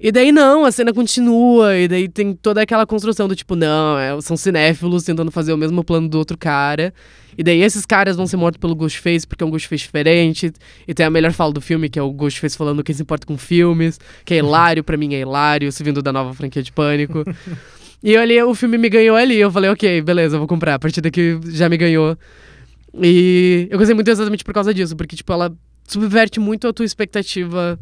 E 0.00 0.10
daí 0.10 0.32
não, 0.32 0.64
a 0.64 0.72
cena 0.72 0.92
continua, 0.92 1.76
e 1.76 1.86
daí 1.86 2.08
tem 2.08 2.32
toda 2.32 2.62
aquela 2.62 2.86
construção 2.86 3.28
do 3.28 3.36
tipo, 3.36 3.54
não, 3.54 3.98
é, 3.98 4.20
são 4.20 4.36
cinéfilos 4.36 5.04
tentando 5.04 5.30
fazer 5.30 5.52
o 5.52 5.56
mesmo 5.56 5.84
plano 5.84 6.08
do 6.08 6.18
outro 6.18 6.38
cara. 6.38 6.94
E 7.36 7.42
daí 7.42 7.62
esses 7.62 7.86
caras 7.86 8.16
vão 8.16 8.26
ser 8.26 8.36
mortos 8.36 8.58
pelo 8.58 8.74
Ghostface 8.74 9.26
porque 9.26 9.42
é 9.42 9.46
um 9.46 9.50
Ghostface 9.50 9.84
diferente. 9.84 10.52
E 10.86 10.94
tem 10.94 11.06
a 11.06 11.10
melhor 11.10 11.32
fala 11.32 11.52
do 11.52 11.60
filme, 11.60 11.88
que 11.88 11.98
é 11.98 12.02
o 12.02 12.10
Ghostface 12.10 12.56
falando 12.56 12.82
quem 12.82 12.94
se 12.94 13.02
importa 13.02 13.26
com 13.26 13.36
filmes, 13.36 13.98
que 14.24 14.34
é 14.34 14.38
hilário, 14.38 14.84
pra 14.84 14.96
mim 14.96 15.14
é 15.14 15.20
hilário, 15.20 15.70
se 15.72 15.82
vindo 15.82 16.02
da 16.02 16.12
nova 16.12 16.34
franquia 16.34 16.62
de 16.62 16.72
Pânico. 16.72 17.24
e 18.02 18.16
ali, 18.16 18.40
o 18.42 18.54
filme 18.54 18.78
me 18.78 18.88
ganhou 18.88 19.16
ali, 19.16 19.38
eu 19.38 19.50
falei, 19.50 19.70
ok, 19.70 20.02
beleza, 20.02 20.36
eu 20.36 20.38
vou 20.38 20.48
comprar, 20.48 20.74
a 20.74 20.78
partir 20.78 21.00
daqui 21.00 21.38
já 21.48 21.68
me 21.68 21.76
ganhou. 21.76 22.16
E 22.94 23.68
eu 23.70 23.78
gostei 23.78 23.94
muito 23.94 24.10
exatamente 24.10 24.44
por 24.44 24.52
causa 24.52 24.74
disso, 24.74 24.94
porque, 24.96 25.16
tipo, 25.16 25.32
ela 25.32 25.52
subverte 25.86 26.38
muito 26.38 26.68
a 26.68 26.72
tua 26.72 26.84
expectativa 26.84 27.78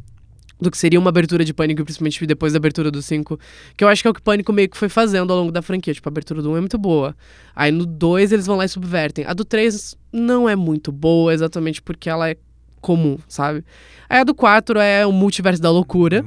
do 0.60 0.70
que 0.70 0.76
seria 0.76 0.98
uma 0.98 1.08
abertura 1.08 1.44
de 1.44 1.54
Pânico, 1.54 1.82
principalmente 1.84 2.26
depois 2.26 2.52
da 2.52 2.58
abertura 2.58 2.90
do 2.90 3.00
5. 3.00 3.38
Que 3.76 3.84
eu 3.84 3.88
acho 3.88 4.02
que 4.02 4.08
é 4.08 4.10
o 4.10 4.14
que 4.14 4.20
o 4.20 4.22
Pânico 4.22 4.52
meio 4.52 4.68
que 4.68 4.76
foi 4.76 4.88
fazendo 4.88 5.32
ao 5.32 5.38
longo 5.38 5.52
da 5.52 5.62
franquia. 5.62 5.94
Tipo, 5.94 6.08
a 6.08 6.10
abertura 6.10 6.42
do 6.42 6.50
1 6.50 6.56
é 6.56 6.60
muito 6.60 6.78
boa. 6.78 7.16
Aí 7.54 7.72
no 7.72 7.86
2 7.86 8.32
eles 8.32 8.46
vão 8.46 8.56
lá 8.56 8.64
e 8.64 8.68
subvertem. 8.68 9.24
A 9.26 9.32
do 9.32 9.44
3 9.44 9.96
não 10.12 10.48
é 10.48 10.54
muito 10.54 10.92
boa, 10.92 11.32
exatamente 11.32 11.80
porque 11.80 12.10
ela 12.10 12.28
é 12.28 12.36
comum, 12.80 13.18
sabe? 13.26 13.64
Aí 14.08 14.18
a 14.20 14.24
do 14.24 14.34
4 14.34 14.78
é 14.80 15.06
o 15.06 15.12
multiverso 15.12 15.62
da 15.62 15.70
loucura. 15.70 16.24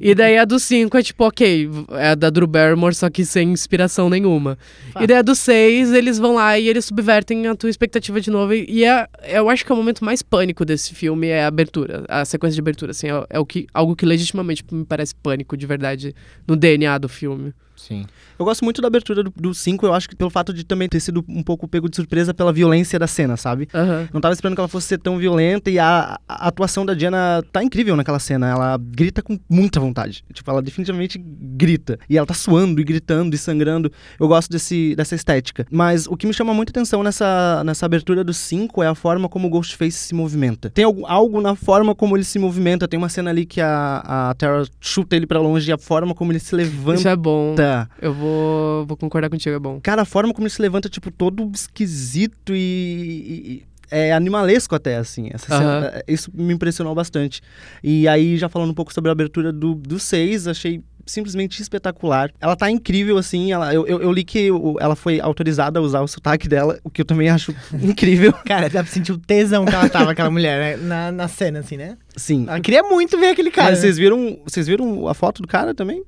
e 0.00 0.14
daí 0.14 0.38
a 0.38 0.44
do 0.44 0.58
5 0.58 0.96
é 0.96 1.02
tipo, 1.02 1.24
ok, 1.24 1.68
é 1.92 2.08
a 2.08 2.14
da 2.14 2.30
Drew 2.30 2.46
Barrymore, 2.46 2.94
só 2.94 3.10
que 3.10 3.24
sem 3.24 3.52
inspiração 3.52 4.08
nenhuma. 4.08 4.56
E 4.98 5.06
daí 5.06 5.18
a 5.18 5.22
do 5.22 5.34
6, 5.34 5.92
eles 5.92 6.18
vão 6.18 6.34
lá 6.36 6.58
e 6.58 6.68
eles 6.68 6.86
subvertem 6.86 7.46
a 7.46 7.54
tua 7.54 7.68
expectativa 7.68 8.20
de 8.20 8.30
novo. 8.30 8.54
E 8.54 8.82
e 8.82 8.84
é, 8.84 9.06
eu 9.28 9.48
acho 9.48 9.64
que 9.64 9.70
é 9.70 9.74
o 9.74 9.78
momento 9.78 10.04
mais 10.04 10.22
pânico 10.22 10.64
desse 10.64 10.94
filme 10.94 11.28
é 11.28 11.44
a 11.44 11.46
abertura, 11.46 12.04
a 12.08 12.24
sequência 12.24 12.54
de 12.54 12.60
abertura, 12.60 12.90
assim, 12.90 13.08
é, 13.08 13.26
é 13.30 13.38
o 13.38 13.46
que, 13.46 13.66
algo 13.72 13.94
que 13.94 14.06
legitimamente 14.06 14.64
me 14.72 14.84
parece 14.84 15.14
pânico 15.14 15.56
de 15.56 15.66
verdade 15.66 16.14
no 16.48 16.56
DNA 16.56 16.98
do 16.98 17.08
filme. 17.08 17.52
Sim. 17.76 18.04
Eu 18.38 18.44
gosto 18.44 18.64
muito 18.64 18.80
da 18.80 18.88
abertura 18.88 19.22
do 19.22 19.54
5, 19.54 19.86
eu 19.86 19.94
acho 19.94 20.08
que 20.08 20.16
pelo 20.16 20.30
fato 20.30 20.52
de 20.52 20.64
também 20.64 20.88
ter 20.88 21.00
sido 21.00 21.24
um 21.28 21.42
pouco 21.42 21.66
pego 21.68 21.88
de 21.88 21.96
surpresa 21.96 22.32
pela 22.32 22.52
violência 22.52 22.98
da 22.98 23.06
cena, 23.06 23.36
sabe? 23.36 23.68
Aham. 23.74 24.08
Não 24.12 24.20
tava 24.20 24.34
esperando 24.34 24.54
que 24.54 24.60
ela 24.60 24.68
fosse 24.68 24.88
ser 24.88 24.98
tão 24.98 25.18
violenta 25.18 25.70
e 25.70 25.78
a, 25.78 26.18
a 26.28 26.48
atuação 26.48 26.84
da 26.84 26.94
Diana 26.94 27.42
tá 27.52 27.62
incrível 27.62 27.96
naquela 27.96 28.18
cena. 28.18 28.48
Ela 28.48 28.78
grita 28.78 29.22
com 29.22 29.38
muita 29.48 29.80
vontade. 29.80 30.24
Tipo, 30.32 30.50
ela 30.50 30.62
definitivamente 30.62 31.18
grita. 31.18 31.98
E 32.08 32.16
ela 32.16 32.26
tá 32.26 32.34
suando 32.34 32.80
e 32.80 32.84
gritando 32.84 33.34
e 33.34 33.38
sangrando. 33.38 33.90
Eu 34.18 34.28
gosto 34.28 34.50
desse, 34.50 34.94
dessa 34.96 35.14
estética. 35.14 35.66
Mas 35.70 36.06
o 36.06 36.16
que 36.16 36.26
me 36.26 36.32
chama 36.32 36.54
muita 36.54 36.70
atenção 36.70 37.02
nessa, 37.02 37.62
nessa 37.64 37.86
abertura 37.86 38.24
do 38.24 38.32
5 38.32 38.82
é 38.82 38.88
a 38.88 38.94
forma 38.94 39.28
como 39.28 39.48
o 39.48 39.50
Ghostface 39.50 39.98
se 39.98 40.14
movimenta. 40.14 40.70
Tem 40.70 40.84
algo, 40.84 41.06
algo 41.06 41.40
na 41.40 41.54
forma 41.54 41.94
como 41.94 42.16
ele 42.16 42.24
se 42.24 42.38
movimenta. 42.38 42.88
Tem 42.88 42.98
uma 42.98 43.08
cena 43.08 43.30
ali 43.30 43.44
que 43.44 43.60
a, 43.60 44.30
a 44.30 44.34
Tara 44.34 44.64
chuta 44.80 45.16
ele 45.16 45.26
pra 45.26 45.40
longe 45.40 45.68
e 45.70 45.72
a 45.72 45.78
forma 45.78 46.14
como 46.14 46.32
ele 46.32 46.38
se 46.38 46.54
levanta. 46.54 46.98
Isso 46.98 47.08
é 47.08 47.16
bom. 47.16 47.54
Eu 48.00 48.12
vou, 48.12 48.86
vou 48.86 48.96
concordar 48.96 49.28
contigo, 49.30 49.54
é 49.54 49.58
bom. 49.58 49.80
Cara, 49.82 50.02
a 50.02 50.04
forma 50.04 50.32
como 50.32 50.46
ele 50.46 50.54
se 50.54 50.60
levanta, 50.62 50.88
tipo, 50.88 51.10
todo 51.10 51.50
esquisito 51.54 52.54
e. 52.54 53.62
e- 53.68 53.72
é 53.94 54.10
animalesco 54.10 54.74
até, 54.74 54.96
assim. 54.96 55.28
Essa 55.34 55.54
Aham. 55.54 55.60
cena- 55.82 55.92
é, 55.96 56.04
isso 56.08 56.30
me 56.32 56.54
impressionou 56.54 56.94
bastante. 56.94 57.42
E 57.84 58.08
aí, 58.08 58.38
já 58.38 58.48
falando 58.48 58.70
um 58.70 58.74
pouco 58.74 58.90
sobre 58.90 59.10
a 59.10 59.12
abertura 59.12 59.52
do 59.52 59.98
6, 59.98 60.48
achei 60.48 60.80
simplesmente 61.04 61.60
espetacular. 61.60 62.30
Ela 62.40 62.56
tá 62.56 62.70
incrível, 62.70 63.18
assim. 63.18 63.52
Ela, 63.52 63.74
eu, 63.74 63.86
eu, 63.86 64.00
eu 64.00 64.10
li 64.10 64.24
que 64.24 64.50
o- 64.50 64.78
ela 64.80 64.96
foi 64.96 65.20
autorizada 65.20 65.78
a 65.78 65.82
usar 65.82 66.00
o 66.00 66.08
sotaque 66.08 66.48
dela, 66.48 66.78
o 66.82 66.88
que 66.88 67.02
eu 67.02 67.04
também 67.04 67.28
acho 67.28 67.54
incrível. 67.82 68.32
Cara, 68.46 68.70
dá 68.70 68.82
pra 68.82 68.90
sentir 68.90 69.12
o 69.12 69.18
tesão 69.18 69.66
que 69.66 69.74
ela 69.74 69.86
tava, 69.90 70.12
aquela 70.12 70.30
mulher, 70.30 70.78
né? 70.78 70.86
Na, 70.86 71.12
na 71.12 71.28
cena, 71.28 71.58
assim, 71.58 71.76
né? 71.76 71.98
Sim. 72.16 72.46
Ela 72.48 72.60
queria 72.60 72.82
muito 72.84 73.18
ver 73.18 73.28
aquele 73.28 73.50
cara. 73.50 73.68
Mas 73.72 73.80
vocês 73.80 73.98
viram, 73.98 74.38
vocês 74.42 74.66
viram 74.66 75.06
a 75.06 75.12
foto 75.12 75.42
do 75.42 75.48
cara 75.48 75.74
também? 75.74 76.02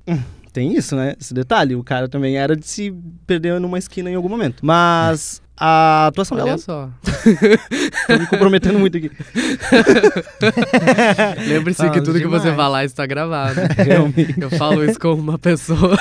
Tem 0.55 0.73
isso, 0.73 0.95
né? 0.95 1.15
Esse 1.19 1.33
detalhe. 1.33 1.75
O 1.75 1.83
cara 1.83 2.07
também 2.07 2.37
era 2.37 2.55
de 2.55 2.65
se 2.65 2.89
perder 3.27 3.59
numa 3.59 3.77
esquina 3.77 4.09
em 4.09 4.15
algum 4.15 4.29
momento. 4.29 4.65
Mas 4.65 5.41
A 5.57 6.07
atuação 6.07 6.37
Olha 6.37 6.45
dela, 6.45 6.57
só. 6.57 6.89
tô 8.07 8.19
me 8.19 8.27
comprometendo 8.27 8.77
muito 8.77 8.97
aqui. 8.97 9.09
Lembre-se 11.47 11.89
que 11.91 12.01
tudo 12.01 12.19
que 12.19 12.27
você 12.27 12.49
demais. 12.49 12.55
falar 12.55 12.83
está 12.83 13.05
gravado. 13.05 13.61
Realmente. 13.77 14.35
Eu 14.39 14.49
falo 14.49 14.83
isso 14.83 14.99
como 14.99 15.21
uma 15.21 15.39
pessoa. 15.39 15.97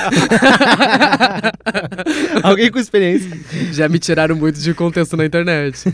Alguém 2.42 2.68
com 2.68 2.80
experiência. 2.80 3.30
Já 3.72 3.88
me 3.88 4.00
tiraram 4.00 4.34
muito 4.34 4.58
de 4.58 4.74
contexto 4.74 5.16
na 5.16 5.24
internet. 5.24 5.84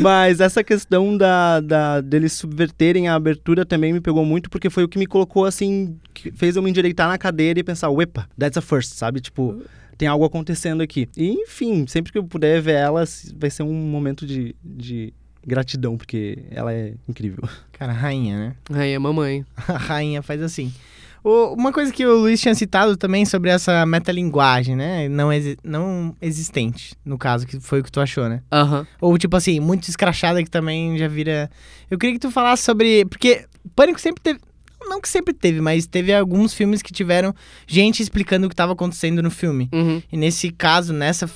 Mas 0.00 0.40
essa 0.40 0.62
questão 0.62 1.16
da, 1.16 1.60
da, 1.60 2.00
deles 2.00 2.34
subverterem 2.34 3.08
a 3.08 3.16
abertura 3.16 3.66
também 3.66 3.92
me 3.92 4.00
pegou 4.00 4.24
muito, 4.24 4.48
porque 4.48 4.70
foi 4.70 4.84
o 4.84 4.88
que 4.88 4.98
me 4.98 5.06
colocou 5.06 5.44
assim, 5.44 5.96
fez 6.36 6.54
eu 6.54 6.62
me 6.62 6.70
endireitar 6.70 7.08
na 7.08 7.18
cadeira 7.18 7.58
e 7.58 7.64
pensar, 7.64 7.90
uepa, 7.90 8.28
that's 8.38 8.56
a 8.56 8.60
first, 8.60 8.94
sabe? 8.94 9.20
Tipo, 9.20 9.60
tem 9.96 10.08
algo 10.08 10.24
acontecendo 10.24 10.82
aqui. 10.82 11.08
E 11.16 11.30
enfim, 11.30 11.86
sempre 11.86 12.12
que 12.12 12.18
eu 12.18 12.24
puder 12.24 12.60
ver 12.60 12.74
ela, 12.76 13.04
vai 13.36 13.50
ser 13.50 13.62
um 13.62 13.72
momento 13.72 14.26
de, 14.26 14.54
de 14.64 15.12
gratidão, 15.46 15.96
porque 15.96 16.38
ela 16.50 16.72
é 16.72 16.94
incrível. 17.08 17.42
Cara, 17.72 17.92
rainha, 17.92 18.54
né? 18.70 18.86
É 18.92 18.98
mamãe. 18.98 19.44
A 19.68 19.72
rainha 19.78 20.22
faz 20.22 20.42
assim. 20.42 20.72
O- 21.24 21.54
uma 21.54 21.72
coisa 21.72 21.92
que 21.92 22.06
o 22.06 22.18
Luiz 22.20 22.40
tinha 22.40 22.54
citado 22.54 22.96
também 22.96 23.24
sobre 23.24 23.50
essa 23.50 23.84
metalinguagem, 23.84 24.76
né? 24.76 25.08
Não, 25.08 25.32
exi- 25.32 25.56
não 25.64 26.14
existente, 26.22 26.94
no 27.04 27.18
caso, 27.18 27.46
que 27.46 27.58
foi 27.58 27.80
o 27.80 27.82
que 27.82 27.90
tu 27.90 28.00
achou, 28.00 28.28
né? 28.28 28.42
Aham. 28.52 28.86
Ou, 29.00 29.18
tipo 29.18 29.36
assim, 29.36 29.58
muito 29.58 29.88
escrachada 29.88 30.42
que 30.42 30.48
também 30.50 30.96
já 30.96 31.08
vira. 31.08 31.50
Eu 31.90 31.98
queria 31.98 32.14
que 32.14 32.20
tu 32.20 32.30
falasse 32.30 32.62
sobre. 32.62 33.04
Porque 33.06 33.44
Pânico 33.74 34.00
sempre 34.00 34.22
teve. 34.22 34.40
Não 34.80 35.00
que 35.00 35.08
sempre 35.08 35.32
teve, 35.34 35.60
mas 35.60 35.86
teve 35.86 36.12
alguns 36.12 36.52
filmes 36.54 36.82
que 36.82 36.92
tiveram 36.92 37.34
gente 37.66 38.02
explicando 38.02 38.46
o 38.46 38.48
que 38.48 38.54
estava 38.54 38.72
acontecendo 38.72 39.22
no 39.22 39.30
filme. 39.30 39.68
Uhum. 39.72 40.02
E 40.12 40.16
nesse 40.16 40.50
caso, 40.50 40.92
nessa, 40.92 41.28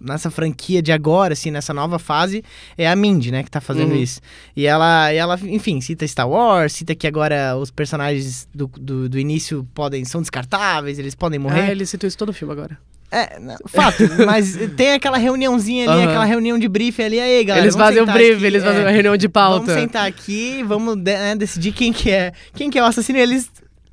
nessa 0.00 0.30
franquia 0.30 0.82
de 0.82 0.90
agora, 0.92 1.32
assim, 1.34 1.50
nessa 1.50 1.74
nova 1.74 1.98
fase, 1.98 2.42
é 2.76 2.88
a 2.88 2.96
Mindy, 2.96 3.30
né, 3.30 3.42
que 3.42 3.50
tá 3.50 3.60
fazendo 3.60 3.92
Uhum. 3.92 4.00
isso. 4.02 4.20
E 4.56 4.66
ela, 4.66 5.12
e 5.12 5.16
ela, 5.16 5.38
enfim, 5.44 5.80
cita 5.80 6.06
Star 6.06 6.28
Wars, 6.28 6.72
cita 6.72 6.94
que 6.94 7.06
agora 7.06 7.56
os 7.56 7.70
personagens 7.70 8.48
do, 8.54 8.66
do, 8.66 9.08
do 9.08 9.18
início 9.18 9.66
podem 9.74 10.04
são 10.04 10.20
descartáveis, 10.20 10.98
eles 10.98 11.14
podem 11.14 11.38
Ah, 11.38 11.42
morrer. 11.42 11.70
ele 11.70 11.84
citou 11.86 12.06
isso 12.08 12.18
todo 12.18 12.30
o 12.30 12.32
filme 12.32 12.52
agora. 12.52 12.78
É, 13.16 13.38
não, 13.38 13.56
fato, 13.68 14.02
mas 14.26 14.56
tem 14.76 14.92
aquela 14.92 15.16
reuniãozinha 15.16 15.88
ali, 15.88 16.00
Aham. 16.02 16.08
aquela 16.10 16.24
reunião 16.24 16.58
de 16.58 16.66
briefing 16.68 17.02
ali, 17.04 17.20
aí, 17.20 17.44
galera. 17.44 17.64
eles 17.64 17.76
fazem 17.76 18.02
o 18.02 18.06
sentar 18.06 18.16
brief, 18.16 18.34
aqui, 18.36 18.44
eles 18.46 18.64
fazem 18.64 18.82
é, 18.82 18.86
a 18.86 18.90
reunião 18.90 19.16
de 19.16 19.28
pauta. 19.28 19.66
Vamos 19.66 19.80
sentar 19.82 20.06
aqui, 20.06 20.62
vamos 20.64 20.96
de- 20.96 21.16
né, 21.16 21.36
decidir 21.36 21.72
quem 21.72 21.92
que 21.92 22.10
é, 22.10 22.32
quem 22.54 22.68
que 22.70 22.78
é 22.78 22.82
o 22.82 22.86
assassino, 22.86 23.18
e 23.18 23.22
eles 23.22 23.48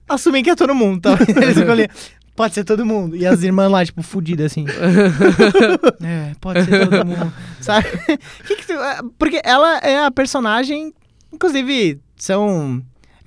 assumem 0.10 0.44
que 0.44 0.50
é 0.50 0.56
todo 0.56 0.74
mundo, 0.74 1.02
tá? 1.02 1.12
Eles 1.42 1.56
ficam 1.58 1.72
ali, 1.72 1.88
pode 2.36 2.54
ser 2.56 2.64
todo 2.64 2.86
mundo. 2.86 3.16
E 3.16 3.26
as 3.26 3.44
irmãs 3.44 3.70
lá, 3.72 3.86
tipo, 3.86 4.02
fudidas 4.02 4.52
assim. 4.52 4.66
é, 6.04 6.32
pode 6.42 6.66
ser 6.66 6.90
todo 6.90 7.06
mundo, 7.06 7.34
sabe? 7.60 7.88
Que 8.48 8.56
que 8.56 8.68
tu- 8.68 8.74
é, 8.74 9.00
porque 9.18 9.42
ela 9.44 9.78
é 9.80 10.04
a 10.04 10.12
personagem, 10.12 10.94
inclusive, 11.32 12.00
são 12.18 12.82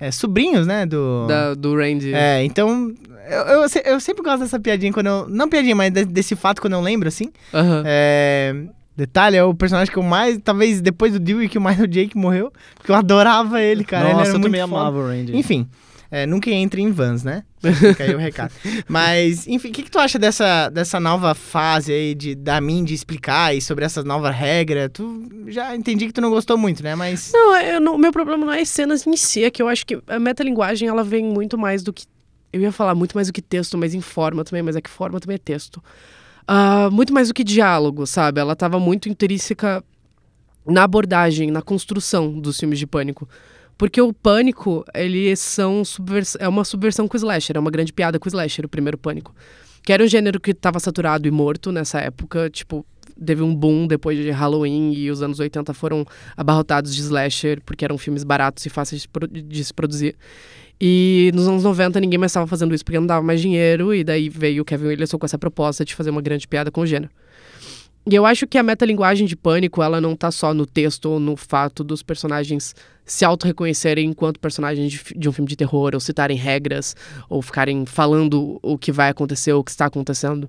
é, 0.07 0.11
sobrinhos, 0.11 0.67
né, 0.67 0.85
do... 0.85 1.25
Da- 1.27 1.53
do 1.53 1.75
Randy. 1.75 2.13
É, 2.13 2.43
então, 2.43 2.93
eu, 3.29 3.63
eu, 3.63 3.69
eu 3.93 3.99
sempre 3.99 4.23
gosto 4.23 4.39
dessa 4.41 4.59
piadinha 4.59 4.91
quando 4.93 5.07
eu... 5.07 5.27
Não 5.29 5.49
piadinha, 5.49 5.75
mas 5.75 5.91
de- 5.91 6.05
desse 6.05 6.35
fato 6.35 6.61
quando 6.61 6.73
eu 6.73 6.81
lembro, 6.81 7.07
assim. 7.07 7.31
Aham. 7.53 7.83
É, 7.85 8.55
detalhe, 8.95 9.35
é 9.37 9.43
o 9.43 9.53
personagem 9.53 9.91
que 9.91 9.97
eu 9.99 10.03
mais, 10.03 10.37
talvez 10.43 10.79
depois 10.81 11.13
do 11.13 11.19
Dewey, 11.19 11.49
que 11.49 11.59
mais 11.59 11.79
o 11.79 11.87
Jake 11.87 12.17
morreu. 12.17 12.51
Porque 12.75 12.91
eu 12.91 12.95
adorava 12.95 13.61
ele, 13.61 13.83
cara. 13.83 14.05
ele 14.05 14.13
Nossa, 14.13 14.25
era 14.25 14.37
eu 14.37 14.39
muito 14.39 14.45
também 14.53 14.61
foda. 14.61 14.81
amava 14.81 14.97
o 14.99 15.07
Randy. 15.07 15.35
Enfim, 15.35 15.67
é, 16.15 16.25
nunca 16.25 16.49
entre 16.49 16.81
em 16.81 16.91
vans, 16.91 17.23
né? 17.23 17.43
Fica 17.61 18.03
aí 18.05 18.15
o 18.15 18.17
recado. 18.17 18.53
Mas, 18.87 19.45
enfim, 19.47 19.69
o 19.69 19.71
que, 19.71 19.83
que 19.83 19.91
tu 19.91 19.99
acha 19.99 20.17
dessa, 20.17 20.69
dessa 20.69 20.99
nova 20.99 21.33
fase 21.35 21.91
aí 21.91 22.15
de, 22.15 22.35
da 22.35 22.61
Mindy 22.61 22.93
explicar 22.93 23.55
e 23.55 23.61
sobre 23.61 23.83
essa 23.83 24.01
nova 24.03 24.29
regra? 24.31 24.87
Tu 24.87 25.27
já 25.47 25.75
entendi 25.75 26.05
que 26.07 26.13
tu 26.13 26.21
não 26.21 26.29
gostou 26.29 26.57
muito, 26.57 26.81
né? 26.83 26.95
Mas. 26.95 27.31
Não, 27.33 27.79
não- 27.81 27.95
o 27.95 27.97
meu 27.97 28.11
problema 28.11 28.45
não 28.45 28.53
é 28.53 28.61
as 28.61 28.69
cenas 28.69 29.05
em 29.05 29.17
si, 29.17 29.43
é 29.43 29.51
que 29.51 29.61
eu 29.61 29.67
acho 29.67 29.85
que 29.85 29.99
a 30.07 30.19
metalinguagem 30.19 30.87
ela 30.87 31.03
vem 31.03 31.25
muito 31.25 31.57
mais 31.57 31.83
do 31.83 31.91
que. 31.91 32.05
Eu 32.53 32.61
ia 32.61 32.71
falar 32.71 32.95
muito 32.95 33.13
mais 33.15 33.27
do 33.27 33.33
que 33.33 33.41
texto, 33.41 33.77
mas 33.77 33.93
em 33.93 33.99
forma 34.01 34.43
também, 34.45 34.63
mas 34.63 34.75
é 34.75 34.81
que 34.81 34.89
forma 34.89 35.19
também 35.19 35.35
é 35.35 35.39
texto. 35.39 35.83
Ah, 36.47 36.89
muito 36.91 37.13
mais 37.13 37.27
do 37.27 37.33
que 37.33 37.43
diálogo, 37.43 38.05
sabe? 38.07 38.39
Ela 38.39 38.55
tava 38.55 38.79
muito 38.79 39.09
intrínseca 39.09 39.83
na 40.65 40.83
abordagem, 40.83 41.51
na 41.51 41.61
construção 41.61 42.39
dos 42.39 42.57
filmes 42.59 42.79
de 42.79 42.87
pânico. 42.87 43.27
Porque 43.77 43.99
o 44.01 44.13
pânico, 44.13 44.85
eles 44.93 45.39
são 45.39 45.83
subvers... 45.83 46.37
é 46.39 46.47
uma 46.47 46.63
subversão 46.63 47.07
com 47.07 47.15
o 47.15 47.19
slasher, 47.19 47.57
é 47.57 47.59
uma 47.59 47.71
grande 47.71 47.91
piada 47.91 48.17
com 48.17 48.27
o 48.27 48.29
slasher, 48.29 48.65
o 48.65 48.69
primeiro 48.69 48.97
pânico. 48.97 49.35
Que 49.83 49.91
era 49.91 50.03
um 50.03 50.07
gênero 50.07 50.39
que 50.39 50.51
estava 50.51 50.79
saturado 50.79 51.27
e 51.27 51.31
morto 51.31 51.71
nessa 51.71 51.99
época, 51.99 52.49
tipo, 52.49 52.85
teve 53.23 53.43
um 53.43 53.53
boom 53.53 53.87
depois 53.87 54.17
de 54.17 54.31
Halloween 54.31 54.93
e 54.93 55.11
os 55.11 55.21
anos 55.21 55.39
80 55.39 55.73
foram 55.73 56.05
abarrotados 56.35 56.95
de 56.95 57.01
slasher, 57.01 57.61
porque 57.65 57.85
eram 57.85 57.97
filmes 57.97 58.23
baratos 58.23 58.65
e 58.65 58.69
fáceis 58.69 59.07
de 59.31 59.63
se 59.63 59.73
produzir. 59.73 60.15
E 60.79 61.31
nos 61.33 61.47
anos 61.47 61.63
90 61.63 61.99
ninguém 61.99 62.17
mais 62.17 62.31
estava 62.31 62.47
fazendo 62.47 62.75
isso 62.75 62.83
porque 62.83 62.99
não 62.99 63.07
dava 63.07 63.25
mais 63.25 63.39
dinheiro, 63.39 63.93
e 63.93 64.03
daí 64.03 64.27
veio 64.29 64.63
o 64.63 64.65
Kevin 64.65 64.87
Williamson 64.87 65.17
com 65.17 65.25
essa 65.25 65.37
proposta 65.37 65.85
de 65.85 65.95
fazer 65.95 66.09
uma 66.09 66.21
grande 66.21 66.47
piada 66.47 66.71
com 66.71 66.81
o 66.81 66.85
gênero. 66.85 67.11
E 68.07 68.13
eu 68.13 68.23
acho 68.25 68.45
que 68.45 68.57
a 68.57 68.63
metalinguagem 68.63 69.25
de 69.25 69.35
pânico, 69.35 69.81
ela 69.81 69.99
não 69.99 70.15
tá 70.15 70.29
só 70.29 70.53
no 70.53 70.65
texto 70.65 71.05
ou 71.05 71.19
no 71.19 71.35
fato 71.35 71.83
dos 71.83 72.03
personagens 72.03 72.75
se 73.03 73.25
auto-reconhecerem 73.25 74.07
enquanto 74.07 74.39
personagens 74.39 74.91
de, 74.91 75.01
de 75.15 75.27
um 75.27 75.31
filme 75.31 75.49
de 75.49 75.55
terror, 75.55 75.91
ou 75.93 75.99
citarem 75.99 76.37
regras, 76.37 76.95
ou 77.27 77.41
ficarem 77.41 77.83
falando 77.85 78.59
o 78.61 78.77
que 78.77 78.91
vai 78.91 79.09
acontecer 79.09 79.53
ou 79.53 79.61
o 79.61 79.63
que 79.63 79.71
está 79.71 79.87
acontecendo. 79.87 80.47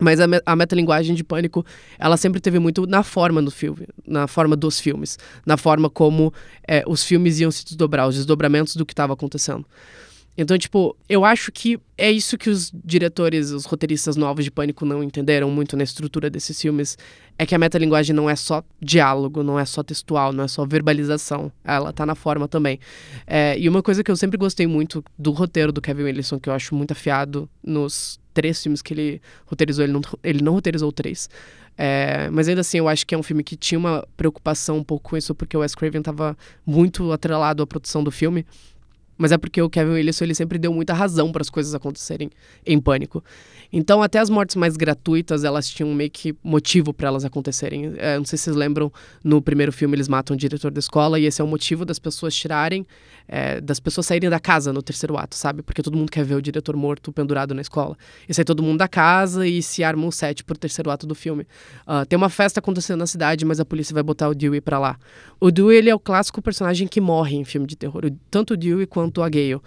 Mas 0.00 0.20
a, 0.20 0.28
me- 0.28 0.40
a 0.46 0.54
metalinguagem 0.54 1.16
de 1.16 1.24
pânico, 1.24 1.66
ela 1.98 2.16
sempre 2.16 2.40
teve 2.40 2.60
muito 2.60 2.86
na 2.86 3.02
forma 3.02 3.42
do 3.42 3.50
filme, 3.50 3.88
na 4.06 4.28
forma 4.28 4.54
dos 4.54 4.78
filmes, 4.78 5.18
na 5.44 5.56
forma 5.56 5.90
como 5.90 6.32
é, 6.66 6.84
os 6.86 7.02
filmes 7.02 7.40
iam 7.40 7.50
se 7.50 7.64
desdobrar, 7.64 8.06
os 8.06 8.14
desdobramentos 8.14 8.76
do 8.76 8.86
que 8.86 8.92
estava 8.92 9.12
acontecendo. 9.14 9.66
Então, 10.40 10.56
tipo, 10.56 10.96
eu 11.08 11.24
acho 11.24 11.50
que 11.50 11.80
é 11.96 12.12
isso 12.12 12.38
que 12.38 12.48
os 12.48 12.70
diretores, 12.84 13.50
os 13.50 13.64
roteiristas 13.64 14.14
novos 14.14 14.44
de 14.44 14.52
Pânico 14.52 14.86
não 14.86 15.02
entenderam 15.02 15.50
muito 15.50 15.76
na 15.76 15.82
estrutura 15.82 16.30
desses 16.30 16.60
filmes. 16.60 16.96
É 17.36 17.44
que 17.44 17.56
a 17.56 17.58
metalinguagem 17.58 18.14
não 18.14 18.30
é 18.30 18.36
só 18.36 18.62
diálogo, 18.80 19.42
não 19.42 19.58
é 19.58 19.64
só 19.64 19.82
textual, 19.82 20.32
não 20.32 20.44
é 20.44 20.48
só 20.48 20.64
verbalização. 20.64 21.50
Ela 21.64 21.92
tá 21.92 22.06
na 22.06 22.14
forma 22.14 22.46
também. 22.46 22.78
É, 23.26 23.58
e 23.58 23.68
uma 23.68 23.82
coisa 23.82 24.04
que 24.04 24.12
eu 24.12 24.16
sempre 24.16 24.38
gostei 24.38 24.64
muito 24.68 25.04
do 25.18 25.32
roteiro 25.32 25.72
do 25.72 25.80
Kevin 25.80 26.04
Williamson, 26.04 26.38
que 26.38 26.48
eu 26.48 26.52
acho 26.52 26.72
muito 26.72 26.92
afiado 26.92 27.50
nos 27.60 28.20
três 28.32 28.62
filmes 28.62 28.80
que 28.80 28.94
ele 28.94 29.20
roteirizou, 29.44 29.84
ele 29.84 29.92
não, 29.92 30.02
ele 30.22 30.40
não 30.40 30.52
roteirizou 30.52 30.92
três. 30.92 31.28
É, 31.76 32.30
mas 32.30 32.48
ainda 32.48 32.60
assim, 32.60 32.78
eu 32.78 32.88
acho 32.88 33.04
que 33.04 33.12
é 33.12 33.18
um 33.18 33.24
filme 33.24 33.42
que 33.42 33.56
tinha 33.56 33.78
uma 33.78 34.06
preocupação 34.16 34.78
um 34.78 34.84
pouco 34.84 35.10
com 35.10 35.16
isso, 35.16 35.34
porque 35.34 35.56
o 35.56 35.60
Wes 35.60 35.74
Craven 35.74 36.02
tava 36.02 36.38
muito 36.64 37.10
atrelado 37.10 37.60
à 37.60 37.66
produção 37.66 38.04
do 38.04 38.12
filme. 38.12 38.46
Mas 39.18 39.32
é 39.32 39.36
porque 39.36 39.60
o 39.60 39.68
Kevin 39.68 39.90
Williamson 39.90 40.24
ele 40.24 40.34
sempre 40.34 40.58
deu 40.58 40.72
muita 40.72 40.94
razão 40.94 41.32
para 41.32 41.42
as 41.42 41.50
coisas 41.50 41.74
acontecerem 41.74 42.30
em 42.64 42.80
pânico. 42.80 43.22
Então, 43.70 44.02
até 44.02 44.18
as 44.18 44.30
mortes 44.30 44.56
mais 44.56 44.76
gratuitas, 44.76 45.44
elas 45.44 45.68
tinham 45.68 45.92
meio 45.92 46.10
que 46.10 46.34
motivo 46.42 46.94
para 46.94 47.08
elas 47.08 47.24
acontecerem. 47.24 47.94
É, 47.98 48.16
não 48.16 48.24
sei 48.24 48.38
se 48.38 48.44
vocês 48.44 48.56
lembram, 48.56 48.90
no 49.22 49.42
primeiro 49.42 49.72
filme 49.72 49.94
eles 49.94 50.08
matam 50.08 50.34
o 50.34 50.38
diretor 50.38 50.70
da 50.70 50.78
escola 50.78 51.18
e 51.18 51.26
esse 51.26 51.40
é 51.40 51.44
o 51.44 51.46
motivo 51.46 51.84
das 51.84 51.98
pessoas 51.98 52.34
tirarem, 52.34 52.86
é, 53.26 53.60
das 53.60 53.78
pessoas 53.78 54.06
saírem 54.06 54.30
da 54.30 54.40
casa 54.40 54.72
no 54.72 54.82
terceiro 54.82 55.18
ato, 55.18 55.36
sabe? 55.36 55.62
Porque 55.62 55.82
todo 55.82 55.96
mundo 55.96 56.10
quer 56.10 56.24
ver 56.24 56.36
o 56.36 56.40
diretor 56.40 56.76
morto 56.76 57.12
pendurado 57.12 57.52
na 57.54 57.60
escola. 57.60 57.96
E 58.26 58.32
sai 58.32 58.44
todo 58.44 58.62
mundo 58.62 58.78
da 58.78 58.88
casa 58.88 59.46
e 59.46 59.62
se 59.62 59.84
arma 59.84 60.06
um 60.06 60.10
set 60.10 60.44
pro 60.44 60.56
terceiro 60.56 60.90
ato 60.90 61.06
do 61.06 61.14
filme. 61.14 61.46
Ah, 61.86 62.06
tem 62.06 62.16
uma 62.16 62.30
festa 62.30 62.60
acontecendo 62.60 63.00
na 63.00 63.06
cidade, 63.06 63.44
mas 63.44 63.60
a 63.60 63.64
polícia 63.64 63.92
vai 63.92 64.02
botar 64.02 64.28
o 64.28 64.34
Dewey 64.34 64.60
pra 64.60 64.78
lá. 64.78 64.98
O 65.40 65.50
Dewey, 65.50 65.76
ele 65.76 65.90
é 65.90 65.94
o 65.94 65.98
clássico 65.98 66.40
personagem 66.40 66.88
que 66.88 67.00
morre 67.00 67.36
em 67.36 67.44
filme 67.44 67.66
de 67.66 67.76
terror. 67.76 68.02
Tanto 68.30 68.54
o 68.54 68.56
Dewey 68.56 68.86
quanto 68.86 69.07
a 69.22 69.28
Gale. 69.28 69.60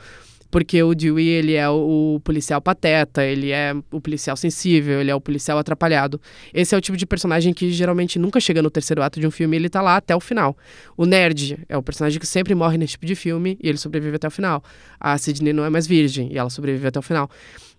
Porque 0.51 0.83
o 0.83 0.93
Dewey, 0.93 1.29
ele 1.29 1.53
é 1.53 1.69
o, 1.69 2.19
policial 2.25 2.61
pateta, 2.61 3.23
ele 3.23 3.51
é 3.51 3.73
o 3.89 4.01
policial 4.01 4.35
sensível, 4.35 4.99
ele 4.99 5.09
é 5.09 5.15
o 5.15 5.21
policial 5.21 5.57
atrapalhado. 5.57 6.19
Esse 6.53 6.75
é 6.75 6.77
o 6.77 6.81
tipo 6.81 6.97
de 6.97 7.05
personagem 7.05 7.53
que 7.53 7.71
geralmente 7.71 8.19
nunca 8.19 8.37
chega 8.41 8.61
no 8.61 8.69
terceiro 8.69 9.01
ato 9.01 9.17
de 9.17 9.25
um 9.25 9.31
filme 9.31 9.55
e 9.55 9.59
ele 9.59 9.69
tá 9.69 9.81
lá 9.81 9.95
até 9.95 10.13
o 10.13 10.19
final. 10.19 10.57
O 10.97 11.05
nerd 11.05 11.57
é 11.69 11.77
o 11.77 11.81
personagem 11.81 12.19
que 12.19 12.27
sempre 12.27 12.53
morre 12.53 12.77
nesse 12.77 12.91
tipo 12.91 13.05
de 13.05 13.15
filme 13.15 13.57
e 13.63 13.69
ele 13.69 13.77
sobrevive 13.77 14.17
até 14.17 14.27
o 14.27 14.31
final. 14.31 14.61
A 14.99 15.17
Sidney 15.17 15.53
não 15.53 15.63
é 15.63 15.69
mais 15.69 15.87
virgem 15.87 16.27
e 16.29 16.37
ela 16.37 16.49
sobrevive 16.49 16.85
até 16.85 16.99
o 16.99 17.01
final. 17.01 17.29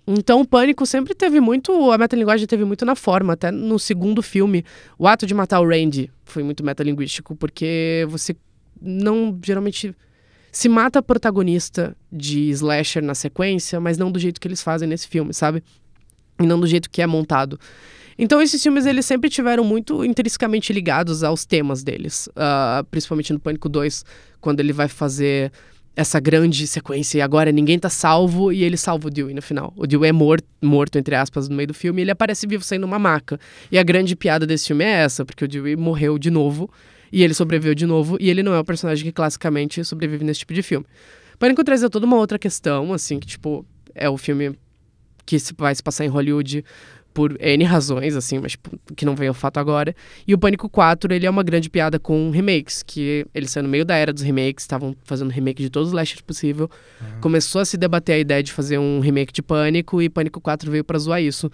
Então 0.07 0.41
o 0.41 0.47
pânico 0.47 0.87
sempre 0.87 1.15
teve 1.15 1.41
muito. 1.41 1.93
A 1.93 1.99
metalinguagem 1.99 2.47
teve 2.47 2.65
muito 2.65 2.87
na 2.87 2.97
forma. 2.97 3.35
Até 3.35 3.51
no 3.51 3.79
segundo 3.79 4.23
filme, 4.23 4.65
o 4.99 5.07
ato 5.07 5.27
de 5.27 5.35
matar 5.35 5.61
o 5.61 5.69
Randy 5.69 6.11
foi 6.25 6.43
muito 6.43 6.65
metalinguístico, 6.65 7.37
porque 7.37 8.07
você 8.09 8.35
não 8.81 9.39
geralmente 9.45 9.95
se 10.53 10.69
mata 10.69 10.99
a 10.99 11.03
protagonista 11.03 11.97
de 12.13 12.51
slasher 12.51 13.03
na 13.03 13.15
sequência, 13.15 13.81
mas 13.81 13.97
não 13.97 14.13
do 14.13 14.19
jeito 14.19 14.39
que 14.39 14.47
eles 14.47 14.63
fazem 14.63 14.87
nesse 14.87 15.09
filme, 15.09 15.33
sabe? 15.33 15.65
E 16.39 16.47
não 16.47 16.61
do 16.61 16.67
jeito 16.67 16.91
que 16.91 17.01
é 17.01 17.07
montado. 17.07 17.59
Então 18.19 18.41
esses 18.43 18.63
filmes 18.63 18.85
eles 18.85 19.07
sempre 19.07 19.31
tiveram 19.31 19.65
muito 19.65 20.05
intrinsecamente 20.05 20.71
ligados 20.71 21.25
aos 21.25 21.47
temas 21.47 21.83
deles, 21.83 22.29
Ah, 22.37 22.85
principalmente 22.91 23.33
no 23.33 23.41
Pânico 23.41 23.67
2, 23.67 24.05
quando 24.43 24.61
ele 24.61 24.75
vai 24.75 24.89
fazer 24.89 25.51
essa 25.97 26.21
grande 26.21 26.67
sequência 26.67 27.19
e 27.19 27.21
agora 27.21 27.51
ninguém 27.51 27.79
tá 27.79 27.89
salvo 27.89 28.53
e 28.53 28.63
ele 28.63 28.77
salva 28.77 29.09
o 29.09 29.11
Dewey 29.11 29.35
no 29.35 29.43
final. 29.43 29.73
O 29.77 29.87
Dewey 29.87 30.11
é 30.11 30.13
morto, 30.13 30.47
morto, 30.61 30.99
entre 30.99 31.15
aspas, 31.15 31.49
no 31.49 31.57
meio 31.57 31.69
do 31.69 31.75
filme 31.75 32.01
e 32.01 32.05
ele 32.05 32.11
aparece 32.11 32.47
vivo 32.47 32.63
saindo 32.63 32.85
uma 32.85 32.99
maca. 32.99 33.39
E 33.71 33.79
a 33.79 33.83
grande 33.83 34.15
piada 34.15 34.47
desse 34.47 34.67
filme 34.67 34.85
é 34.85 35.03
essa, 35.03 35.25
porque 35.25 35.45
o 35.45 35.49
Dewey 35.49 35.77
morreu 35.77 36.19
de 36.19 36.31
novo 36.31 36.71
e 37.13 37.23
ele 37.23 37.35
sobreviveu 37.35 37.75
de 37.75 37.85
novo 37.85 38.17
e 38.19 38.31
ele 38.31 38.43
não 38.43 38.55
é 38.55 38.59
o 38.59 38.65
personagem 38.65 39.05
que 39.05 39.13
classicamente 39.13 39.85
sobrevive 39.85 40.25
nesse 40.25 40.41
tipo 40.41 40.55
de 40.55 40.63
filme. 40.63 40.87
Pânico 41.39 41.63
trazer 41.63 41.91
toda 41.91 42.07
uma 42.07 42.17
outra 42.17 42.39
questão, 42.39 42.93
assim, 42.93 43.21
que 43.21 43.27
tipo, 43.27 43.67
é 43.95 44.09
o 44.09 44.17
filme 44.17 44.59
que 45.27 45.39
se 45.39 45.53
vai 45.57 45.75
se 45.75 45.83
passar 45.83 46.05
em 46.05 46.09
Hollywood 46.09 46.65
por 47.13 47.37
N 47.41 47.65
razões, 47.65 48.17
assim, 48.17 48.39
mas 48.39 48.53
tipo, 48.53 48.71
que 48.97 49.05
não 49.05 49.15
vem 49.15 49.29
ao 49.29 49.35
fato 49.35 49.59
agora. 49.59 49.95
E 50.27 50.35
o 50.35 50.39
Pânico 50.39 50.69
4, 50.69 51.13
ele 51.13 51.27
é 51.27 51.31
uma 51.31 51.43
grande 51.43 51.69
piada 51.69 51.99
com 51.99 52.31
remakes, 52.31 52.83
que 52.83 53.27
ele 53.35 53.47
saiu 53.47 53.65
no 53.65 53.69
meio 53.69 53.85
da 53.85 53.97
era 53.97 54.13
dos 54.13 54.23
remakes, 54.23 54.65
estavam 54.65 54.97
fazendo 55.05 55.31
remake 55.31 55.63
de 55.63 55.71
todos 55.71 55.89
os 55.89 55.93
slashers 55.93 56.21
possível. 56.21 56.71
Uhum. 57.01 57.21
Começou 57.21 57.61
a 57.61 57.65
se 57.65 57.77
debater 57.77 58.17
a 58.17 58.19
ideia 58.19 58.43
de 58.43 58.53
fazer 58.53 58.79
um 58.79 59.01
remake 59.01 59.33
de 59.33 59.43
Pânico 59.43 60.01
e 60.01 60.09
Pânico 60.09 60.41
4 60.41 60.71
veio 60.71 60.85
para 60.85 60.99
zoar 60.99 61.23
isso. 61.23 61.51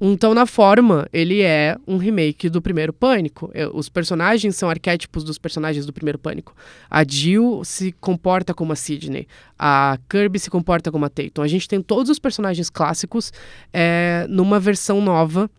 Então, 0.00 0.34
na 0.34 0.46
forma, 0.46 1.06
ele 1.12 1.42
é 1.42 1.76
um 1.86 1.96
remake 1.96 2.48
do 2.48 2.60
primeiro 2.60 2.92
Pânico. 2.92 3.50
Os 3.72 3.88
personagens 3.88 4.56
são 4.56 4.68
arquétipos 4.68 5.24
dos 5.24 5.38
personagens 5.38 5.86
do 5.86 5.92
primeiro 5.92 6.18
Pânico. 6.18 6.54
A 6.90 7.04
Jill 7.04 7.62
se 7.64 7.92
comporta 7.92 8.52
como 8.52 8.72
a 8.72 8.76
Sidney, 8.76 9.26
a 9.58 9.98
Kirby 10.08 10.38
se 10.38 10.50
comporta 10.50 10.90
como 10.90 11.04
a 11.04 11.08
Tatum. 11.08 11.42
A 11.42 11.48
gente 11.48 11.68
tem 11.68 11.80
todos 11.80 12.10
os 12.10 12.18
personagens 12.18 12.68
clássicos 12.68 13.32
é, 13.72 14.26
numa 14.28 14.58
versão 14.58 14.93
versão 14.94 15.00
nova 15.00 15.50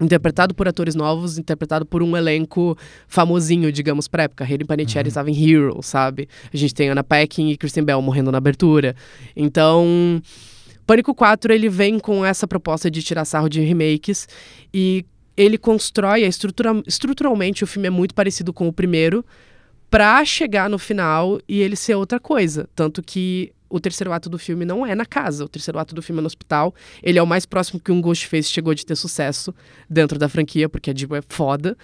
interpretado 0.00 0.52
por 0.52 0.66
atores 0.66 0.96
novos, 0.96 1.38
interpretado 1.38 1.86
por 1.86 2.02
um 2.02 2.16
elenco 2.16 2.76
famosinho, 3.06 3.70
digamos, 3.70 4.08
pra 4.08 4.24
época. 4.24 4.42
Hayden 4.42 4.66
Panettiere 4.66 5.06
uhum. 5.06 5.08
estava 5.08 5.30
em 5.30 5.50
Hero, 5.50 5.80
sabe? 5.80 6.28
A 6.52 6.56
gente 6.56 6.74
tem 6.74 6.88
Anna 6.88 7.04
Paquin 7.04 7.50
e 7.50 7.56
Kristen 7.56 7.84
Bell 7.84 8.02
morrendo 8.02 8.32
na 8.32 8.38
abertura. 8.38 8.96
Então, 9.36 10.20
Pânico 10.86 11.14
4, 11.14 11.52
ele 11.52 11.68
vem 11.68 12.00
com 12.00 12.24
essa 12.24 12.48
proposta 12.48 12.90
de 12.90 13.00
tirar 13.00 13.24
sarro 13.24 13.48
de 13.48 13.60
remakes 13.60 14.26
e 14.74 15.04
ele 15.36 15.56
constrói, 15.56 16.24
a 16.24 16.28
estrutura, 16.28 16.82
estruturalmente 16.84 17.62
o 17.62 17.66
filme 17.66 17.86
é 17.86 17.90
muito 17.90 18.12
parecido 18.12 18.52
com 18.52 18.66
o 18.66 18.72
primeiro, 18.72 19.24
pra 19.88 20.24
chegar 20.24 20.68
no 20.68 20.80
final 20.80 21.38
e 21.48 21.60
ele 21.60 21.76
ser 21.76 21.94
outra 21.94 22.18
coisa. 22.18 22.68
Tanto 22.74 23.04
que 23.04 23.52
o 23.72 23.80
terceiro 23.80 24.12
ato 24.12 24.28
do 24.28 24.38
filme 24.38 24.66
não 24.66 24.84
é 24.84 24.94
na 24.94 25.06
casa, 25.06 25.46
o 25.46 25.48
terceiro 25.48 25.78
ato 25.78 25.94
do 25.94 26.02
filme 26.02 26.18
é 26.18 26.22
no 26.22 26.26
hospital. 26.26 26.74
Ele 27.02 27.18
é 27.18 27.22
o 27.22 27.26
mais 27.26 27.46
próximo 27.46 27.80
que 27.80 27.90
um 27.90 28.02
Ghostface 28.02 28.50
chegou 28.50 28.74
de 28.74 28.84
ter 28.84 28.94
sucesso 28.94 29.54
dentro 29.88 30.18
da 30.18 30.28
franquia, 30.28 30.68
porque 30.68 30.90
a 30.90 30.94
Jill 30.94 31.16
é 31.16 31.22
foda. 31.26 31.76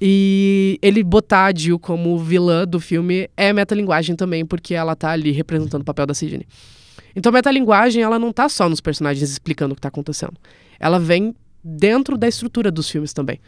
E 0.00 0.78
ele 0.80 1.02
botar 1.02 1.46
a 1.46 1.54
Jill 1.54 1.78
como 1.78 2.16
vilã 2.18 2.64
do 2.64 2.78
filme 2.78 3.28
é 3.36 3.52
metalinguagem 3.52 4.14
também, 4.14 4.46
porque 4.46 4.74
ela 4.74 4.94
tá 4.94 5.10
ali 5.10 5.32
representando 5.32 5.82
o 5.82 5.84
papel 5.84 6.06
da 6.06 6.14
Sidney. 6.14 6.46
Então 7.16 7.30
a 7.30 7.32
metalinguagem, 7.32 8.02
ela 8.02 8.18
não 8.18 8.32
tá 8.32 8.48
só 8.48 8.68
nos 8.68 8.80
personagens 8.80 9.28
explicando 9.28 9.72
o 9.72 9.74
que 9.74 9.80
tá 9.80 9.88
acontecendo. 9.88 10.34
Ela 10.78 11.00
vem 11.00 11.34
dentro 11.62 12.16
da 12.16 12.28
estrutura 12.28 12.70
dos 12.70 12.88
filmes 12.88 13.12
também. 13.12 13.40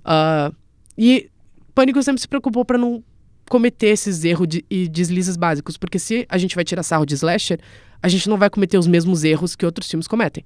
Uh, 0.00 0.54
e 0.96 1.28
Pânico 1.74 2.02
sempre 2.02 2.20
se 2.20 2.28
preocupou 2.28 2.64
para 2.64 2.78
não 2.78 3.02
cometer 3.48 3.88
esses 3.88 4.24
erros 4.24 4.48
de, 4.48 4.64
e 4.70 4.88
deslizes 4.88 5.36
básicos, 5.36 5.76
porque 5.76 5.98
se 5.98 6.26
a 6.28 6.38
gente 6.38 6.54
vai 6.54 6.64
tirar 6.64 6.82
sarro 6.82 7.04
de 7.04 7.14
slasher, 7.14 7.58
a 8.02 8.08
gente 8.08 8.28
não 8.28 8.36
vai 8.36 8.50
cometer 8.50 8.78
os 8.78 8.86
mesmos 8.86 9.24
erros 9.24 9.56
que 9.56 9.64
outros 9.64 9.88
filmes 9.88 10.06
cometem. 10.06 10.44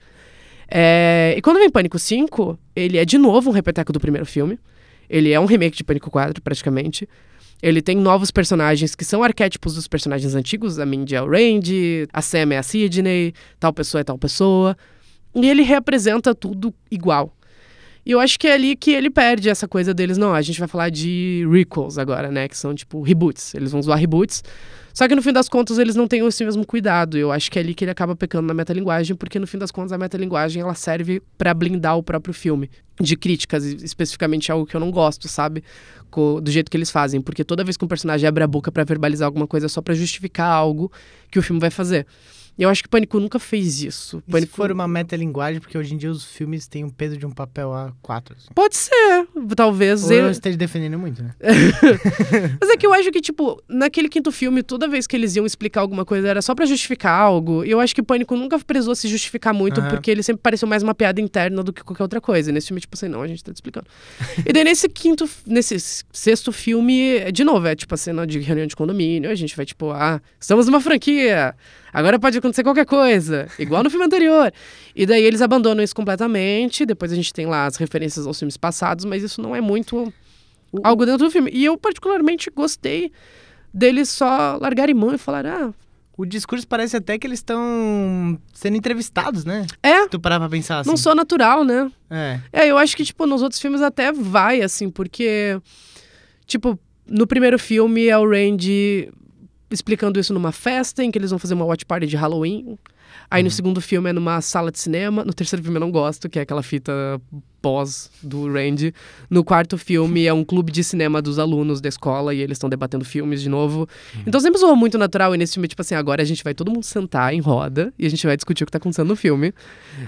É, 0.70 1.34
e 1.36 1.42
quando 1.42 1.58
vem 1.58 1.70
Pânico 1.70 1.98
5, 1.98 2.58
ele 2.76 2.98
é 2.98 3.04
de 3.04 3.16
novo 3.16 3.50
um 3.50 3.52
repeteco 3.52 3.92
do 3.92 3.98
primeiro 3.98 4.26
filme. 4.26 4.58
Ele 5.08 5.32
é 5.32 5.40
um 5.40 5.46
remake 5.46 5.76
de 5.76 5.84
Pânico 5.84 6.10
4, 6.10 6.42
praticamente. 6.42 7.08
Ele 7.62 7.82
tem 7.82 7.96
novos 7.96 8.30
personagens 8.30 8.94
que 8.94 9.04
são 9.04 9.22
arquétipos 9.22 9.74
dos 9.74 9.88
personagens 9.88 10.34
antigos. 10.34 10.78
A 10.78 10.86
Mindy 10.86 11.16
é 11.16 11.22
o 11.22 11.28
Randy, 11.28 12.06
a 12.12 12.22
Sam 12.22 12.52
é 12.52 12.58
a 12.58 12.62
Sidney, 12.62 13.32
tal 13.58 13.72
pessoa 13.72 14.02
é 14.02 14.04
tal 14.04 14.18
pessoa. 14.18 14.76
E 15.34 15.48
ele 15.48 15.62
representa 15.62 16.34
tudo 16.34 16.72
igual. 16.90 17.32
E 18.08 18.12
eu 18.12 18.20
acho 18.20 18.38
que 18.38 18.46
é 18.46 18.54
ali 18.54 18.74
que 18.74 18.90
ele 18.90 19.10
perde 19.10 19.50
essa 19.50 19.68
coisa 19.68 19.92
deles. 19.92 20.16
Não, 20.16 20.32
a 20.32 20.40
gente 20.40 20.58
vai 20.58 20.66
falar 20.66 20.88
de 20.88 21.46
recalls 21.52 21.98
agora, 21.98 22.32
né? 22.32 22.48
Que 22.48 22.56
são 22.56 22.74
tipo 22.74 23.02
reboots. 23.02 23.54
Eles 23.54 23.70
vão 23.70 23.82
zoar 23.82 23.98
reboots. 23.98 24.42
Só 24.94 25.06
que 25.06 25.14
no 25.14 25.20
fim 25.20 25.30
das 25.30 25.46
contas 25.46 25.78
eles 25.78 25.94
não 25.94 26.08
têm 26.08 26.26
esse 26.26 26.42
mesmo 26.42 26.66
cuidado. 26.66 27.18
Eu 27.18 27.30
acho 27.30 27.50
que 27.50 27.58
é 27.58 27.62
ali 27.62 27.74
que 27.74 27.84
ele 27.84 27.90
acaba 27.90 28.16
pecando 28.16 28.48
na 28.48 28.54
metalinguagem, 28.54 29.14
porque 29.14 29.38
no 29.38 29.46
fim 29.46 29.58
das 29.58 29.70
contas 29.70 29.92
a 29.92 29.98
metalinguagem 29.98 30.62
ela 30.62 30.74
serve 30.74 31.20
para 31.36 31.52
blindar 31.52 31.98
o 31.98 32.02
próprio 32.02 32.32
filme 32.32 32.70
de 32.98 33.14
críticas, 33.14 33.62
especificamente 33.66 34.50
algo 34.50 34.64
que 34.64 34.74
eu 34.74 34.80
não 34.80 34.90
gosto, 34.90 35.28
sabe? 35.28 35.62
do 36.42 36.50
jeito 36.50 36.70
que 36.70 36.76
eles 36.76 36.90
fazem, 36.90 37.20
porque 37.20 37.44
toda 37.44 37.62
vez 37.62 37.76
que 37.76 37.84
um 37.84 37.88
personagem 37.88 38.26
abre 38.26 38.42
a 38.42 38.46
boca 38.46 38.72
para 38.72 38.82
verbalizar 38.82 39.26
alguma 39.26 39.46
coisa 39.46 39.66
é 39.66 39.68
só 39.68 39.82
para 39.82 39.94
justificar 39.94 40.50
algo 40.50 40.90
que 41.30 41.38
o 41.38 41.42
filme 41.42 41.60
vai 41.60 41.70
fazer. 41.70 42.06
Eu 42.58 42.68
acho 42.68 42.82
que 42.82 42.88
Pânico 42.88 43.20
nunca 43.20 43.38
fez 43.38 43.82
isso. 43.82 44.20
E 44.26 44.32
Pânico... 44.32 44.50
se 44.50 44.56
for 44.56 44.72
uma 44.72 44.88
metalinguagem, 44.88 45.60
porque 45.60 45.78
hoje 45.78 45.94
em 45.94 45.96
dia 45.96 46.10
os 46.10 46.24
filmes 46.24 46.66
têm 46.66 46.84
o 46.84 46.90
peso 46.90 47.16
de 47.16 47.24
um 47.24 47.30
papel 47.30 47.70
A4. 47.70 48.32
Assim. 48.36 48.48
Pode 48.52 48.76
ser, 48.76 49.28
talvez. 49.54 50.04
Ou 50.04 50.12
eu... 50.12 50.24
eu 50.24 50.30
esteja 50.30 50.56
defendendo 50.56 50.98
muito, 50.98 51.22
né? 51.22 51.34
Mas 52.60 52.70
é 52.70 52.76
que 52.76 52.84
eu 52.84 52.92
acho 52.92 53.12
que, 53.12 53.20
tipo, 53.20 53.62
naquele 53.68 54.08
quinto 54.08 54.32
filme, 54.32 54.64
toda 54.64 54.88
vez 54.88 55.06
que 55.06 55.14
eles 55.14 55.36
iam 55.36 55.46
explicar 55.46 55.82
alguma 55.82 56.04
coisa 56.04 56.26
era 56.26 56.42
só 56.42 56.52
para 56.52 56.66
justificar 56.66 57.18
algo. 57.18 57.64
E 57.64 57.70
eu 57.70 57.78
acho 57.78 57.94
que 57.94 58.02
Pânico 58.02 58.34
nunca 58.36 58.58
precisou 58.58 58.96
se 58.96 59.06
justificar 59.06 59.54
muito, 59.54 59.80
uhum. 59.80 59.88
porque 59.88 60.10
ele 60.10 60.24
sempre 60.24 60.42
pareceu 60.42 60.66
mais 60.66 60.82
uma 60.82 60.94
piada 60.94 61.20
interna 61.20 61.62
do 61.62 61.72
que 61.72 61.84
qualquer 61.84 62.02
outra 62.02 62.20
coisa. 62.20 62.50
E 62.50 62.52
nesse 62.52 62.68
filme, 62.68 62.80
tipo 62.80 62.96
assim, 62.96 63.06
não, 63.06 63.22
a 63.22 63.28
gente 63.28 63.44
tá 63.44 63.52
te 63.52 63.56
explicando. 63.56 63.86
e 64.44 64.52
daí 64.52 64.64
nesse 64.64 64.88
quinto, 64.88 65.30
nesse 65.46 65.76
sexto 66.12 66.50
filme, 66.50 67.30
de 67.30 67.44
novo, 67.44 67.68
é 67.68 67.76
tipo 67.76 67.94
a 67.94 67.96
cena 67.96 68.26
de 68.26 68.40
reunião 68.40 68.66
de 68.66 68.74
condomínio. 68.74 69.30
A 69.30 69.34
gente 69.36 69.56
vai, 69.56 69.64
tipo, 69.64 69.92
ah, 69.92 70.20
estamos 70.40 70.66
numa 70.66 70.80
franquia. 70.80 71.54
Agora 71.92 72.18
pode 72.18 72.38
acontecer 72.38 72.62
qualquer 72.62 72.86
coisa, 72.86 73.48
igual 73.58 73.82
no 73.82 73.90
filme 73.90 74.04
anterior. 74.04 74.52
E 74.94 75.06
daí 75.06 75.22
eles 75.22 75.40
abandonam 75.42 75.82
isso 75.82 75.94
completamente. 75.94 76.84
Depois 76.84 77.12
a 77.12 77.14
gente 77.14 77.32
tem 77.32 77.46
lá 77.46 77.66
as 77.66 77.76
referências 77.76 78.26
aos 78.26 78.38
filmes 78.38 78.56
passados, 78.56 79.04
mas 79.04 79.22
isso 79.22 79.40
não 79.40 79.54
é 79.54 79.60
muito 79.60 80.12
algo 80.82 81.06
dentro 81.06 81.26
do 81.26 81.30
filme. 81.30 81.50
E 81.52 81.64
eu 81.64 81.76
particularmente 81.76 82.50
gostei 82.50 83.10
deles 83.72 84.08
só 84.08 84.58
largarem 84.60 84.94
mão 84.94 85.14
e 85.14 85.18
falar, 85.18 85.46
ah, 85.46 85.72
o 86.16 86.26
discurso 86.26 86.66
parece 86.66 86.96
até 86.96 87.16
que 87.16 87.26
eles 87.26 87.38
estão 87.38 88.36
sendo 88.52 88.76
entrevistados, 88.76 89.44
né? 89.44 89.64
É. 89.82 90.02
Se 90.02 90.08
tu 90.08 90.18
parar 90.20 90.40
pra 90.40 90.48
pensar 90.48 90.80
assim. 90.80 90.90
Não 90.90 90.96
sou 90.96 91.14
natural, 91.14 91.64
né? 91.64 91.90
É. 92.10 92.40
É, 92.52 92.66
eu 92.66 92.76
acho 92.76 92.96
que, 92.96 93.04
tipo, 93.04 93.24
nos 93.24 93.40
outros 93.40 93.60
filmes 93.60 93.80
até 93.80 94.10
vai, 94.10 94.60
assim, 94.60 94.90
porque. 94.90 95.60
Tipo, 96.44 96.76
no 97.06 97.24
primeiro 97.24 97.56
filme 97.56 98.08
é 98.08 98.18
o 98.18 98.28
Randy 98.28 99.10
explicando 99.70 100.18
isso 100.18 100.32
numa 100.32 100.52
festa 100.52 101.04
em 101.04 101.10
que 101.10 101.18
eles 101.18 101.30
vão 101.30 101.38
fazer 101.38 101.54
uma 101.54 101.64
watch 101.64 101.84
party 101.84 102.06
de 102.06 102.16
Halloween. 102.16 102.78
Aí 103.30 103.42
uhum. 103.42 103.44
no 103.44 103.50
segundo 103.50 103.80
filme 103.80 104.10
é 104.10 104.12
numa 104.12 104.40
sala 104.40 104.70
de 104.70 104.78
cinema. 104.78 105.24
No 105.24 105.32
terceiro 105.32 105.62
filme 105.62 105.76
eu 105.76 105.80
não 105.80 105.90
gosto, 105.90 106.28
que 106.28 106.38
é 106.38 106.42
aquela 106.42 106.62
fita 106.62 106.92
pós 107.60 108.10
do 108.22 108.50
Randy. 108.50 108.94
No 109.28 109.44
quarto 109.44 109.76
filme 109.76 110.26
é 110.26 110.32
um 110.32 110.44
clube 110.44 110.70
de 110.72 110.82
cinema 110.84 111.20
dos 111.20 111.38
alunos 111.38 111.80
da 111.80 111.88
escola 111.88 112.34
e 112.34 112.40
eles 112.40 112.56
estão 112.56 112.68
debatendo 112.68 113.04
filmes 113.04 113.42
de 113.42 113.48
novo. 113.48 113.88
Uhum. 114.14 114.22
Então 114.26 114.40
sempre 114.40 114.58
soa 114.58 114.76
muito 114.76 114.96
natural. 114.96 115.34
E 115.34 115.38
nesse 115.38 115.54
filme, 115.54 115.68
tipo 115.68 115.82
assim, 115.82 115.94
agora 115.94 116.22
a 116.22 116.24
gente 116.24 116.42
vai 116.44 116.54
todo 116.54 116.70
mundo 116.70 116.84
sentar 116.84 117.32
em 117.34 117.40
roda 117.40 117.92
e 117.98 118.06
a 118.06 118.10
gente 118.10 118.26
vai 118.26 118.36
discutir 118.36 118.64
o 118.64 118.66
que 118.66 118.72
tá 118.72 118.78
acontecendo 118.78 119.08
no 119.08 119.16
filme. 119.16 119.52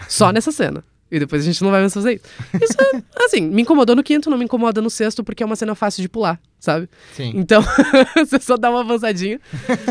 Só 0.09 0.31
nessa 0.33 0.53
cena. 0.53 0.83
E 1.11 1.19
depois 1.19 1.43
a 1.43 1.45
gente 1.45 1.61
não 1.63 1.71
vai 1.71 1.81
mais 1.81 1.93
fazer 1.93 2.15
isso. 2.15 2.25
Isso, 2.63 2.77
é, 2.81 3.03
assim, 3.25 3.41
me 3.41 3.63
incomodou 3.63 3.97
no 3.97 4.03
quinto, 4.03 4.31
não 4.31 4.39
me 4.39 4.45
incomoda 4.45 4.81
no 4.81 4.89
sexto, 4.89 5.25
porque 5.25 5.43
é 5.43 5.47
uma 5.47 5.57
cena 5.57 5.75
fácil 5.75 6.03
de 6.03 6.09
pular, 6.09 6.41
sabe? 6.59 6.89
Sim. 7.17 7.33
Então, 7.35 7.63
você 8.17 8.39
só 8.39 8.57
dá 8.57 8.71
uma 8.71 8.81
avançadinha. 8.81 9.41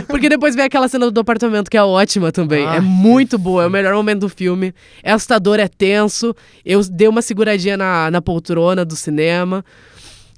Porque 0.08 0.30
depois 0.30 0.56
vem 0.56 0.64
aquela 0.64 0.88
cena 0.88 1.12
do 1.12 1.20
apartamento, 1.20 1.70
que 1.70 1.76
é 1.76 1.84
ótima 1.84 2.32
também. 2.32 2.66
Ah, 2.66 2.76
é 2.76 2.80
muito 2.80 3.38
boa, 3.38 3.64
é 3.64 3.68
o 3.68 3.70
melhor 3.70 3.94
momento 3.94 4.22
do 4.22 4.30
filme. 4.30 4.74
É 5.04 5.12
assustador, 5.12 5.60
é 5.60 5.68
tenso. 5.68 6.34
Eu 6.66 6.82
dei 6.86 7.08
uma 7.08 7.22
seguradinha 7.22 7.76
na, 7.76 8.10
na 8.10 8.22
poltrona 8.22 8.86
do 8.86 8.96
cinema. 8.96 9.64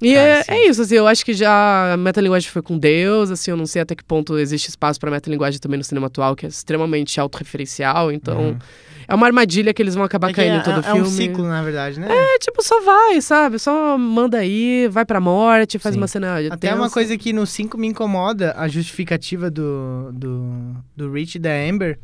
E 0.00 0.16
ah, 0.16 0.20
é, 0.20 0.44
é, 0.48 0.68
isso, 0.68 0.82
assim, 0.82 0.96
eu 0.96 1.06
acho 1.06 1.24
que 1.24 1.32
já 1.32 1.92
a 1.92 1.96
metalinguagem 1.96 2.50
foi 2.50 2.60
com 2.60 2.76
Deus, 2.76 3.30
assim, 3.30 3.52
eu 3.52 3.56
não 3.56 3.66
sei 3.66 3.82
até 3.82 3.94
que 3.94 4.02
ponto 4.02 4.36
existe 4.36 4.68
espaço 4.68 4.98
para 4.98 5.12
metalinguagem 5.12 5.60
também 5.60 5.78
no 5.78 5.84
cinema 5.84 6.08
atual, 6.08 6.34
que 6.34 6.44
é 6.44 6.48
extremamente 6.48 7.20
autorreferencial, 7.20 8.10
então... 8.10 8.48
Uhum. 8.48 8.58
É 9.06 9.14
uma 9.14 9.26
armadilha 9.26 9.72
que 9.74 9.82
eles 9.82 9.94
vão 9.94 10.04
acabar 10.04 10.30
é 10.30 10.32
caindo 10.32 10.56
é, 10.56 10.58
em 10.58 10.62
todo 10.62 10.80
é, 10.80 10.82
filme. 10.82 11.00
É 11.00 11.02
um 11.02 11.06
ciclo, 11.06 11.44
na 11.46 11.62
verdade, 11.62 12.00
né? 12.00 12.08
É, 12.10 12.38
tipo, 12.38 12.62
só 12.62 12.80
vai, 12.82 13.20
sabe? 13.20 13.58
Só 13.58 13.96
manda 13.98 14.38
aí, 14.38 14.88
vai 14.88 15.04
pra 15.04 15.20
morte, 15.20 15.78
faz 15.78 15.94
Sim. 15.94 16.00
uma 16.00 16.06
cena. 16.06 16.38
Até 16.38 16.68
tensa. 16.68 16.76
uma 16.76 16.90
coisa 16.90 17.16
que 17.16 17.32
no 17.32 17.46
5 17.46 17.76
me 17.78 17.88
incomoda, 17.88 18.54
a 18.56 18.68
justificativa 18.68 19.50
do, 19.50 20.10
do, 20.12 20.76
do 20.96 21.12
Rich 21.12 21.36
e 21.36 21.40
da 21.40 21.50
Amber. 21.50 21.98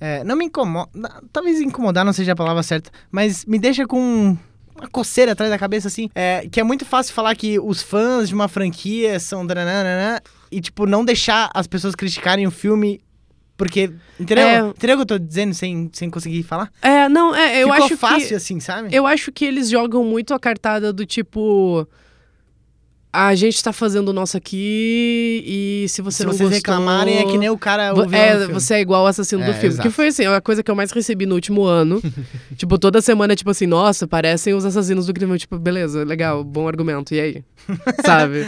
É, 0.00 0.22
não 0.22 0.36
me 0.36 0.44
incomoda. 0.44 0.90
Talvez 1.32 1.60
incomodar 1.60 2.04
não 2.04 2.12
seja 2.12 2.32
a 2.32 2.36
palavra 2.36 2.62
certa, 2.62 2.90
mas 3.10 3.44
me 3.44 3.58
deixa 3.58 3.86
com 3.86 4.36
uma 4.78 4.88
coceira 4.88 5.32
atrás 5.32 5.50
da 5.50 5.58
cabeça, 5.58 5.88
assim. 5.88 6.08
É, 6.14 6.46
que 6.50 6.60
é 6.60 6.62
muito 6.62 6.84
fácil 6.84 7.12
falar 7.12 7.34
que 7.34 7.58
os 7.58 7.82
fãs 7.82 8.28
de 8.28 8.34
uma 8.34 8.48
franquia 8.48 9.18
são. 9.18 9.46
E, 10.50 10.60
tipo, 10.60 10.86
não 10.86 11.04
deixar 11.04 11.50
as 11.52 11.66
pessoas 11.66 11.94
criticarem 11.94 12.46
o 12.46 12.50
filme 12.50 13.00
porque, 13.58 13.90
entendeu? 14.18 14.46
É... 14.46 14.60
Entendeu 14.60 14.94
o 14.94 14.98
que 14.98 15.12
eu 15.12 15.18
tô 15.18 15.18
dizendo 15.18 15.52
sem, 15.52 15.90
sem 15.92 16.08
conseguir 16.08 16.44
falar? 16.44 16.72
É, 16.80 17.08
não, 17.08 17.34
é, 17.34 17.60
eu 17.60 17.68
Ficou 17.68 17.84
acho 17.84 17.96
fácil 17.96 18.28
que, 18.28 18.34
assim, 18.36 18.60
sabe? 18.60 18.88
Eu 18.92 19.04
acho 19.04 19.32
que 19.32 19.44
eles 19.44 19.68
jogam 19.68 20.04
muito 20.04 20.32
a 20.32 20.38
cartada 20.38 20.92
do 20.92 21.04
tipo... 21.04 21.86
a 23.12 23.34
gente 23.34 23.62
tá 23.62 23.72
fazendo 23.72 24.08
o 24.10 24.12
nosso 24.12 24.36
aqui 24.36 25.42
e 25.46 25.86
se 25.88 26.02
você 26.02 26.18
Se 26.18 26.24
não 26.24 26.32
vocês 26.32 26.50
gostou... 26.50 26.74
reclamarem, 26.74 27.18
é 27.18 27.24
que 27.24 27.38
nem 27.38 27.48
o 27.48 27.56
cara 27.58 27.92
o 27.94 28.04
do 28.06 28.14
É, 28.14 28.46
você 28.46 28.74
é 28.74 28.80
igual 28.80 29.04
o 29.04 29.06
assassino 29.06 29.42
do 29.44 29.50
É, 29.50 29.54
filme. 29.54 29.68
exato. 29.68 29.88
Que 29.88 29.94
foi 29.94 30.08
assim, 30.08 30.26
a 30.26 30.40
coisa 30.40 30.62
que 30.62 30.70
eu 30.70 30.74
mais 30.76 30.90
recebi 30.92 31.24
no 31.26 31.34
último 31.34 31.64
ano. 31.64 32.02
tipo, 32.56 32.78
toda 32.78 33.00
semana, 33.00 33.34
tipo 33.34 33.50
assim, 33.50 33.66
nossa, 33.66 34.06
parecem 34.06 34.52
os 34.54 34.64
assassinos 34.64 35.06
do 35.06 35.14
crime. 35.14 35.38
Tipo, 35.38 35.58
beleza, 35.58 36.04
legal, 36.04 36.44
bom 36.44 36.68
argumento. 36.68 37.14
E 37.14 37.20
aí? 37.20 37.42
Sabe? 38.04 38.46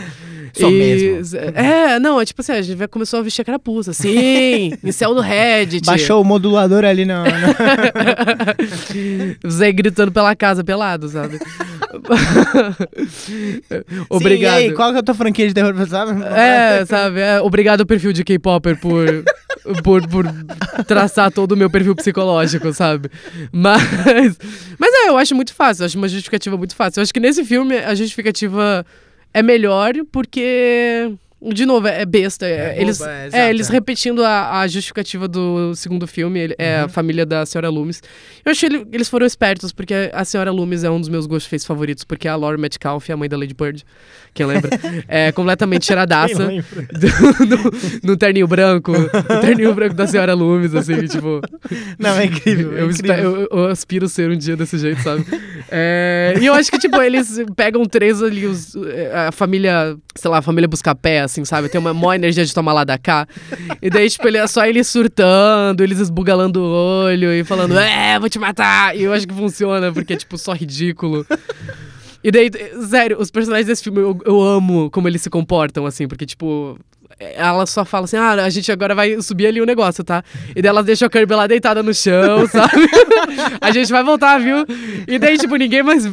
Só 0.52 0.68
mesmo. 0.70 1.20
É, 1.54 1.98
não, 2.00 2.20
é 2.20 2.24
tipo 2.24 2.40
assim, 2.40 2.52
a 2.52 2.61
gente 2.62 2.88
começou 2.88 3.20
a 3.20 3.22
vestir 3.22 3.42
a 3.42 3.44
carapuça. 3.44 3.92
Sim, 3.92 4.72
em 4.82 4.92
céu 4.92 5.14
do 5.14 5.20
Reddit. 5.20 5.86
Baixou 5.86 6.20
o 6.20 6.24
modulador 6.24 6.84
ali 6.84 7.04
na. 7.04 7.24
na- 7.24 7.30
Zé 9.48 9.70
gritando 9.72 10.11
pela 10.12 10.34
casa, 10.34 10.64
pelado, 10.64 11.08
sabe? 11.08 11.38
Sim, 13.08 13.61
Obrigado. 14.51 14.62
e 14.62 14.68
aí, 14.68 14.74
qual 14.74 14.90
que 14.90 14.96
é 14.96 15.01
a 15.01 15.03
tua 15.03 15.14
franquia 15.14 15.48
de 15.48 15.55
terror, 15.55 15.74
sabe? 15.86 16.22
É, 16.24 16.84
sabe? 16.86 17.20
É, 17.20 17.40
obrigado 17.40 17.86
perfil 17.86 18.12
de 18.12 18.24
K-Popper 18.24 18.78
por, 18.78 19.07
por, 19.82 20.09
por 20.09 20.24
traçar 20.86 21.30
todo 21.30 21.53
o 21.53 21.57
meu 21.57 21.70
perfil 21.70 21.94
psicológico, 21.94 22.72
sabe? 22.72 23.11
Mas, 23.53 24.38
mas 24.78 24.94
é, 24.94 25.09
eu 25.09 25.16
acho 25.16 25.34
muito 25.34 25.55
fácil. 25.55 25.82
Eu 25.82 25.86
acho 25.86 25.98
uma 25.98 26.09
justificativa 26.09 26.57
muito 26.57 26.74
fácil. 26.74 27.01
Eu 27.01 27.03
acho 27.03 27.12
que 27.12 27.20
nesse 27.20 27.44
filme 27.44 27.76
a 27.78 27.94
justificativa 27.94 28.84
é 29.32 29.42
melhor 29.42 29.92
porque. 30.11 31.12
De 31.43 31.64
novo, 31.64 31.86
é 31.86 32.03
é 32.03 32.07
besta. 32.07 32.47
É, 32.47 32.76
É 32.76 32.80
eles, 32.82 32.99
boba, 32.99 33.11
é, 33.11 33.28
é, 33.32 33.51
eles 33.51 33.68
é. 33.70 33.72
repetindo 33.72 34.22
a, 34.24 34.61
a 34.61 34.68
justificativa 34.68 35.26
do 35.26 35.74
segundo 35.74 36.07
filme, 36.07 36.38
ele- 36.38 36.55
é 36.59 36.80
a 36.80 36.88
família 36.88 37.24
da 37.24 37.47
Senhora 37.47 37.68
Loomis. 37.70 38.03
Eu 38.45 38.53
achei 38.53 38.68
ele, 38.68 38.86
eles 38.93 39.09
foram 39.09 39.24
espertos, 39.26 39.72
porque 39.72 40.11
a 40.12 40.24
Senhora 40.24 40.51
Loomis 40.51 40.84
é 40.84 40.91
um 40.91 41.01
dos 41.01 41.09
meus 41.09 41.26
Ghostface 41.26 41.66
favoritos, 41.66 42.05
porque 42.05 42.28
é 42.28 42.30
a 42.30 42.36
Laurie 42.36 42.61
Metcalf, 42.61 43.09
a 43.11 43.16
mãe 43.16 43.28
da 43.28 43.36
Lady 43.38 43.55
Bird, 43.55 43.84
quem 44.34 44.45
lembra? 44.47 44.70
é 45.09 45.32
completamente 45.32 45.86
do- 46.93 47.47
no, 47.47 48.11
no 48.11 48.16
terninho 48.16 48.47
branco, 48.47 48.93
no 48.93 49.41
terninho 49.41 49.74
branco 49.74 49.95
da 49.95 50.07
senhora 50.07 50.34
Loomis, 50.34 50.74
assim, 50.74 51.07
tipo. 51.07 51.41
Não, 51.99 52.11
é 52.18 52.26
incrível. 52.26 52.76
é 52.76 52.82
Eu, 52.82 52.91
incrível. 52.91 53.36
eu- 53.41 53.49
eu 53.51 53.66
aspiro 53.68 54.09
ser 54.09 54.30
um 54.30 54.36
dia 54.36 54.57
desse 54.57 54.76
jeito, 54.78 55.01
sabe? 55.03 55.24
É, 55.70 56.34
e 56.41 56.47
eu 56.47 56.55
acho 56.55 56.70
que, 56.70 56.78
tipo, 56.78 57.01
eles 57.01 57.38
pegam 57.57 57.84
três 57.84 58.22
ali, 58.22 58.47
os, 58.47 58.74
é, 58.76 59.26
a 59.28 59.32
família, 59.32 59.97
sei 60.14 60.30
lá, 60.30 60.38
a 60.38 60.43
família 60.43 60.68
Buscapé, 60.68 61.20
assim, 61.31 61.45
sabe? 61.45 61.68
Tem 61.68 61.81
uma 61.81 61.95
maior 61.95 62.14
energia 62.14 62.45
de 62.45 62.53
tomar 62.53 62.72
lá 62.72 62.85
da 62.85 62.99
cá. 62.99 63.26
E 63.81 63.89
daí, 63.89 64.11
tipo, 64.11 64.26
ele 64.26 64.39
é 64.39 64.47
só 64.47 64.66
eles 64.66 64.89
surtando, 64.89 65.83
eles 65.83 65.99
esbugalando 65.99 66.61
o 66.61 67.05
olho 67.05 67.33
e 67.33 67.45
falando, 67.45 67.78
é, 67.78 68.18
vou 68.18 68.28
te 68.28 68.39
matar. 68.39 68.97
E 68.97 69.05
eu 69.05 69.12
acho 69.12 69.26
que 69.26 69.35
funciona, 69.35 69.93
porque 69.93 70.14
é, 70.14 70.16
tipo, 70.16 70.37
só 70.37 70.53
ridículo. 70.53 71.24
E 72.22 72.31
daí, 72.31 72.51
sério, 72.89 73.18
os 73.18 73.31
personagens 73.31 73.66
desse 73.66 73.83
filme, 73.83 74.01
eu, 74.01 74.18
eu 74.26 74.43
amo 74.43 74.91
como 74.91 75.09
eles 75.09 75.22
se 75.22 75.31
comportam, 75.31 75.87
assim, 75.87 76.07
porque, 76.07 76.26
tipo. 76.26 76.78
Ela 77.18 77.66
só 77.66 77.85
fala 77.85 78.05
assim, 78.05 78.16
ah, 78.16 78.31
a 78.33 78.49
gente 78.49 78.72
agora 78.72 78.95
vai 78.95 79.20
subir 79.20 79.47
ali 79.47 79.61
o 79.61 79.66
negócio, 79.66 80.03
tá? 80.03 80.24
E 80.57 80.62
daí 80.62 80.70
ela 80.70 80.83
deixa 80.83 81.05
a 81.05 81.11
Kirby 81.11 81.35
lá 81.35 81.47
deitada 81.47 81.83
no 81.83 81.93
chão, 81.93 82.47
sabe? 82.49 82.89
a 83.61 83.70
gente 83.72 83.93
vai 83.93 84.03
voltar, 84.03 84.39
viu? 84.39 84.64
E 85.07 85.18
daí, 85.18 85.37
tipo, 85.37 85.57
ninguém 85.57 85.83
mais 85.83 86.07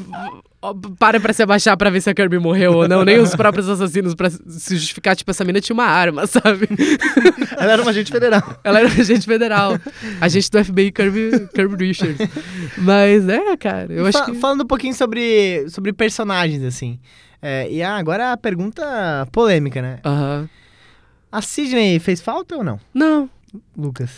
para 0.97 1.19
pra 1.19 1.33
se 1.33 1.43
abaixar 1.43 1.75
pra 1.77 1.89
ver 1.89 2.01
se 2.01 2.09
a 2.09 2.13
Kirby 2.13 2.39
morreu 2.39 2.73
ou 2.73 2.87
não, 2.87 3.03
nem 3.03 3.19
os 3.19 3.35
próprios 3.35 3.67
assassinos 3.69 4.15
pra 4.15 4.29
se 4.29 4.75
justificar, 4.75 5.15
tipo, 5.15 5.29
essa 5.31 5.43
mina 5.43 5.59
tinha 5.61 5.73
uma 5.73 5.85
arma, 5.85 6.25
sabe? 6.27 6.67
Ela 7.57 7.73
era 7.73 7.81
uma 7.81 7.91
agente 7.91 8.11
federal. 8.11 8.59
Ela 8.63 8.79
era 8.79 8.87
agente 8.89 9.25
federal. 9.25 9.79
Agente 10.21 10.49
do 10.51 10.63
FBI, 10.63 10.91
Kirby, 10.91 11.47
Kirby 11.53 11.87
Richards. 11.87 12.29
Mas, 12.77 13.27
é, 13.27 13.57
cara, 13.57 13.91
eu 13.91 14.05
acho 14.05 14.17
Fa- 14.17 14.25
que... 14.25 14.33
Falando 14.35 14.61
um 14.63 14.67
pouquinho 14.67 14.93
sobre, 14.93 15.65
sobre 15.69 15.91
personagens, 15.93 16.63
assim. 16.63 16.99
É, 17.41 17.69
e 17.71 17.83
ah, 17.83 17.97
agora 17.97 18.31
a 18.33 18.37
pergunta 18.37 19.27
polêmica, 19.31 19.81
né? 19.81 19.99
Aham. 20.05 20.49
A 21.31 21.41
Sidney 21.41 21.99
fez 21.99 22.21
falta 22.21 22.55
ou 22.55 22.63
não? 22.63 22.79
Não, 22.93 23.29
Lucas. 23.77 24.09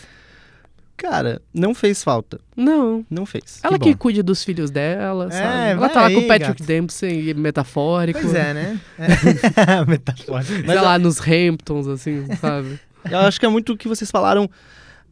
Cara, 1.00 1.42
não 1.54 1.74
fez 1.74 2.04
falta. 2.04 2.40
não. 2.56 3.06
Não 3.10 3.26
fez. 3.26 3.60
Ela 3.64 3.78
bom. 3.78 3.84
que, 3.86 3.96
cuide 3.96 4.22
dos 4.22 4.44
filhos 4.44 4.70
dela, 4.70 5.28
É, 5.28 5.32
sabe? 5.32 5.70
Ela 5.72 5.80
vai 5.80 5.90
tá 5.90 6.02
lá 6.02 6.10
com 6.12 6.18
aí, 6.18 6.24
o 6.26 6.28
Patrick 6.28 6.60
gato. 6.60 6.64
Dempsey, 6.68 7.34
metafórico. 7.34 8.20
Pois 8.22 8.34
é, 8.36 8.54
né? 8.54 8.80
É. 8.98 9.86
Metafórico. 9.88 10.54
Sei 10.66 10.76
lá, 10.82 11.00
nos 11.00 11.20
Hamptons, 11.22 11.88
assim, 11.88 12.26
sabe? 12.36 12.80
Eu 13.10 13.20
acho 13.20 13.40
que 13.40 13.46
é 13.46 13.50
muito 13.50 13.74
o 13.74 13.78
que 13.78 13.88
vocês 13.88 14.12
falaram 14.12 14.50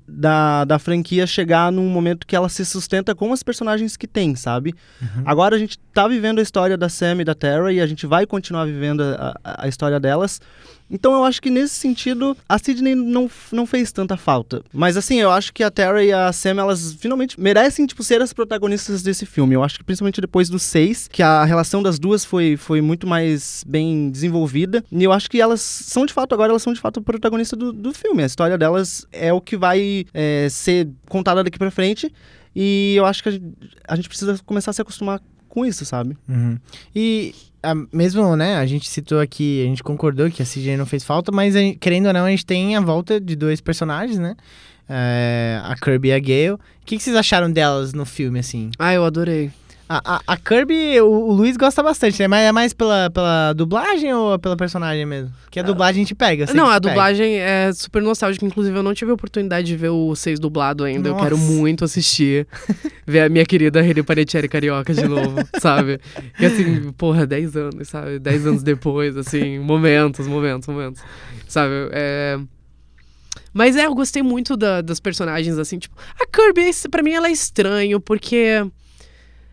da, 0.05 0.63
da 0.65 0.77
franquia 0.79 1.25
chegar 1.25 1.71
num 1.71 1.87
momento 1.89 2.27
que 2.27 2.35
ela 2.35 2.49
se 2.49 2.65
sustenta 2.65 3.15
com 3.15 3.31
os 3.31 3.43
personagens 3.43 3.95
que 3.97 4.07
tem, 4.07 4.35
sabe? 4.35 4.73
Agora 5.25 5.55
a 5.55 5.59
gente 5.59 5.77
tá 5.93 6.07
vivendo 6.07 6.39
a 6.39 6.41
história 6.41 6.77
da 6.77 6.89
Sam 6.89 7.21
e 7.21 7.25
da 7.25 7.33
Terra 7.35 7.71
e 7.71 7.79
a 7.81 7.87
gente 7.87 8.05
vai 8.05 8.25
continuar 8.25 8.65
vivendo 8.65 9.01
a, 9.01 9.37
a- 9.43 9.63
a 9.63 9.67
história 9.67 9.99
delas. 9.99 10.39
Então 10.89 11.13
eu 11.13 11.23
acho 11.23 11.41
que 11.41 11.49
nesse 11.49 11.75
sentido 11.75 12.35
a 12.47 12.57
Sidney 12.57 12.95
não, 12.95 13.29
não 13.51 13.65
fez 13.65 13.91
tanta 13.91 14.15
falta. 14.15 14.61
Mas 14.73 14.97
assim, 14.97 15.19
eu 15.19 15.29
acho 15.31 15.53
que 15.53 15.63
a 15.63 15.71
Terra 15.71 16.03
e 16.03 16.11
a 16.11 16.31
Sam, 16.31 16.59
elas 16.59 16.93
finalmente 16.93 17.39
merecem, 17.39 17.85
tipo, 17.85 18.03
ser 18.03 18.21
as 18.21 18.33
protagonistas 18.33 19.03
desse 19.03 19.25
filme. 19.25 19.55
Eu 19.55 19.63
acho 19.63 19.77
que 19.77 19.83
principalmente 19.83 20.21
depois 20.21 20.49
do 20.49 20.57
6, 20.57 21.09
que 21.11 21.21
a 21.21 21.43
relação 21.43 21.83
das 21.83 21.99
duas 21.99 22.23
foi, 22.23 22.57
foi 22.57 22.81
muito 22.81 23.05
mais 23.05 23.63
bem 23.67 24.09
desenvolvida. 24.09 24.83
E 24.91 25.03
eu 25.03 25.11
acho 25.11 25.29
que 25.29 25.41
elas 25.41 25.61
são 25.61 26.05
de 26.05 26.13
fato, 26.13 26.33
agora 26.33 26.51
elas 26.51 26.63
são 26.63 26.73
de 26.73 26.79
fato 26.79 27.01
protagonistas 27.01 27.57
do, 27.57 27.73
do 27.73 27.93
filme. 27.93 28.23
A 28.23 28.25
história 28.25 28.57
delas 28.57 29.05
é 29.11 29.33
o 29.33 29.41
que 29.41 29.57
vai 29.57 30.05
é, 30.13 30.47
ser 30.49 30.89
contada 31.07 31.43
daqui 31.43 31.57
pra 31.57 31.71
frente. 31.71 32.11
E 32.55 32.95
eu 32.95 33.05
acho 33.05 33.21
que 33.21 33.29
a 33.29 33.31
gente, 33.33 33.45
a 33.87 33.95
gente 33.95 34.07
precisa 34.07 34.39
começar 34.45 34.71
a 34.71 34.73
se 34.73 34.81
acostumar 34.81 35.21
com 35.47 35.65
isso, 35.65 35.85
sabe? 35.85 36.17
Uhum. 36.27 36.57
E 36.95 37.33
a, 37.61 37.73
mesmo, 37.91 38.35
né, 38.35 38.55
a 38.55 38.65
gente 38.65 38.89
citou 38.89 39.19
aqui, 39.19 39.61
a 39.63 39.65
gente 39.65 39.83
concordou 39.83 40.29
que 40.29 40.41
a 40.41 40.45
CJ 40.45 40.77
não 40.77 40.85
fez 40.85 41.03
falta, 41.03 41.31
mas 41.31 41.55
querendo 41.79 42.07
ou 42.07 42.13
não, 42.13 42.25
a 42.25 42.29
gente 42.29 42.45
tem 42.45 42.75
a 42.75 42.81
volta 42.81 43.19
de 43.19 43.35
dois 43.35 43.61
personagens, 43.61 44.19
né? 44.19 44.35
É, 44.89 45.59
a 45.63 45.75
Kirby 45.75 46.09
e 46.09 46.13
a 46.13 46.19
Gale. 46.19 46.51
O 46.51 46.59
que, 46.85 46.97
que 46.97 47.03
vocês 47.03 47.15
acharam 47.15 47.51
delas 47.51 47.93
no 47.93 48.05
filme, 48.05 48.39
assim? 48.39 48.71
Ah, 48.79 48.93
eu 48.93 49.03
adorei. 49.03 49.51
A, 49.89 50.15
a, 50.17 50.21
a 50.27 50.37
Kirby, 50.37 50.99
o, 50.99 51.05
o 51.07 51.31
Luiz 51.33 51.55
gosta 51.55 51.81
bastante, 51.81 52.19
né? 52.19 52.27
Mas 52.27 52.41
é 52.41 52.51
mais 52.51 52.73
pela, 52.73 53.09
pela 53.09 53.53
dublagem 53.53 54.13
ou 54.13 54.37
pela 54.37 54.57
personagem 54.57 55.05
mesmo? 55.05 55.31
Porque 55.45 55.59
a 55.61 55.63
dublagem 55.63 56.01
a 56.01 56.03
gente 56.03 56.13
pega. 56.13 56.43
eu 56.43 56.47
sei 56.47 56.55
Não, 56.57 56.65
que 56.65 56.71
a 56.71 56.75
te 56.75 56.81
pega. 56.83 56.89
dublagem 56.93 57.35
é 57.39 57.71
super 57.73 58.01
nostálgica. 58.01 58.45
Inclusive, 58.45 58.77
eu 58.77 58.83
não 58.83 58.93
tive 58.93 59.11
a 59.11 59.13
oportunidade 59.13 59.65
de 59.65 59.77
ver 59.77 59.89
o 59.89 60.13
6 60.13 60.39
dublado 60.41 60.83
ainda. 60.83 61.07
Eu 61.07 61.13
Nossa. 61.13 61.23
quero 61.23 61.37
muito 61.37 61.85
assistir. 61.85 62.45
ver 63.07 63.21
a 63.21 63.29
minha 63.29 63.45
querida 63.45 63.81
Rene 63.81 64.03
Panettiere 64.03 64.49
carioca 64.49 64.93
de 64.93 65.07
novo, 65.07 65.37
sabe? 65.59 66.01
E 66.37 66.45
assim, 66.45 66.91
porra, 66.91 67.25
10 67.25 67.55
anos, 67.55 67.87
sabe? 67.87 68.19
10 68.19 68.45
anos 68.47 68.63
depois, 68.63 69.15
assim, 69.15 69.57
momentos, 69.59 70.27
momentos, 70.27 70.67
momentos. 70.67 71.01
Sabe? 71.47 71.71
É... 71.93 72.37
Mas 73.53 73.75
é, 73.77 73.85
eu 73.85 73.95
gostei 73.95 74.21
muito 74.21 74.57
da- 74.57 74.81
das 74.81 74.99
personagens, 74.99 75.57
assim, 75.57 75.79
tipo... 75.79 75.95
A 76.19 76.25
Kirby, 76.27 76.69
pra 76.91 77.01
mim, 77.01 77.13
ela 77.13 77.27
é 77.29 77.31
estranho, 77.31 77.99
porque... 78.01 78.63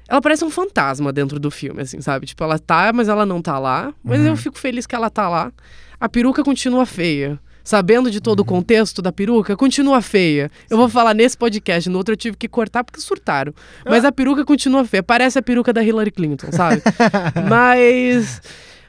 Ela 0.09 0.21
parece 0.21 0.45
um 0.45 0.51
fantasma 0.51 1.13
dentro 1.13 1.39
do 1.41 1.51
filme, 1.51 1.83
assim, 1.83 2.01
sabe? 2.01 2.27
Tipo, 2.27 2.45
ela 2.45 2.59
tá, 2.59 2.93
mas 2.93 3.09
ela 3.09 3.25
não 3.25 3.41
tá 3.41 3.59
lá. 3.59 3.93
Mas 4.03 4.25
eu 4.25 4.37
fico 4.37 4.59
feliz 4.59 4.87
que 4.87 4.95
ela 4.95 5.09
tá 5.09 5.29
lá. 5.29 5.53
A 5.99 6.09
peruca 6.09 6.45
continua 6.45 6.85
feia. 6.85 7.39
Sabendo 7.65 8.11
de 8.11 8.21
todo 8.21 8.41
o 8.41 8.45
contexto 8.45 9.01
da 9.01 9.11
peruca, 9.11 9.57
continua 9.57 10.03
feia. 10.03 10.51
Eu 10.69 10.77
vou 10.77 10.87
falar 10.87 11.15
nesse 11.15 11.35
podcast, 11.35 11.89
no 11.89 11.97
outro 11.97 12.13
eu 12.13 12.17
tive 12.17 12.37
que 12.37 12.47
cortar 12.47 12.85
porque 12.85 13.01
surtaram. 13.01 13.55
Mas 13.87 14.05
a 14.05 14.13
peruca 14.13 14.45
continua 14.45 14.85
feia. 14.85 15.03
Parece 15.03 15.39
a 15.39 15.43
peruca 15.43 15.73
da 15.73 15.83
Hillary 15.83 16.11
Clinton, 16.11 16.53
sabe? 16.53 16.83
mas. 17.49 18.43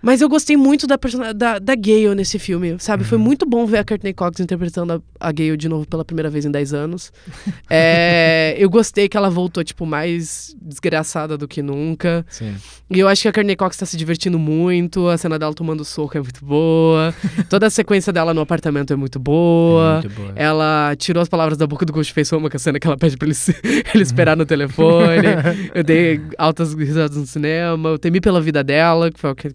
Mas 0.06 0.22
eu 0.22 0.30
gostei 0.30 0.56
muito 0.56 0.86
da, 0.86 0.99
da, 1.36 1.58
da 1.58 1.76
Gale 1.76 2.14
nesse 2.14 2.38
filme, 2.38 2.76
sabe? 2.78 3.03
Foi 3.03 3.18
muito 3.18 3.43
bom 3.43 3.66
ver 3.66 3.80
a 3.80 3.84
Courtney 3.84 4.14
Cox 4.14 4.39
interpretando 4.39 4.93
a, 4.93 5.28
a 5.30 5.32
Gale 5.32 5.58
de 5.58 5.68
novo 5.68 5.88
pela 5.88 6.06
primeira 6.06 6.30
vez 6.30 6.45
em 6.45 6.51
10 6.51 6.74
anos. 6.74 7.12
É, 7.68 8.56
eu 8.60 8.70
gostei 8.70 9.10
que 9.10 9.18
ela 9.18 9.30
voltou, 9.30 9.64
tipo, 9.64 9.86
mais 9.86 10.56
desgraçada 10.62 11.36
do 11.38 11.47
que 11.47 11.64
nunca. 11.64 12.24
Sim. 12.30 12.56
E 12.89 12.99
eu 12.99 13.08
acho 13.08 13.24
que 13.24 13.28
a 13.28 13.34
Courtney 13.34 13.56
Cox 13.56 13.76
tá 13.76 13.86
se 13.86 13.97
divertindo 13.97 14.38
muito, 14.38 15.08
a 15.08 15.18
cena 15.18 15.39
dela 15.39 15.53
tomando 15.53 15.84
soco 15.84 16.16
é 16.18 16.22
muito 16.22 16.45
boa, 16.45 17.14
toda 17.49 17.66
a 17.66 17.70
sequência 17.70 18.14
dela 18.14 18.34
no 18.34 18.41
apartamento 18.41 18.93
é 18.93 18.95
muito 18.95 19.20
boa. 19.20 20.01
Muito 20.01 20.10
boa. 20.10 20.34
Ela 20.36 20.95
tirou 20.97 21.22
as 21.22 21.28
palavras 21.28 21.58
da 21.58 21.66
boca 21.66 21.86
do 21.86 21.91
Ghostface 21.91 22.36
Oma, 22.36 22.49
que 22.49 22.56
é 22.56 22.58
a 22.58 22.60
cena 22.60 22.80
que 22.80 22.86
ela 22.86 22.97
pede 22.97 23.18
pra 23.18 23.28
ele, 23.28 23.36
ele 23.93 24.03
esperar 24.03 24.38
no 24.38 24.45
telefone. 24.45 25.28
eu 25.74 25.84
dei 25.84 26.22
altas 26.38 26.74
risadas 26.76 27.18
no 27.18 27.26
cinema, 27.26 27.89
eu 27.89 27.97
temi 27.97 28.22
pela 28.22 28.39
vida 28.39 28.64
dela, 28.64 29.12
que 29.12 29.20
foi 29.20 29.32
o 29.32 29.36
que, 29.36 29.49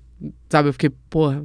sabe, 0.48 0.68
eu 0.68 0.72
fiquei, 0.72 0.90
porra, 1.08 1.44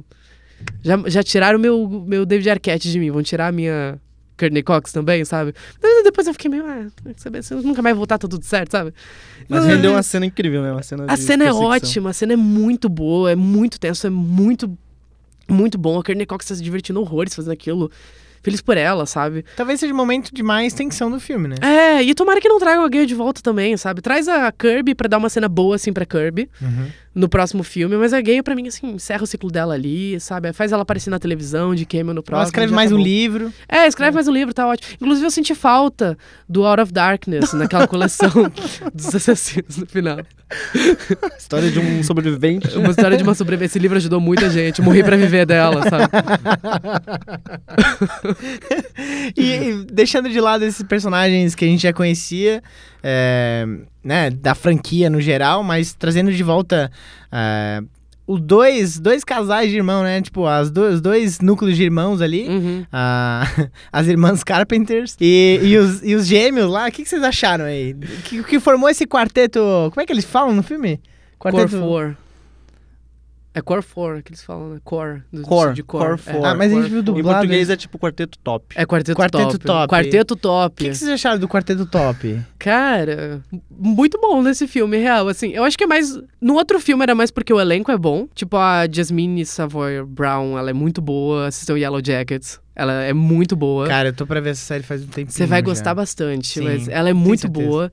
já, 0.82 0.96
já 1.06 1.22
tiraram 1.22 1.58
o 1.58 1.60
meu, 1.62 2.04
meu 2.06 2.26
David 2.26 2.50
Arquette 2.50 2.90
de 2.90 2.98
mim, 2.98 3.10
vão 3.10 3.22
tirar 3.22 3.48
a 3.48 3.52
minha 3.52 3.98
Courtney 4.38 4.62
Cox 4.62 4.92
também, 4.92 5.24
sabe? 5.24 5.54
Mas 5.82 6.04
depois 6.04 6.26
eu 6.26 6.32
fiquei 6.34 6.50
meio, 6.50 6.64
ah, 6.66 6.86
sabe, 7.16 7.42
se 7.42 7.54
nunca 7.54 7.80
mais 7.82 7.96
voltar, 7.96 8.18
tá 8.18 8.28
tudo 8.28 8.44
certo, 8.44 8.72
sabe? 8.72 8.92
Mas 9.48 9.62
Não, 9.62 9.68
rendeu 9.68 9.92
uma 9.92 10.02
cena 10.02 10.26
incrível 10.26 10.62
mesmo. 10.62 10.78
A 10.78 10.82
cena, 10.82 11.04
a 11.08 11.16
cena 11.16 11.44
é 11.44 11.52
ótima, 11.52 12.10
a 12.10 12.12
cena 12.12 12.32
é 12.34 12.36
muito 12.36 12.88
boa, 12.88 13.30
é 13.30 13.36
muito 13.36 13.80
tenso, 13.80 14.06
é 14.06 14.10
muito, 14.10 14.76
muito 15.48 15.78
bom. 15.78 15.98
A 15.98 16.04
Courtney 16.04 16.26
Cox 16.26 16.46
tá 16.46 16.54
se 16.54 16.62
divertindo 16.62 17.00
horrores 17.00 17.34
fazendo 17.34 17.52
aquilo. 17.52 17.90
Feliz 18.42 18.60
por 18.60 18.76
ela, 18.76 19.06
sabe? 19.06 19.44
Talvez 19.56 19.80
seja 19.80 19.92
o 19.92 19.96
momento 19.96 20.32
de 20.32 20.40
mais 20.40 20.72
tensão 20.72 21.10
do 21.10 21.18
filme, 21.18 21.48
né? 21.48 21.56
É, 21.60 22.00
e 22.00 22.14
tomara 22.14 22.40
que 22.40 22.48
não 22.48 22.60
traga 22.60 22.80
a 22.80 22.88
Gale 22.88 23.04
de 23.04 23.14
volta 23.14 23.42
também, 23.42 23.76
sabe? 23.76 24.00
Traz 24.00 24.28
a 24.28 24.52
Kirby 24.52 24.94
pra 24.94 25.08
dar 25.08 25.18
uma 25.18 25.28
cena 25.28 25.48
boa, 25.48 25.74
assim, 25.74 25.92
pra 25.92 26.06
Kirby, 26.06 26.48
Uhum. 26.62 26.86
No 27.16 27.30
próximo 27.30 27.62
filme, 27.62 27.96
mas 27.96 28.12
a 28.12 28.20
Gale, 28.20 28.42
pra 28.42 28.54
mim, 28.54 28.68
assim, 28.68 28.90
encerra 28.90 29.22
o 29.22 29.26
ciclo 29.26 29.50
dela 29.50 29.72
ali, 29.72 30.20
sabe? 30.20 30.52
Faz 30.52 30.70
ela 30.70 30.82
aparecer 30.82 31.08
na 31.08 31.18
televisão, 31.18 31.74
de 31.74 31.86
cameo 31.86 32.12
no 32.12 32.22
próximo. 32.22 32.42
Ela 32.42 32.48
escreve 32.48 32.74
mais 32.74 32.90
tá 32.90 32.96
um 32.96 32.98
livro. 32.98 33.50
É, 33.66 33.86
escreve 33.86 34.14
mais 34.14 34.28
um 34.28 34.32
livro, 34.32 34.52
tá 34.52 34.66
ótimo. 34.66 34.96
Inclusive, 35.00 35.26
eu 35.26 35.30
senti 35.30 35.54
falta 35.54 36.18
do 36.46 36.66
Out 36.66 36.82
of 36.82 36.92
Darkness 36.92 37.54
naquela 37.54 37.88
coleção 37.88 38.30
dos 38.94 39.14
assassinos 39.14 39.78
no 39.78 39.86
final. 39.86 40.18
História 41.38 41.70
de 41.70 41.78
um 41.80 42.02
sobrevivente. 42.02 42.76
Uma 42.76 42.90
história 42.90 43.16
de 43.16 43.22
uma 43.22 43.34
sobrevivência. 43.34 43.72
Esse 43.72 43.78
livro 43.78 43.96
ajudou 43.96 44.20
muita 44.20 44.50
gente. 44.50 44.82
Morri 44.82 45.02
pra 45.02 45.16
viver 45.16 45.46
dela, 45.46 45.82
sabe? 45.88 46.04
E, 49.36 49.52
e 49.52 49.84
deixando 49.84 50.28
de 50.28 50.40
lado 50.40 50.64
esses 50.64 50.82
personagens 50.82 51.54
que 51.54 51.64
a 51.64 51.68
gente 51.68 51.82
já 51.82 51.92
conhecia, 51.92 52.62
é, 53.08 53.64
né, 54.02 54.30
da 54.30 54.52
franquia 54.54 55.08
no 55.08 55.20
geral, 55.20 55.62
mas 55.62 55.94
trazendo 55.94 56.32
de 56.32 56.42
volta 56.42 56.90
é, 57.30 57.80
os 58.26 58.40
dois, 58.40 58.98
dois 58.98 59.22
casais 59.22 59.70
de 59.70 59.76
irmão, 59.76 60.02
né? 60.02 60.20
Tipo, 60.20 60.46
as 60.46 60.68
do, 60.68 60.82
os 60.82 61.00
dois 61.00 61.38
núcleos 61.38 61.76
de 61.76 61.84
irmãos 61.84 62.20
ali. 62.20 62.48
Uhum. 62.48 62.84
a- 62.92 63.46
as 63.92 64.08
irmãs 64.08 64.42
Carpenters 64.42 65.16
e, 65.20 65.60
e, 65.62 65.76
os, 65.76 66.02
e 66.02 66.16
os 66.16 66.26
gêmeos 66.26 66.68
lá, 66.68 66.88
o 66.88 66.90
que, 66.90 67.04
que 67.04 67.08
vocês 67.08 67.22
acharam 67.22 67.64
aí? 67.66 67.92
O 67.92 68.22
que, 68.24 68.42
que 68.42 68.58
formou 68.58 68.88
esse 68.90 69.06
quarteto? 69.06 69.60
Como 69.92 70.00
é 70.02 70.04
que 70.06 70.12
eles 70.12 70.24
falam 70.24 70.52
no 70.54 70.62
filme? 70.64 71.00
Core 71.38 71.54
4. 71.68 72.16
É 73.58 73.62
Core 73.62 73.82
4 73.82 74.22
que 74.22 74.32
eles 74.32 74.44
falam, 74.44 74.74
né? 74.74 74.80
Core. 74.84 75.22
do- 75.32 75.40
Core, 75.40 75.72
De 75.72 75.82
Core 75.82 76.12
É, 76.12 76.16
four. 76.18 76.44
Ah, 76.44 76.54
mas 76.54 76.70
a 76.70 76.74
gente 76.74 76.82
Core 76.82 76.90
viu 76.90 77.02
four. 77.02 77.14
Em 77.14 77.16
dublado. 77.22 77.38
português 77.38 77.70
é 77.70 77.76
tipo 77.76 77.98
quarteto 77.98 78.38
top. 78.44 78.66
É 78.76 78.84
Quarteto, 78.84 79.16
Quarteto 79.18 79.44
top. 79.52 79.64
Top. 79.64 79.88
Quarteto 79.88 80.34
O 80.34 80.36
Top. 80.36 80.76
que, 80.84 80.90
que 80.90 80.94
vocês 80.94 81.10
acharam 81.10 81.38
do 81.40 81.48
quarteto 81.48 81.86
top? 81.86 82.38
Cara, 82.58 83.40
muito 83.70 84.20
bom 84.20 84.42
nesse 84.42 84.66
filme, 84.68 84.98
real. 84.98 85.26
Assim, 85.28 85.52
eu 85.52 85.64
acho 85.64 85.78
que 85.78 85.84
é 85.84 85.86
mais. 85.86 86.20
No 86.38 86.52
outro 86.54 86.78
filme 86.78 87.02
era 87.02 87.14
mais 87.14 87.30
porque 87.30 87.50
o 87.50 87.58
elenco 87.58 87.90
é 87.90 87.96
bom. 87.96 88.28
Tipo, 88.34 88.58
a 88.58 88.86
Jasmine 88.92 89.46
Savoy 89.46 90.04
Brown, 90.04 90.58
ela 90.58 90.68
é 90.68 90.74
muito 90.74 91.00
boa. 91.00 91.46
Assistam 91.46 91.78
Yellow 91.78 92.02
Jackets. 92.04 92.60
Ela 92.74 92.92
é 93.04 93.14
muito 93.14 93.56
boa. 93.56 93.86
Cara, 93.88 94.08
eu 94.10 94.12
tô 94.12 94.26
pra 94.26 94.38
ver 94.38 94.50
essa 94.50 94.60
série 94.66 94.82
faz 94.82 95.02
um 95.02 95.06
tempo. 95.06 95.32
Você 95.32 95.46
vai 95.46 95.62
gostar 95.62 95.94
bastante, 95.94 96.58
Sim, 96.58 96.64
mas 96.64 96.88
ela 96.88 97.08
é 97.08 97.14
muito 97.14 97.40
certeza. 97.40 97.90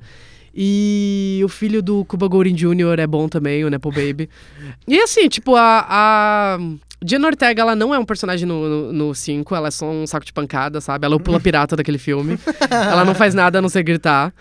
E 0.54 1.42
o 1.44 1.50
filho 1.50 1.82
do 1.82 2.06
Cuba 2.06 2.28
Gooding 2.28 2.54
Jr. 2.54 3.00
é 3.00 3.08
bom 3.08 3.28
também, 3.28 3.66
o 3.66 3.70
Nepo 3.70 3.90
Baby. 3.90 4.30
E 4.88 5.00
assim, 5.00 5.28
tipo, 5.28 5.56
a, 5.56 5.86
a 5.90 6.60
Jenna 7.06 7.28
Ortega, 7.28 7.62
ela 7.62 7.76
não 7.76 7.94
é 7.94 8.00
um 8.00 8.06
personagem 8.06 8.48
no 8.48 9.14
5, 9.14 9.54
ela 9.54 9.68
é 9.68 9.72
só 9.72 9.90
um 9.90 10.08
saco 10.08 10.26
de 10.26 10.32
pancada, 10.32 10.80
sabe? 10.80 11.06
Ela 11.06 11.16
é 11.16 11.18
o 11.18 11.20
pula 11.20 11.40
pirata 11.40 11.76
daquele 11.76 11.98
filme. 11.98 12.38
ela 12.72 13.04
não 13.04 13.14
faz 13.14 13.34
nada 13.34 13.60
a 13.60 13.62
não 13.62 13.68
ser 13.68 13.84
gritar. 13.84 14.34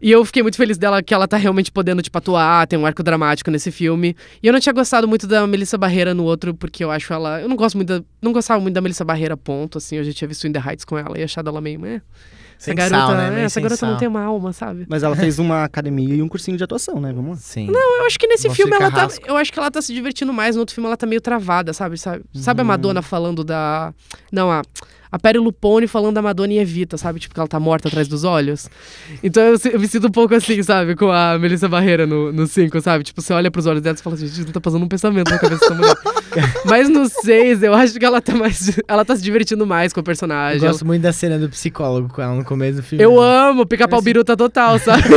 E 0.00 0.10
eu 0.10 0.24
fiquei 0.24 0.42
muito 0.42 0.56
feliz 0.56 0.78
dela 0.78 1.02
que 1.02 1.12
ela 1.12 1.26
tá 1.26 1.36
realmente 1.36 1.72
podendo, 1.72 2.02
tipo, 2.02 2.16
atuar, 2.16 2.66
tem 2.66 2.78
um 2.78 2.86
arco 2.86 3.02
dramático 3.02 3.50
nesse 3.50 3.72
filme. 3.72 4.14
E 4.42 4.46
eu 4.46 4.52
não 4.52 4.60
tinha 4.60 4.72
gostado 4.72 5.08
muito 5.08 5.26
da 5.26 5.46
Melissa 5.46 5.76
Barreira 5.76 6.14
no 6.14 6.24
outro, 6.24 6.54
porque 6.54 6.84
eu 6.84 6.90
acho 6.90 7.12
ela. 7.12 7.40
Eu 7.40 7.48
não 7.48 7.56
gosto 7.56 7.76
muito 7.76 7.88
da. 7.88 8.04
Não 8.22 8.32
gostava 8.32 8.60
muito 8.60 8.74
da 8.74 8.80
Melissa 8.80 9.04
Barreira, 9.04 9.36
ponto. 9.36 9.78
Assim, 9.78 9.96
eu 9.96 10.04
já 10.04 10.12
tinha 10.12 10.28
visto 10.28 10.46
In 10.46 10.52
the 10.52 10.62
Heights 10.64 10.84
com 10.84 10.96
ela 10.96 11.18
e 11.18 11.22
achado 11.22 11.48
ela 11.48 11.60
meio. 11.60 11.84
Eh. 11.84 12.00
Essa 12.64 12.70
Sem 12.70 12.74
garota, 12.74 12.96
sal, 13.06 13.14
né? 13.16 13.26
é, 13.26 13.30
Meio 13.30 13.44
essa 13.44 13.60
garota 13.60 13.86
não 13.86 13.96
tem 13.98 14.08
uma 14.08 14.22
alma, 14.22 14.52
sabe? 14.52 14.86
Mas 14.88 15.02
ela 15.02 15.14
fez 15.14 15.38
uma 15.38 15.64
academia 15.64 16.14
e 16.14 16.22
um 16.22 16.28
cursinho 16.28 16.56
de 16.56 16.64
atuação, 16.64 16.98
né? 17.00 17.12
Vamos 17.12 17.30
lá. 17.32 17.36
Sim. 17.36 17.68
Eu 17.70 18.06
acho 18.06 18.18
que 18.18 18.26
nesse 18.26 18.48
filme 18.50 18.74
ela 18.74 18.90
tá. 18.90 19.08
Eu 19.26 19.36
acho 19.36 19.52
que 19.52 19.58
ela 19.58 19.70
tá 19.70 19.82
se 19.82 19.92
divertindo 19.92 20.32
mais. 20.32 20.56
No 20.56 20.60
outro 20.62 20.74
filme 20.74 20.86
ela 20.86 20.96
tá 20.96 21.06
meio 21.06 21.20
travada, 21.20 21.72
sabe? 21.72 21.98
Sabe, 21.98 22.24
sabe 22.34 22.60
Uhum. 22.60 22.66
a 22.66 22.68
Madonna 22.68 23.02
falando 23.02 23.44
da. 23.44 23.92
Não, 24.32 24.50
a. 24.50 24.62
A 25.14 25.18
Perry 25.20 25.38
Lupone 25.38 25.86
falando 25.86 26.14
da 26.16 26.22
Madonna 26.22 26.52
e 26.54 26.58
Evita, 26.58 26.98
sabe? 26.98 27.20
Tipo, 27.20 27.34
que 27.34 27.38
ela 27.40 27.46
tá 27.48 27.60
morta 27.60 27.86
atrás 27.86 28.08
dos 28.08 28.24
olhos. 28.24 28.68
Então 29.22 29.40
eu, 29.44 29.56
eu 29.72 29.78
me 29.78 29.86
sinto 29.86 30.08
um 30.08 30.10
pouco 30.10 30.34
assim, 30.34 30.60
sabe? 30.60 30.96
Com 30.96 31.08
a 31.12 31.38
Melissa 31.38 31.68
Barreira 31.68 32.04
no 32.04 32.44
5, 32.48 32.80
sabe? 32.80 33.04
Tipo, 33.04 33.22
você 33.22 33.32
olha 33.32 33.48
pros 33.48 33.64
olhos 33.66 33.80
dela 33.80 33.96
e 33.96 34.02
fala, 34.02 34.16
gente, 34.16 34.40
não 34.44 34.50
tá 34.50 34.60
passando 34.60 34.82
um 34.84 34.88
pensamento 34.88 35.30
na 35.30 35.38
cabeça 35.38 35.60
dessa 35.60 35.74
mulher. 35.74 35.94
Mas 36.66 36.88
no 36.88 37.08
6, 37.08 37.62
eu 37.62 37.72
acho 37.74 37.96
que 37.96 38.04
ela 38.04 38.20
tá 38.20 38.34
mais. 38.34 38.76
Ela 38.88 39.04
tá 39.04 39.14
se 39.14 39.22
divertindo 39.22 39.64
mais 39.64 39.92
com 39.92 40.00
o 40.00 40.02
Eu 40.02 40.04
personagem. 40.04 40.58
gosto 40.60 40.84
muito 40.84 41.02
da 41.02 41.12
cena 41.12 41.38
do 41.38 41.48
psicólogo 41.48 42.08
com 42.12 42.20
ela 42.20 42.34
no 42.34 42.44
começo 42.44 42.78
do 42.78 42.82
filme. 42.82 43.04
Eu 43.04 43.20
amo 43.20 43.64
pica-pau 43.64 44.02
biruta 44.02 44.36
total, 44.36 44.80
sabe? 44.80 45.04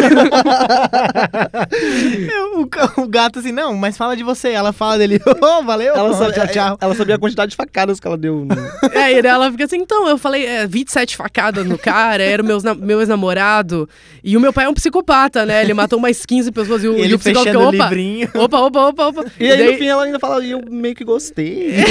Eu- 2.31 2.61
o, 2.61 3.01
o 3.01 3.07
gato 3.07 3.39
assim, 3.39 3.51
não, 3.51 3.75
mas 3.75 3.97
fala 3.97 4.15
de 4.15 4.23
você. 4.23 4.49
Ela 4.49 4.71
fala 4.73 4.97
dele, 4.97 5.19
oh, 5.41 5.63
valeu, 5.63 5.95
Ela, 5.95 6.09
tchau, 6.09 6.17
sabia, 6.19 6.47
tchau. 6.47 6.77
ela 6.79 6.95
sabia 6.95 7.15
a 7.15 7.19
quantidade 7.19 7.51
de 7.51 7.55
facadas 7.55 7.99
que 7.99 8.07
ela 8.07 8.17
deu. 8.17 8.45
no- 8.45 8.55
É, 8.93 9.13
e 9.17 9.21
daí 9.21 9.31
ela 9.31 9.51
fica 9.51 9.65
assim, 9.65 9.85
então, 9.87 10.07
eu 10.09 10.17
falei, 10.17 10.45
é, 10.45 10.67
27 10.67 11.15
facadas 11.15 11.65
no 11.65 11.77
cara, 11.77 12.21
era 12.21 12.43
o 12.43 12.45
meus 12.45 12.61
na- 12.61 12.75
meu 12.75 12.99
ex-namorado. 12.99 13.87
E 14.21 14.35
o 14.35 14.39
meu 14.41 14.51
pai 14.51 14.65
é 14.65 14.69
um 14.69 14.73
psicopata, 14.73 15.45
né? 15.45 15.61
Ele 15.63 15.73
matou 15.73 15.97
mais 15.99 16.25
15 16.25 16.51
pessoas 16.51 16.83
e 16.83 16.87
o, 16.89 16.95
E 16.97 16.99
e 16.99 17.01
ele 17.05 17.15
o 17.15 17.19
psicólogo 17.19 17.45
fechando 17.49 17.67
o 17.67 17.71
fica, 17.71 17.83
opa, 17.85 17.95
livrinho. 17.95 18.29
opa, 18.35 18.59
opa, 18.59 18.87
opa, 18.89 19.07
opa. 19.07 19.25
E 19.39 19.49
aí, 19.49 19.57
daí- 19.57 19.71
no 19.71 19.77
fim, 19.77 19.87
ela 19.87 20.03
ainda 20.03 20.19
fala, 20.19 20.45
e 20.45 20.51
eu 20.51 20.61
meio 20.69 20.93
que 20.93 21.05
gostei. 21.05 21.71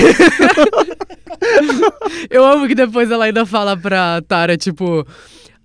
Eu 2.31 2.45
amo 2.45 2.67
que 2.69 2.75
depois 2.75 3.11
ela 3.11 3.25
ainda 3.25 3.45
fala 3.47 3.77
pra 3.77 4.23
Tara, 4.27 4.57
tipo. 4.57 5.07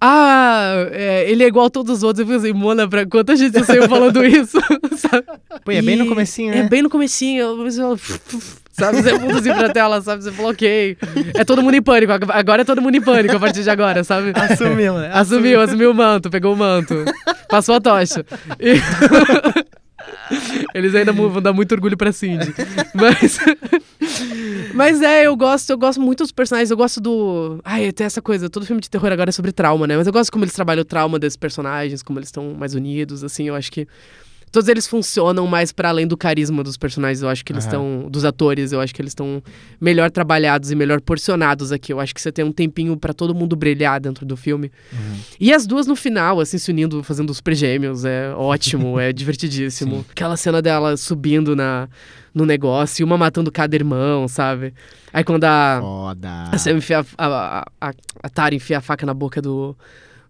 Ah, 0.04 0.88
é, 0.92 1.30
ele 1.30 1.44
é 1.44 1.48
igual 1.48 1.68
a 1.68 1.70
todos 1.70 1.98
os 1.98 2.04
outros. 2.04 2.20
Eu 2.22 2.26
fico 2.34 2.40
assim, 2.48 2.54
Mona, 2.58 2.88
pra 2.90 3.06
quanta 3.06 3.36
gente 3.36 3.54
você 3.54 3.64
saiu 3.64 3.88
falando 3.88 4.26
isso? 4.26 4.58
sabe? 4.98 5.24
Pô, 5.64 5.72
e 5.72 5.76
é 5.76 5.82
bem 5.82 5.96
no 5.96 6.06
E- 6.06 6.10
comecinho, 6.10 6.52
né? 6.52 6.60
É 6.62 6.64
bem 6.64 6.82
no 6.82 6.90
comecinho. 6.90 7.56
Você 7.58 7.80
fala, 7.82 7.98
sabe, 8.82 9.02
você 9.02 9.14
muda 9.18 9.40
assim 9.40 9.54
pra 9.54 9.70
tela, 9.70 10.02
sabe? 10.02 10.24
Você 10.24 10.32
fala, 10.32 10.50
ok. 10.50 10.98
É 11.36 11.46
todo 11.46 11.62
mundo 11.64 11.76
em 11.76 11.82
pânico. 11.82 12.12
Agora 12.30 12.62
é 12.64 12.66
todo 12.66 12.82
mundo 12.82 12.96
em 12.96 13.02
pânico 13.02 13.36
a 13.36 13.40
partir 13.40 13.64
de 13.64 13.70
agora, 13.70 14.04
sabe? 14.04 14.34
Assumiu, 14.36 14.98
né? 14.98 15.10
Assumiu, 15.14 15.62
assumiu 15.62 15.92
o 15.92 15.94
manto, 15.94 16.30
pegou 16.30 16.54
o 16.54 16.58
manto. 16.58 16.94
Passou 17.48 17.76
a 17.76 17.82
tocha. 17.82 18.26
E- 18.60 18.82
Eles 20.74 20.96
ainda 20.96 21.12
vão 21.12 21.42
dar 21.42 21.54
muito 21.54 21.72
orgulho 21.74 21.98
pra 21.98 22.12
Cindy. 22.12 22.54
Mas. 22.94 23.38
Mas 24.74 25.02
é, 25.02 25.28
eu 25.28 25.36
gosto, 25.36 25.70
eu 25.70 25.78
gosto 25.78 26.00
muito 26.02 26.24
dos 26.24 26.32
personagens. 26.32 26.72
Eu 26.72 26.78
gosto 26.78 27.00
do. 27.02 27.60
Ai, 27.64 27.92
tem 27.92 28.06
essa 28.06 28.22
coisa. 28.22 28.50
Todo 28.50 28.66
filme 28.66 28.82
de 28.82 28.90
terror 28.90 29.12
agora 29.12 29.30
é 29.30 29.34
sobre 29.34 29.52
trauma, 29.52 29.86
né? 29.86 29.98
Mas 29.98 30.08
eu 30.08 30.14
gosto 30.14 30.32
como 30.32 30.44
eles 30.46 30.54
trabalham 30.54 30.82
o 30.82 30.86
trauma 30.86 31.20
desses 31.20 31.38
personagens, 31.38 32.02
como 32.02 32.18
eles 32.18 32.30
estão 32.30 32.56
mais 32.58 32.74
unidos, 32.74 33.24
assim. 33.24 33.48
Eu 33.48 33.56
acho 33.56 33.72
que. 33.72 33.88
Todos 34.52 34.68
eles 34.68 34.86
funcionam 34.86 35.47
mais 35.47 35.72
para 35.72 35.89
além 35.89 36.06
do 36.06 36.18
carisma 36.18 36.64
dos 36.64 36.76
personagens. 36.76 37.22
Eu 37.22 37.30
acho 37.30 37.45
que 37.45 37.54
eles 37.54 37.64
estão. 37.64 38.08
Dos 38.10 38.26
atores, 38.26 38.72
eu 38.72 38.82
acho 38.82 38.93
que 38.93 39.02
eles 39.02 39.12
estão 39.12 39.41
melhor 39.80 40.12
trabalhados 40.12 40.72
e 40.72 40.76
melhor 40.76 40.99
porcionados 40.99 41.72
aqui. 41.72 41.93
Eu 41.93 41.99
acho 41.99 42.14
que 42.14 42.22
você 42.22 42.32
tem 42.32 42.43
um 42.43 42.52
tempinho 42.52 42.97
pra 42.97 43.14
todo 43.14 43.34
mundo 43.34 43.56
brilhar 43.56 43.99
dentro 43.99 44.26
do 44.26 44.36
filme. 44.36 44.70
E 45.39 45.54
as 45.54 45.66
duas 45.66 45.88
no 45.88 45.95
final, 45.95 46.39
assim, 46.39 46.58
se 46.58 46.70
unindo, 46.70 47.02
fazendo 47.02 47.30
os 47.30 47.39
pré-gêmeos. 47.39 48.04
É 48.04 48.34
ótimo, 48.36 48.99
é 48.99 49.14
divertidíssimo. 49.14 50.06
Aquela 50.12 50.36
cena 50.36 50.62
dela 50.62 50.97
subindo 50.97 51.56
na, 51.56 51.88
no 52.34 52.45
negócio 52.45 53.02
e 53.02 53.06
uma 53.06 53.18
matando 53.18 53.52
cada 53.52 53.74
irmão, 53.76 54.28
sabe? 54.28 54.74
Aí 55.14 55.24
quando 55.24 55.45
a. 55.45 55.78
Foda. 55.82 56.43
A 56.52 56.58
Sam 56.58 56.78
enfia 56.78 57.06
a, 57.18 57.26
a, 57.26 57.66
a, 57.80 57.93
a 58.24 58.30
Tara 58.30 58.54
enfia 58.54 58.80
a 58.80 58.82
faca 58.82 59.06
na 59.06 59.14
boca 59.14 59.41
do, 59.41 59.76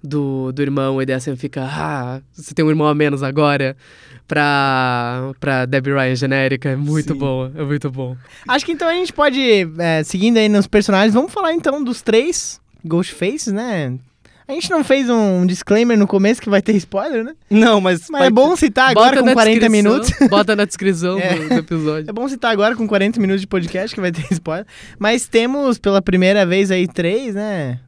do, 0.03 0.51
do 0.51 0.61
irmão, 0.61 1.01
e 1.01 1.05
daí 1.05 1.15
a 1.15 1.19
Sam 1.19 1.35
fica, 1.35 1.63
ah, 1.63 2.21
você 2.33 2.53
tem 2.53 2.63
um 2.65 2.69
irmão 2.69 2.87
a 2.87 2.95
menos 2.95 3.21
agora 3.23 3.75
pra, 4.27 5.31
pra 5.39 5.65
Debbie 5.65 5.91
Ryan 5.93 6.15
genérica. 6.15 6.69
É 6.69 6.75
muito 6.75 7.13
Sim. 7.13 7.19
bom, 7.19 7.51
é 7.55 7.63
muito 7.63 7.89
bom. 7.91 8.15
Acho 8.47 8.65
que 8.65 8.71
então 8.71 8.87
a 8.87 8.93
gente 8.93 9.13
pode, 9.13 9.39
é, 9.77 10.03
seguindo 10.03 10.37
aí 10.37 10.49
nos 10.49 10.67
personagens, 10.67 11.13
vamos 11.13 11.31
falar 11.31 11.53
então 11.53 11.83
dos 11.83 12.01
três 12.01 12.59
Ghostfaces, 12.85 13.53
né? 13.53 13.93
A 14.47 14.53
gente 14.53 14.69
não 14.69 14.83
fez 14.83 15.09
um 15.09 15.45
disclaimer 15.45 15.97
no 15.97 16.05
começo 16.05 16.41
que 16.41 16.49
vai 16.49 16.61
ter 16.61 16.75
spoiler, 16.75 17.23
né? 17.23 17.33
Não, 17.49 17.79
mas. 17.79 18.07
Mas 18.09 18.23
é 18.23 18.29
bom 18.29 18.53
citar 18.57 18.89
agora 18.89 19.19
com 19.19 19.25
na 19.25 19.33
40 19.33 19.59
descrição- 19.69 19.91
minutos. 19.93 20.29
Bota 20.29 20.55
na 20.57 20.65
descrição 20.65 21.17
É. 21.19 21.35
do, 21.39 21.47
do 21.49 21.53
episódio. 21.55 22.09
É 22.09 22.11
bom 22.11 22.27
citar 22.27 22.51
agora 22.51 22.75
com 22.75 22.85
40 22.85 23.17
minutos 23.21 23.39
de 23.39 23.47
podcast 23.47 23.95
que 23.95 24.01
vai 24.01 24.11
ter 24.11 24.25
spoiler. 24.31 24.65
Mas 24.99 25.25
temos 25.25 25.77
pela 25.77 26.01
primeira 26.01 26.45
vez 26.45 26.69
aí 26.69 26.85
três, 26.85 27.33
né? 27.33 27.79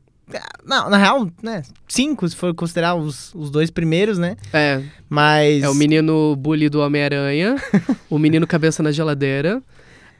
Não, 0.65 0.89
na 0.89 0.97
real, 0.97 1.29
né? 1.41 1.63
Cinco, 1.87 2.27
se 2.27 2.35
for 2.35 2.53
considerar 2.53 2.95
os, 2.95 3.33
os 3.35 3.49
dois 3.49 3.69
primeiros, 3.69 4.17
né? 4.17 4.35
É, 4.51 4.81
Mas. 5.09 5.63
é 5.63 5.69
o 5.69 5.75
menino 5.75 6.35
bully 6.35 6.69
do 6.69 6.79
Homem-Aranha, 6.79 7.55
o 8.09 8.17
menino 8.17 8.47
cabeça 8.47 8.81
na 8.81 8.91
geladeira. 8.91 9.61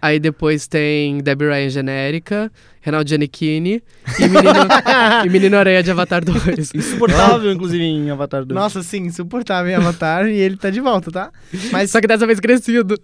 Aí 0.01 0.20
depois 0.20 0.68
tem 0.68 1.20
Debbie 1.20 1.45
Ryan 1.45 1.70
genérica, 1.70 2.51
Renaldo 2.82 3.08
Giannichini 3.08 3.82
e 4.20 4.24
menino, 4.24 4.68
e 5.26 5.30
menino 5.30 5.58
Aranha 5.58 5.82
de 5.82 5.91
Avatar 5.91 6.26
2. 6.26 6.74
Insuportável, 6.76 7.49
inclusive, 7.49 7.82
em 7.82 8.12
Avatar 8.12 8.43
2. 8.43 8.54
Nossa, 8.54 8.84
sim, 8.84 9.04
insuportável 9.04 9.72
em 9.72 9.76
Avatar 9.76 10.28
e 10.28 10.36
ele 10.36 10.58
tá 10.58 10.70
de 10.70 10.82
volta, 10.82 11.10
tá? 11.10 11.32
Mas 11.72 11.89
Só 11.89 12.01
que 12.01 12.08
dessa 12.08 12.28
vez 12.28 12.41
crescido. 12.41 12.99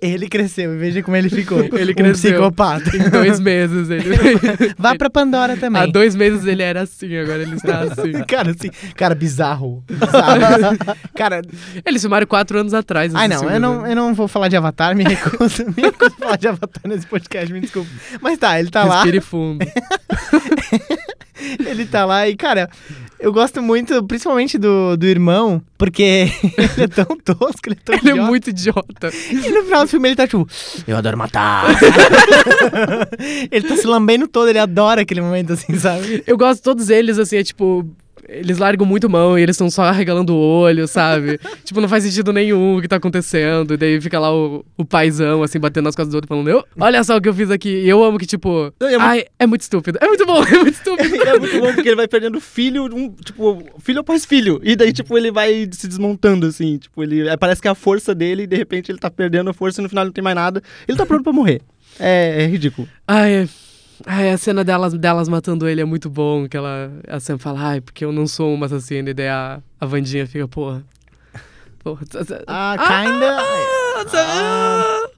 Ele 0.00 0.28
cresceu, 0.28 0.74
e 0.74 0.78
veja 0.78 1.02
como 1.02 1.16
ele 1.16 1.28
ficou. 1.30 1.58
Ele 1.78 1.92
um 1.92 1.94
cresceu. 1.94 2.32
psicopata. 2.32 2.96
Em 2.96 3.08
dois 3.10 3.38
meses 3.40 3.88
ele. 3.90 4.04
Vá 4.78 4.94
pra 4.96 5.08
Pandora 5.10 5.56
também. 5.56 5.82
Há 5.82 5.86
dois 5.86 6.14
meses 6.14 6.44
ele 6.46 6.62
era 6.62 6.82
assim, 6.82 7.16
agora 7.16 7.42
ele 7.42 7.56
está 7.56 7.80
assim. 7.80 8.12
Cara, 8.26 8.50
assim, 8.50 8.70
cara, 8.96 9.14
bizarro. 9.14 9.82
bizarro. 9.88 10.76
cara, 11.14 11.42
Eles 11.84 12.02
filmaram 12.02 12.26
quatro 12.26 12.58
anos 12.58 12.74
atrás. 12.74 13.14
ai 13.14 13.28
não, 13.28 13.38
filme, 13.40 13.54
eu 13.54 13.60
não, 13.60 13.82
né? 13.82 13.92
eu 13.92 13.96
não 13.96 14.14
vou 14.14 14.28
falar 14.28 14.48
de 14.48 14.56
Avatar, 14.56 14.94
me 14.96 15.04
recuso, 15.04 15.64
me 15.76 15.82
recuso 15.82 16.14
falar 16.18 16.36
de 16.36 16.48
Avatar 16.48 16.82
nesse 16.86 17.06
podcast, 17.06 17.52
me 17.52 17.60
desculpa. 17.60 17.90
Mas 18.20 18.38
tá, 18.38 18.58
ele 18.58 18.70
tá 18.70 18.84
lá, 18.84 18.96
Respire 19.02 19.20
fundo. 19.20 19.64
ele 21.66 21.86
tá 21.86 22.04
lá 22.04 22.28
e, 22.28 22.36
cara, 22.36 22.68
Eu 23.20 23.32
gosto 23.32 23.60
muito, 23.60 24.02
principalmente 24.04 24.56
do, 24.58 24.96
do 24.96 25.06
irmão, 25.06 25.60
porque 25.76 26.02
ele 26.56 26.84
é 26.84 26.86
tão 26.86 27.16
tosco, 27.18 27.60
ele 27.66 27.76
é 27.80 27.84
tão 27.84 27.94
Ele 27.96 28.08
é 28.08 28.12
idiota. 28.12 28.28
muito 28.30 28.50
idiota. 28.50 29.10
E 29.30 29.50
no 29.50 29.64
final 29.64 29.82
do 29.84 29.88
filme 29.88 30.08
ele 30.08 30.16
tá 30.16 30.26
tipo, 30.26 30.48
eu 30.86 30.96
adoro 30.96 31.18
matar. 31.18 31.64
ele 33.50 33.66
tá 33.66 33.76
se 33.76 33.86
lambendo 33.86 34.28
todo, 34.28 34.48
ele 34.48 34.58
adora 34.58 35.02
aquele 35.02 35.20
momento 35.20 35.52
assim, 35.52 35.76
sabe? 35.78 36.22
Eu 36.26 36.36
gosto 36.36 36.58
de 36.58 36.62
todos 36.62 36.90
eles, 36.90 37.18
assim, 37.18 37.36
é 37.38 37.44
tipo. 37.44 37.84
Eles 38.28 38.58
largam 38.58 38.86
muito 38.86 39.08
mão 39.08 39.38
e 39.38 39.42
eles 39.42 39.54
estão 39.54 39.70
só 39.70 39.84
arregalando 39.84 40.34
o 40.34 40.38
olho, 40.38 40.86
sabe? 40.86 41.40
tipo, 41.64 41.80
não 41.80 41.88
faz 41.88 42.04
sentido 42.04 42.30
nenhum 42.32 42.76
o 42.76 42.82
que 42.82 42.86
tá 42.88 42.96
acontecendo. 42.96 43.72
E 43.72 43.76
daí 43.78 44.00
fica 44.00 44.18
lá 44.18 44.30
o, 44.34 44.64
o 44.76 44.84
paizão, 44.84 45.42
assim, 45.42 45.58
batendo 45.58 45.84
nas 45.84 45.96
costas 45.96 46.12
do 46.12 46.16
outro, 46.16 46.28
falando: 46.28 46.48
eu, 46.50 46.62
Olha 46.78 47.02
só 47.02 47.16
o 47.16 47.20
que 47.22 47.28
eu 47.28 47.32
fiz 47.34 47.50
aqui. 47.50 47.68
E 47.70 47.88
eu 47.88 48.04
amo 48.04 48.18
que, 48.18 48.26
tipo. 48.26 48.72
É 48.80 48.88
muito- 48.90 49.00
Ai, 49.00 49.24
é 49.38 49.46
muito 49.46 49.62
estúpido. 49.62 49.98
É 50.00 50.06
muito 50.06 50.26
bom, 50.26 50.42
é 50.44 50.58
muito 50.58 50.74
estúpido. 50.74 51.14
é 51.22 51.38
muito 51.38 51.58
bom 51.60 51.72
porque 51.74 51.88
ele 51.88 51.96
vai 51.96 52.06
perdendo 52.06 52.38
filho, 52.40 52.84
um, 52.94 53.10
tipo, 53.14 53.62
filho 53.80 54.00
após 54.00 54.24
filho. 54.26 54.60
E 54.62 54.76
daí, 54.76 54.92
tipo, 54.92 55.16
ele 55.16 55.30
vai 55.32 55.66
se 55.72 55.88
desmontando, 55.88 56.46
assim. 56.46 56.76
Tipo, 56.76 57.02
ele. 57.02 57.26
é, 57.28 57.36
Parece 57.36 57.62
que 57.62 57.68
é 57.68 57.70
a 57.70 57.74
força 57.74 58.14
dele 58.14 58.42
e 58.42 58.46
de 58.46 58.56
repente 58.56 58.92
ele 58.92 58.98
tá 58.98 59.10
perdendo 59.10 59.48
a 59.48 59.54
força 59.54 59.80
e 59.80 59.82
no 59.82 59.88
final 59.88 60.04
não 60.04 60.12
tem 60.12 60.22
mais 60.22 60.36
nada. 60.36 60.62
Ele 60.86 60.98
tá 60.98 61.06
pronto 61.06 61.22
pra 61.24 61.32
morrer. 61.32 61.62
É, 61.98 62.42
é 62.44 62.46
ridículo. 62.46 62.86
Ai, 63.06 63.32
é- 63.32 63.48
ai, 64.06 64.30
a 64.30 64.38
cena 64.38 64.62
delas, 64.64 64.92
delas 64.94 65.28
matando 65.28 65.68
ele 65.68 65.80
é 65.80 65.84
muito 65.84 66.08
bom. 66.10 66.48
Que 66.48 66.56
ela, 66.56 66.90
a 67.08 67.18
Sam 67.20 67.38
fala, 67.38 67.60
ai, 67.60 67.80
porque 67.80 68.04
eu 68.04 68.12
não 68.12 68.26
sou 68.26 68.52
uma 68.54 68.66
assassina. 68.66 69.10
E 69.10 69.14
daí 69.14 69.28
a, 69.28 69.60
a 69.80 69.86
Vandinha 69.86 70.26
fica, 70.26 70.46
porra. 70.48 70.82
Porra. 71.82 72.04
t- 72.06 72.24
t- 72.24 72.44
Ah, 72.46 72.76
kinda. 72.76 73.38
ah, 74.16 75.08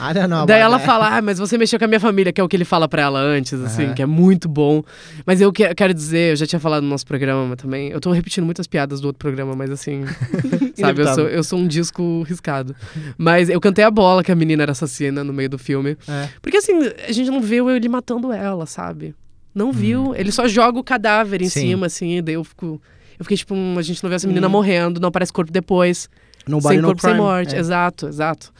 I 0.00 0.14
don't 0.14 0.28
know. 0.28 0.46
Daí 0.46 0.60
ela 0.60 0.76
that. 0.78 0.86
fala, 0.86 1.16
ah, 1.16 1.22
mas 1.22 1.38
você 1.38 1.58
mexeu 1.58 1.78
com 1.78 1.84
a 1.84 1.88
minha 1.88 2.00
família, 2.00 2.32
que 2.32 2.40
é 2.40 2.44
o 2.44 2.48
que 2.48 2.56
ele 2.56 2.64
fala 2.64 2.88
pra 2.88 3.02
ela 3.02 3.20
antes, 3.20 3.52
assim, 3.60 3.92
que 3.94 4.02
é 4.02 4.06
muito 4.06 4.48
bom. 4.48 4.82
Mas 5.26 5.40
eu 5.40 5.52
que- 5.52 5.74
quero 5.74 5.92
dizer, 5.94 6.32
eu 6.32 6.36
já 6.36 6.46
tinha 6.46 6.58
falado 6.60 6.82
no 6.82 6.88
nosso 6.88 7.06
programa 7.06 7.56
também, 7.56 7.88
eu 7.90 8.00
tô 8.00 8.10
repetindo 8.12 8.44
muitas 8.44 8.66
piadas 8.66 9.00
do 9.00 9.06
outro 9.06 9.18
programa, 9.18 9.54
mas 9.54 9.70
assim, 9.70 10.04
sabe, 10.74 11.02
eu 11.02 11.14
sou, 11.14 11.28
eu 11.28 11.44
sou 11.44 11.58
um 11.58 11.66
disco 11.66 12.22
riscado. 12.22 12.74
Mas 13.18 13.48
eu 13.48 13.60
cantei 13.60 13.84
a 13.84 13.90
bola 13.90 14.22
que 14.24 14.32
a 14.32 14.34
menina 14.36 14.62
era 14.62 14.72
assassina 14.72 15.22
no 15.22 15.32
meio 15.32 15.48
do 15.48 15.58
filme. 15.58 15.96
É. 16.08 16.28
Porque 16.40 16.56
assim, 16.56 16.72
a 17.06 17.12
gente 17.12 17.30
não 17.30 17.40
viu 17.40 17.70
ele 17.70 17.88
matando 17.88 18.32
ela, 18.32 18.66
sabe? 18.66 19.14
Não 19.54 19.72
viu. 19.72 20.14
Ele 20.14 20.30
só 20.30 20.46
joga 20.46 20.78
o 20.78 20.84
cadáver 20.84 21.42
em 21.42 21.48
Sim. 21.48 21.60
cima, 21.60 21.86
assim, 21.86 22.22
daí 22.22 22.34
eu 22.36 22.44
fico. 22.44 22.80
Eu 23.18 23.24
fiquei 23.24 23.36
tipo, 23.36 23.54
hum, 23.54 23.74
a 23.78 23.82
gente 23.82 24.02
não 24.02 24.08
vê 24.08 24.16
essa 24.16 24.26
menina 24.26 24.48
morrendo, 24.48 24.98
não 24.98 25.08
aparece 25.08 25.30
corpo 25.32 25.52
depois 25.52 26.08
Nobody 26.46 26.74
sem 26.74 26.80
no 26.80 26.86
corpo, 26.88 27.02
sem 27.02 27.10
crime. 27.10 27.22
morte. 27.26 27.54
É. 27.54 27.58
Exato, 27.58 28.08
exato. 28.08 28.50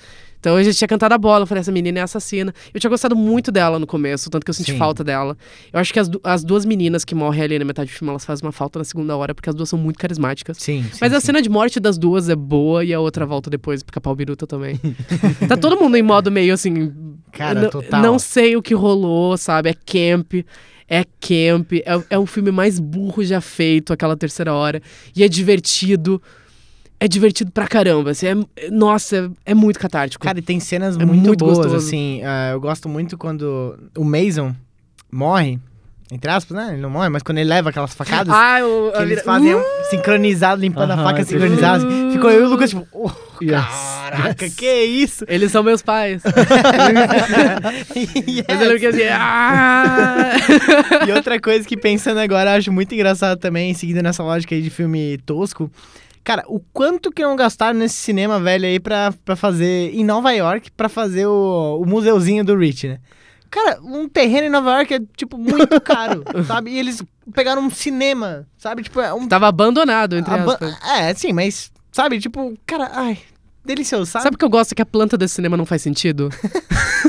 Então 0.40 0.56
a 0.56 0.62
gente 0.62 0.76
tinha 0.76 0.88
cantado 0.88 1.14
a 1.14 1.18
bola, 1.18 1.42
eu 1.42 1.46
falei, 1.46 1.60
essa 1.60 1.70
menina 1.70 1.98
é 1.98 2.02
assassina. 2.02 2.52
Eu 2.72 2.80
tinha 2.80 2.90
gostado 2.90 3.14
muito 3.14 3.52
dela 3.52 3.78
no 3.78 3.86
começo, 3.86 4.30
tanto 4.30 4.42
que 4.42 4.50
eu 4.50 4.54
senti 4.54 4.72
Sim. 4.72 4.78
falta 4.78 5.04
dela. 5.04 5.36
Eu 5.70 5.78
acho 5.78 5.92
que 5.92 5.98
as, 5.98 6.10
as 6.24 6.42
duas 6.42 6.64
meninas 6.64 7.04
que 7.04 7.14
morrem 7.14 7.42
ali 7.42 7.58
na 7.58 7.64
metade 7.64 7.90
do 7.90 7.94
filme, 7.94 8.10
elas 8.10 8.24
fazem 8.24 8.46
uma 8.46 8.52
falta 8.52 8.78
na 8.78 8.84
segunda 8.84 9.14
hora, 9.16 9.34
porque 9.34 9.50
as 9.50 9.54
duas 9.54 9.68
são 9.68 9.78
muito 9.78 9.98
carismáticas. 9.98 10.56
Sim, 10.58 10.82
sim, 10.84 10.98
Mas 11.00 11.12
a 11.12 11.20
sim. 11.20 11.26
cena 11.26 11.42
de 11.42 11.50
morte 11.50 11.78
das 11.78 11.98
duas 11.98 12.28
é 12.30 12.36
boa 12.36 12.82
e 12.82 12.94
a 12.94 12.98
outra 13.00 13.26
volta 13.26 13.50
depois, 13.50 13.82
porque 13.82 13.98
a 13.98 14.02
pau 14.02 14.16
biruta 14.16 14.46
também. 14.46 14.80
tá 15.46 15.56
todo 15.58 15.78
mundo 15.78 15.96
em 15.96 16.02
modo 16.02 16.30
meio 16.30 16.54
assim. 16.54 16.92
Cara, 17.32 17.68
total. 17.68 18.02
Não 18.02 18.18
sei 18.18 18.56
o 18.56 18.62
que 18.62 18.74
rolou, 18.74 19.36
sabe? 19.36 19.68
É 19.68 19.74
camp. 19.74 20.34
É 20.88 21.04
camp, 21.04 21.72
é, 21.74 22.02
é 22.10 22.18
o 22.18 22.26
filme 22.26 22.50
mais 22.50 22.80
burro 22.80 23.22
já 23.22 23.40
feito, 23.40 23.92
aquela 23.92 24.16
terceira 24.16 24.52
hora. 24.52 24.82
E 25.14 25.22
é 25.22 25.28
divertido. 25.28 26.20
É 27.02 27.08
divertido 27.08 27.50
pra 27.50 27.66
caramba. 27.66 28.10
Assim, 28.10 28.26
é- 28.56 28.70
nossa, 28.70 29.32
é, 29.46 29.54
muito 29.54 29.80
catártico. 29.80 30.22
Cara, 30.22 30.38
e 30.38 30.42
tem 30.42 30.60
cenas 30.60 30.96
É 30.96 31.04
muito, 31.04 31.26
muito 31.26 31.38
boas, 31.44 31.56
gostoso. 31.56 31.76
assim. 31.76 32.20
ah, 32.22 32.50
eu 32.52 32.60
gosto 32.60 32.88
muito 32.90 33.16
quando 33.16 33.74
o 33.96 34.04
Mason 34.04 34.54
morre, 35.10 35.58
entre 36.12 36.30
aspas, 36.30 36.56
né? 36.56 36.72
Ele 36.74 36.82
não 36.82 36.90
morre, 36.90 37.08
mas 37.08 37.22
quando 37.22 37.38
ele 37.38 37.48
leva 37.48 37.70
aquelas 37.70 37.94
facadas, 37.94 38.32
ah, 38.34 38.58
o, 38.62 38.92
que 38.92 38.98
a 38.98 39.02
eles 39.02 39.22
fazem 39.22 39.54
Uh! 39.54 39.62
sincronizado, 39.88 40.60
limpando 40.60 40.90
Aham, 40.90 41.00
a 41.00 41.04
faca 41.04 41.24
sincronizada. 41.24 41.86
assim. 41.86 42.10
Ficou 42.12 42.30
eu 42.30 42.42
e 42.42 42.44
o 42.44 42.48
Lucas, 42.50 42.68
tipo, 42.70 42.86
oh, 42.92 43.10
Yes. 43.42 43.64
caraca, 44.10 44.50
que 44.50 44.84
isso? 44.84 45.24
Eles 45.26 45.50
são 45.50 45.62
meus 45.62 45.80
pais. 45.80 46.22
Yes. 47.96 48.44
Mas 48.48 48.60
eu 48.60 48.66
lembro 48.66 48.78
que 48.80 48.86
assim. 48.86 49.02
Ah! 49.10 50.32
E 51.08 51.12
outra 51.12 51.40
coisa 51.40 51.66
que 51.66 51.76
pensando 51.76 52.18
agora, 52.18 52.50
eu 52.52 52.58
acho 52.58 52.72
muito 52.72 52.94
engraçado 52.94 53.38
também, 53.38 53.72
seguindo 53.74 54.02
nessa 54.02 54.22
lógica 54.22 54.54
aí 54.54 54.62
de 54.62 54.70
filme 54.70 55.18
tosco. 55.24 55.70
Cara, 56.22 56.44
o 56.46 56.60
quanto 56.72 57.10
que 57.10 57.22
não 57.22 57.34
gastaram 57.34 57.78
nesse 57.78 57.94
cinema 57.96 58.38
velho 58.38 58.66
aí 58.66 58.78
pra, 58.78 59.12
pra 59.24 59.34
fazer 59.34 59.94
em 59.94 60.04
Nova 60.04 60.30
York, 60.32 60.70
pra 60.72 60.88
fazer 60.88 61.26
o, 61.26 61.80
o 61.82 61.86
museuzinho 61.86 62.44
do 62.44 62.56
Rich, 62.56 62.88
né? 62.88 62.98
Cara, 63.50 63.80
um 63.82 64.08
terreno 64.08 64.46
em 64.46 64.50
Nova 64.50 64.70
York 64.76 64.94
é, 64.94 65.00
tipo, 65.16 65.36
muito 65.36 65.80
caro, 65.82 66.22
sabe? 66.46 66.70
E 66.70 66.78
eles 66.78 67.02
pegaram 67.34 67.62
um 67.62 67.70
cinema, 67.70 68.46
sabe? 68.58 68.82
Tipo, 68.82 69.00
é 69.00 69.12
um... 69.12 69.26
Tava 69.26 69.48
abandonado, 69.48 70.16
entre 70.16 70.32
aba- 70.32 70.52
aspas. 70.52 70.76
É, 70.98 71.12
sim, 71.14 71.32
mas, 71.32 71.72
sabe? 71.90 72.20
Tipo, 72.20 72.54
cara, 72.64 72.90
ai, 72.92 73.18
delicioso, 73.64 74.06
sabe? 74.10 74.22
Sabe 74.24 74.34
o 74.36 74.38
que 74.38 74.44
eu 74.44 74.50
gosto? 74.50 74.74
Que 74.74 74.82
a 74.82 74.86
planta 74.86 75.16
desse 75.18 75.34
cinema 75.34 75.56
não 75.56 75.66
faz 75.66 75.82
sentido. 75.82 76.28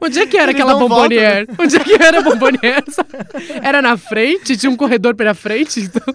Onde 0.00 0.18
é 0.20 0.26
que 0.26 0.36
era 0.36 0.50
Eles 0.50 0.60
aquela 0.60 0.78
dão 0.78 0.88
volta, 0.88 1.02
bombonière? 1.04 1.46
Onde 1.58 1.76
é 1.76 1.80
que 1.80 2.02
era 2.02 2.18
a 2.18 2.22
bombonière? 2.22 2.84
sabe? 2.90 3.08
Era 3.62 3.82
na 3.82 3.96
frente? 3.96 4.56
Tinha 4.56 4.70
um 4.70 4.76
corredor 4.76 5.14
pela 5.14 5.34
frente? 5.34 5.80
Então... 5.80 6.14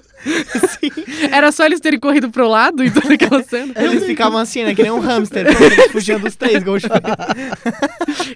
Era 1.31 1.51
só 1.51 1.65
eles 1.65 1.79
terem 1.79 1.99
corrido 1.99 2.29
pro 2.29 2.47
lado 2.47 2.83
em 2.83 2.91
toda 2.91 3.13
aquela 3.13 3.43
cena. 3.43 3.73
Eles 3.75 4.05
ficavam 4.05 4.37
assim, 4.39 4.63
né? 4.63 4.75
Que 4.75 4.83
nem 4.83 4.91
um 4.91 4.99
hamster, 4.99 5.47
fugiam 5.91 6.19
dos 6.19 6.35
três 6.35 6.63
gols. 6.63 6.83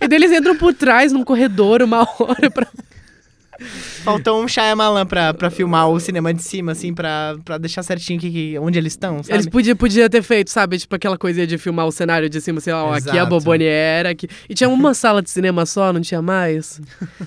E 0.01 0.07
daí 0.07 0.19
eles 0.19 0.31
entram 0.31 0.55
por 0.55 0.73
trás 0.73 1.11
num 1.11 1.23
corredor 1.23 1.81
uma 1.81 2.07
hora 2.19 2.49
pra. 2.51 2.67
Faltou 4.03 4.43
um 4.43 4.47
Shyamalan 4.47 5.05
pra, 5.05 5.33
pra 5.33 5.49
filmar 5.49 5.89
o 5.89 5.99
cinema 5.99 6.33
de 6.33 6.41
cima, 6.43 6.71
assim, 6.73 6.93
pra, 6.93 7.35
pra 7.43 7.57
deixar 7.57 7.83
certinho 7.83 8.19
que, 8.19 8.29
que- 8.31 8.59
onde 8.59 8.77
eles 8.77 8.93
estão, 8.93 9.23
sabe? 9.23 9.33
Eles 9.35 9.47
podiam 9.47 9.75
podia 9.75 10.09
ter 10.09 10.21
feito, 10.21 10.49
sabe? 10.51 10.77
Tipo 10.77 10.95
aquela 10.95 11.17
coisinha 11.17 11.47
de 11.47 11.57
filmar 11.57 11.85
o 11.85 11.91
cenário 11.91 12.29
de 12.29 12.39
cima, 12.41 12.59
sei 12.59 12.73
lá, 12.73 12.83
ó, 12.85 12.93
aqui 12.93 13.17
a 13.17 13.25
bombonière. 13.25 14.07
Aqui... 14.09 14.27
E 14.49 14.53
tinha 14.53 14.69
uma 14.69 14.93
sala 14.93 15.21
de 15.21 15.29
cinema 15.29 15.65
só, 15.65 15.91
não 15.93 16.01
tinha 16.01 16.21
mais? 16.21 16.81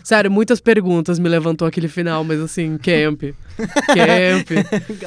Sério, 0.04 0.30
muitas 0.30 0.60
perguntas 0.60 1.18
me 1.18 1.28
levantou 1.28 1.66
aquele 1.66 1.88
final, 1.88 2.22
mas 2.24 2.40
assim, 2.40 2.78
camp. 2.78 3.22
Camp. 3.88 4.50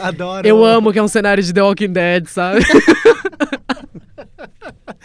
Adoro. 0.02 0.46
Eu 0.46 0.66
amo 0.66 0.92
que 0.92 1.00
é 1.00 1.04
um 1.04 1.08
cenário 1.08 1.42
de 1.42 1.54
The 1.54 1.62
Walking 1.62 1.94
Dead, 1.94 2.26
sabe? 2.28 2.60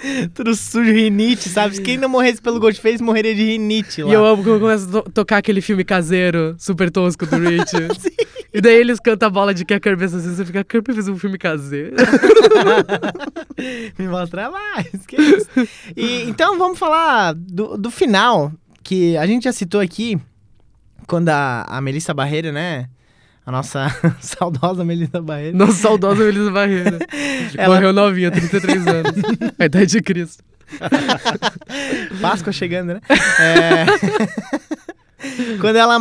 Tudo 0.35 0.55
sujo, 0.55 0.93
rinite, 0.93 1.49
sabe? 1.49 1.77
Se 1.77 1.83
quem 1.83 1.97
não 1.97 2.09
morresse 2.09 2.41
pelo 2.41 2.61
Ghostface, 2.61 3.03
morreria 3.03 3.35
de 3.35 3.45
rinite 3.45 4.03
lá. 4.03 4.11
E 4.11 4.15
eu 4.15 4.25
amo 4.25 4.43
quando 4.45 4.61
começa 4.61 4.89
a 4.89 5.03
to- 5.03 5.11
tocar 5.11 5.39
aquele 5.39 5.61
filme 5.61 5.85
caseiro, 5.85 6.55
super 6.59 6.91
tosco 6.91 7.27
do 7.27 7.37
Rich. 7.37 7.73
E 8.55 8.61
daí 8.61 8.77
eles 8.77 8.99
cantam 8.99 9.27
a 9.27 9.31
bola 9.31 9.53
de 9.53 9.67
que 9.67 9.75
a 9.75 9.81
Kirby 9.81 10.05
assim, 10.05 10.19
você 10.19 10.43
fica, 10.43 10.61
a 10.61 10.65
Kirby 10.65 10.95
fez 10.95 11.09
um 11.09 11.19
filme 11.19 11.37
caseiro. 11.37 11.95
Me 13.99 14.09
mostra 14.09 14.51
mais. 14.51 15.05
Que 15.07 15.17
isso? 15.21 15.49
E, 15.95 16.23
então 16.23 16.57
vamos 16.59 16.79
falar 16.79 17.35
do, 17.35 17.77
do 17.77 17.91
final, 17.91 18.51
que 18.83 19.15
a 19.19 19.27
gente 19.27 19.45
já 19.45 19.53
citou 19.53 19.79
aqui, 19.79 20.19
quando 21.07 21.29
a, 21.29 21.67
a 21.69 21.83
Melissa 21.83 22.15
Barreira, 22.15 22.51
né? 22.51 22.89
A 23.47 23.53
nossa 23.53 23.95
saudosa 24.21 24.85
Melissa 24.85 25.23
Barreira. 25.23 25.57
Nossa 25.57 25.73
saudosa 25.75 26.23
Melissa 26.27 26.51
Barreira. 26.51 26.99
Ela- 27.57 27.77
Morreu 27.77 27.93
novinha, 27.93 28.31
33 28.31 28.85
anos. 28.89 29.13
A 29.59 29.65
idade 29.67 29.87
de 29.87 30.03
Cristo. 30.03 30.43
Páscoa 32.21 32.53
chegando, 32.53 32.95
né? 32.95 33.01
É... 33.41 33.87
Quando 35.61 35.77
ela. 35.77 35.97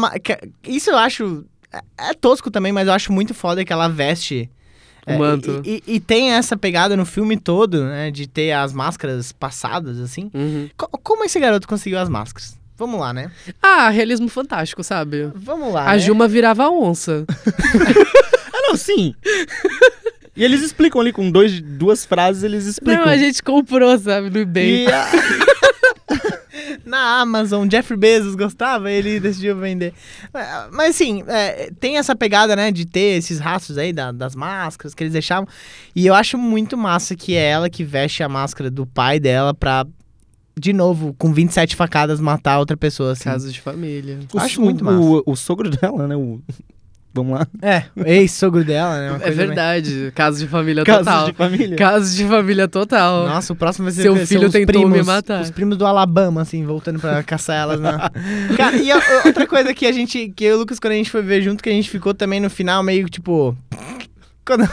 Isso 0.68 0.90
eu 0.90 0.98
acho. 0.98 1.46
é- 1.72 2.10
É 2.10 2.14
tosco 2.14 2.50
também, 2.52 2.72
mas 2.72 2.88
eu 2.88 2.94
acho 2.94 3.12
muito 3.12 3.34
foda 3.34 3.64
que 3.64 3.72
ela 3.74 3.88
veste. 3.88 4.50
O 5.08 5.12
é, 5.12 5.18
manto. 5.18 5.62
E, 5.64 5.84
e- 5.88 5.96
e 5.96 6.00
tem 6.00 6.32
essa 6.32 6.58
pegada 6.58 6.98
no 6.98 7.06
filme 7.06 7.38
todo, 7.38 7.84
né? 7.86 8.10
De 8.10 8.28
ter 8.28 8.52
as 8.54 8.74
máscaras 8.74 9.32
passadas, 9.32 10.00
assim. 10.00 10.32
Uhum. 10.34 10.68
Co- 10.76 10.90
como 11.04 11.24
esse 11.24 11.40
garoto 11.40 11.68
conseguiu 11.68 12.00
as 12.00 12.10
máscaras? 12.10 12.58
Vamos 12.78 13.00
lá, 13.00 13.14
né? 13.14 13.32
Ah, 13.62 13.90
realismo 13.90 14.28
fantástico, 14.28 14.84
sabe? 14.84 15.32
Vamos 15.36 15.74
lá. 15.74 15.84
A 15.90 15.94
né? 15.94 16.00
Juma 16.00 16.28
virava 16.28 16.70
onça. 16.70 17.26
Ah, 18.58 18.70
não, 18.70 18.78
sim. 18.78 19.14
e 20.36 20.42
eles 20.44 20.62
explicam 20.62 21.02
ali 21.02 21.12
com 21.12 21.30
dois, 21.30 21.60
duas 21.62 22.06
frases, 22.06 22.42
eles 22.42 22.66
explicam. 22.66 23.04
Não, 23.06 23.12
a 23.12 23.18
gente 23.18 23.44
comprou, 23.44 24.00
sabe, 24.00 24.30
no 24.30 24.40
eBay. 24.40 24.88
A- 24.88 25.12
Na 26.86 27.20
Amazon, 27.20 27.68
Jeff 27.68 27.96
Bezos 27.98 28.34
gostava, 28.36 28.90
ele 28.92 29.20
decidiu 29.20 29.58
vender. 29.58 29.94
Mas 30.72 30.92
assim, 30.96 31.24
é, 31.28 31.70
tem 31.80 31.98
essa 31.98 32.16
pegada, 32.16 32.56
né, 32.56 32.72
de 32.72 32.86
ter 32.86 33.18
esses 33.18 33.40
rastros 33.40 33.78
aí 33.78 33.92
da- 33.92 34.12
das 34.12 34.36
máscaras 34.36 34.94
que 34.96 35.04
eles 35.04 35.14
deixavam. 35.14 35.48
E 35.96 36.06
eu 36.08 36.14
acho 36.14 36.38
muito 36.38 36.78
massa 36.78 37.16
que 37.16 37.36
é 37.36 37.44
ela 37.50 37.70
que 37.70 37.84
veste 37.84 38.24
a 38.24 38.30
máscara 38.30 38.72
do 38.72 38.86
pai 38.86 39.20
dela 39.20 39.54
pra, 39.54 39.86
de 40.58 40.72
novo, 40.74 41.14
com 41.18 41.34
27 41.34 41.76
facadas, 41.76 42.20
matar 42.20 42.60
outra 42.60 42.78
pessoa, 42.78 43.12
assim. 43.14 43.24
Casos 43.26 43.54
de 43.54 43.62
família. 43.62 44.20
O, 44.34 44.40
Acho 44.40 44.62
o- 44.62 44.66
muito 44.66 44.84
massa. 44.84 44.98
O, 45.00 45.24
o 45.26 45.36
sogro 45.36 45.70
dela, 45.70 46.08
né? 46.08 46.16
O 46.16 46.40
Vamos 47.18 47.40
lá. 47.40 47.48
É, 47.62 47.86
ex-sogro 48.06 48.62
dela, 48.66 48.98
né? 49.00 49.10
uma 49.12 49.16
É 49.16 49.20
coisa 49.22 49.36
meio- 49.38 49.48
verdade. 49.48 50.12
Caso 50.14 50.38
de 50.38 50.48
família 50.50 50.84
Casos 50.84 51.06
total. 51.06 51.26
de 51.28 51.32
família. 51.34 51.78
Caso 51.78 52.14
de 52.14 52.26
família 52.26 52.68
total. 52.68 53.26
Nossa, 53.26 53.54
o 53.54 53.56
próximo 53.56 53.86
vai 53.86 53.94
ser 53.94 54.02
Seu 54.02 54.18
filho 54.26 54.50
tentou 54.52 54.82
primos, 54.82 54.98
me 55.00 55.02
matar. 55.02 55.42
Os 55.42 55.50
primos 55.50 55.78
do 55.78 55.86
Alabama, 55.86 56.42
assim, 56.42 56.66
voltando 56.66 57.00
pra 57.00 57.24
caçar 57.24 57.56
elas. 57.56 57.80
Na... 57.80 58.12
Cara, 58.58 58.76
e 58.76 58.92
a- 58.92 59.02
outra 59.26 59.48
coisa 59.48 59.74
que 59.74 59.86
a 59.86 59.94
gente, 59.94 60.28
que 60.36 60.44
eu 60.44 60.52
e 60.52 60.54
o 60.56 60.58
Lucas, 60.60 60.78
quando 60.78 60.92
a 60.92 60.98
gente 60.98 61.10
foi 61.10 61.22
ver 61.22 61.42
junto, 61.42 61.64
que 61.64 61.70
a 61.70 61.72
gente 61.72 61.90
ficou 61.90 62.14
também 62.14 62.42
no 62.42 62.50
final 62.50 62.84
meio 62.84 63.08
tipo. 63.08 63.56
Quando 64.46 64.70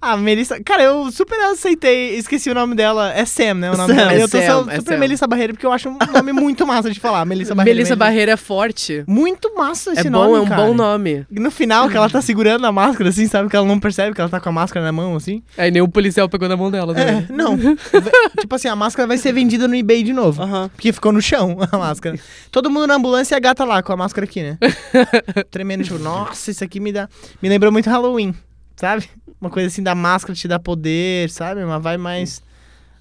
a 0.00 0.16
Melissa. 0.18 0.62
Cara, 0.62 0.82
eu 0.84 1.10
super 1.10 1.38
aceitei, 1.50 2.16
esqueci 2.16 2.48
o 2.50 2.54
nome 2.54 2.74
dela. 2.74 3.12
É 3.12 3.24
Sam, 3.24 3.54
né? 3.54 3.70
O 3.72 3.76
nome 3.76 3.88
Sam, 3.92 3.96
dela. 3.96 4.12
é 4.12 4.22
eu 4.22 4.28
tô 4.28 4.38
Sam, 4.38 4.46
só 4.46 4.70
é 4.70 4.76
super 4.76 4.94
Sam. 4.94 4.98
Melissa 4.98 5.26
Barreira, 5.26 5.52
porque 5.52 5.66
eu 5.66 5.72
acho 5.72 5.88
um 5.88 5.98
nome 6.12 6.32
muito 6.32 6.66
massa 6.66 6.90
de 6.90 7.00
falar. 7.00 7.24
Melissa 7.24 7.54
Barreira. 7.54 7.76
Melissa. 7.76 7.96
Barreira 7.96 8.32
é 8.32 8.36
forte. 8.36 9.04
Muito 9.06 9.54
massa 9.56 9.92
esse 9.92 10.06
é 10.06 10.10
nome. 10.10 10.28
bom, 10.30 10.36
é 10.36 10.40
um 10.40 10.46
cara. 10.46 10.62
bom 10.62 10.74
nome. 10.74 11.26
E 11.30 11.40
No 11.40 11.50
final, 11.50 11.88
que 11.88 11.96
ela 11.96 12.08
tá 12.08 12.20
segurando 12.22 12.64
a 12.66 12.72
máscara, 12.72 13.10
assim, 13.10 13.26
sabe? 13.26 13.48
Que 13.50 13.56
ela 13.56 13.66
não 13.66 13.80
percebe 13.80 14.14
que 14.14 14.20
ela 14.20 14.30
tá 14.30 14.38
com 14.40 14.48
a 14.48 14.52
máscara 14.52 14.84
na 14.84 14.92
mão, 14.92 15.16
assim. 15.16 15.42
Aí 15.58 15.70
nem 15.70 15.82
o 15.82 15.88
policial 15.88 16.28
pegou 16.28 16.48
na 16.48 16.56
mão 16.56 16.70
dela, 16.70 16.92
né? 16.92 17.26
É, 17.28 17.32
não. 17.32 17.56
tipo 18.38 18.54
assim, 18.54 18.68
a 18.68 18.76
máscara 18.76 19.06
vai 19.08 19.18
ser 19.18 19.32
vendida 19.32 19.66
no 19.66 19.74
eBay 19.74 20.02
de 20.02 20.12
novo. 20.12 20.42
Aham. 20.42 20.68
Porque 20.68 20.92
ficou 20.92 21.12
no 21.12 21.20
chão 21.20 21.56
a 21.72 21.76
máscara. 21.78 22.16
Todo 22.50 22.70
mundo 22.70 22.86
na 22.86 22.94
ambulância 22.94 23.34
e 23.34 23.36
a 23.36 23.40
gata 23.40 23.64
lá 23.64 23.82
com 23.82 23.92
a 23.92 23.96
máscara 23.96 24.24
aqui, 24.24 24.42
né? 24.42 24.58
Tremendo, 25.50 25.82
tipo, 25.84 25.98
nossa, 25.98 26.50
isso 26.50 26.62
aqui 26.62 26.78
me 26.80 26.92
dá. 26.92 27.08
Me 27.42 27.48
lembrou 27.48 27.72
muito 27.72 27.88
Halloween, 27.90 28.34
sabe? 28.76 29.08
Uma 29.40 29.50
coisa 29.50 29.68
assim 29.68 29.82
da 29.82 29.94
máscara 29.94 30.34
te 30.34 30.46
dá 30.46 30.58
poder, 30.58 31.28
sabe? 31.30 31.64
Uma 31.64 31.78
vai 31.78 31.96
mais. 31.96 32.42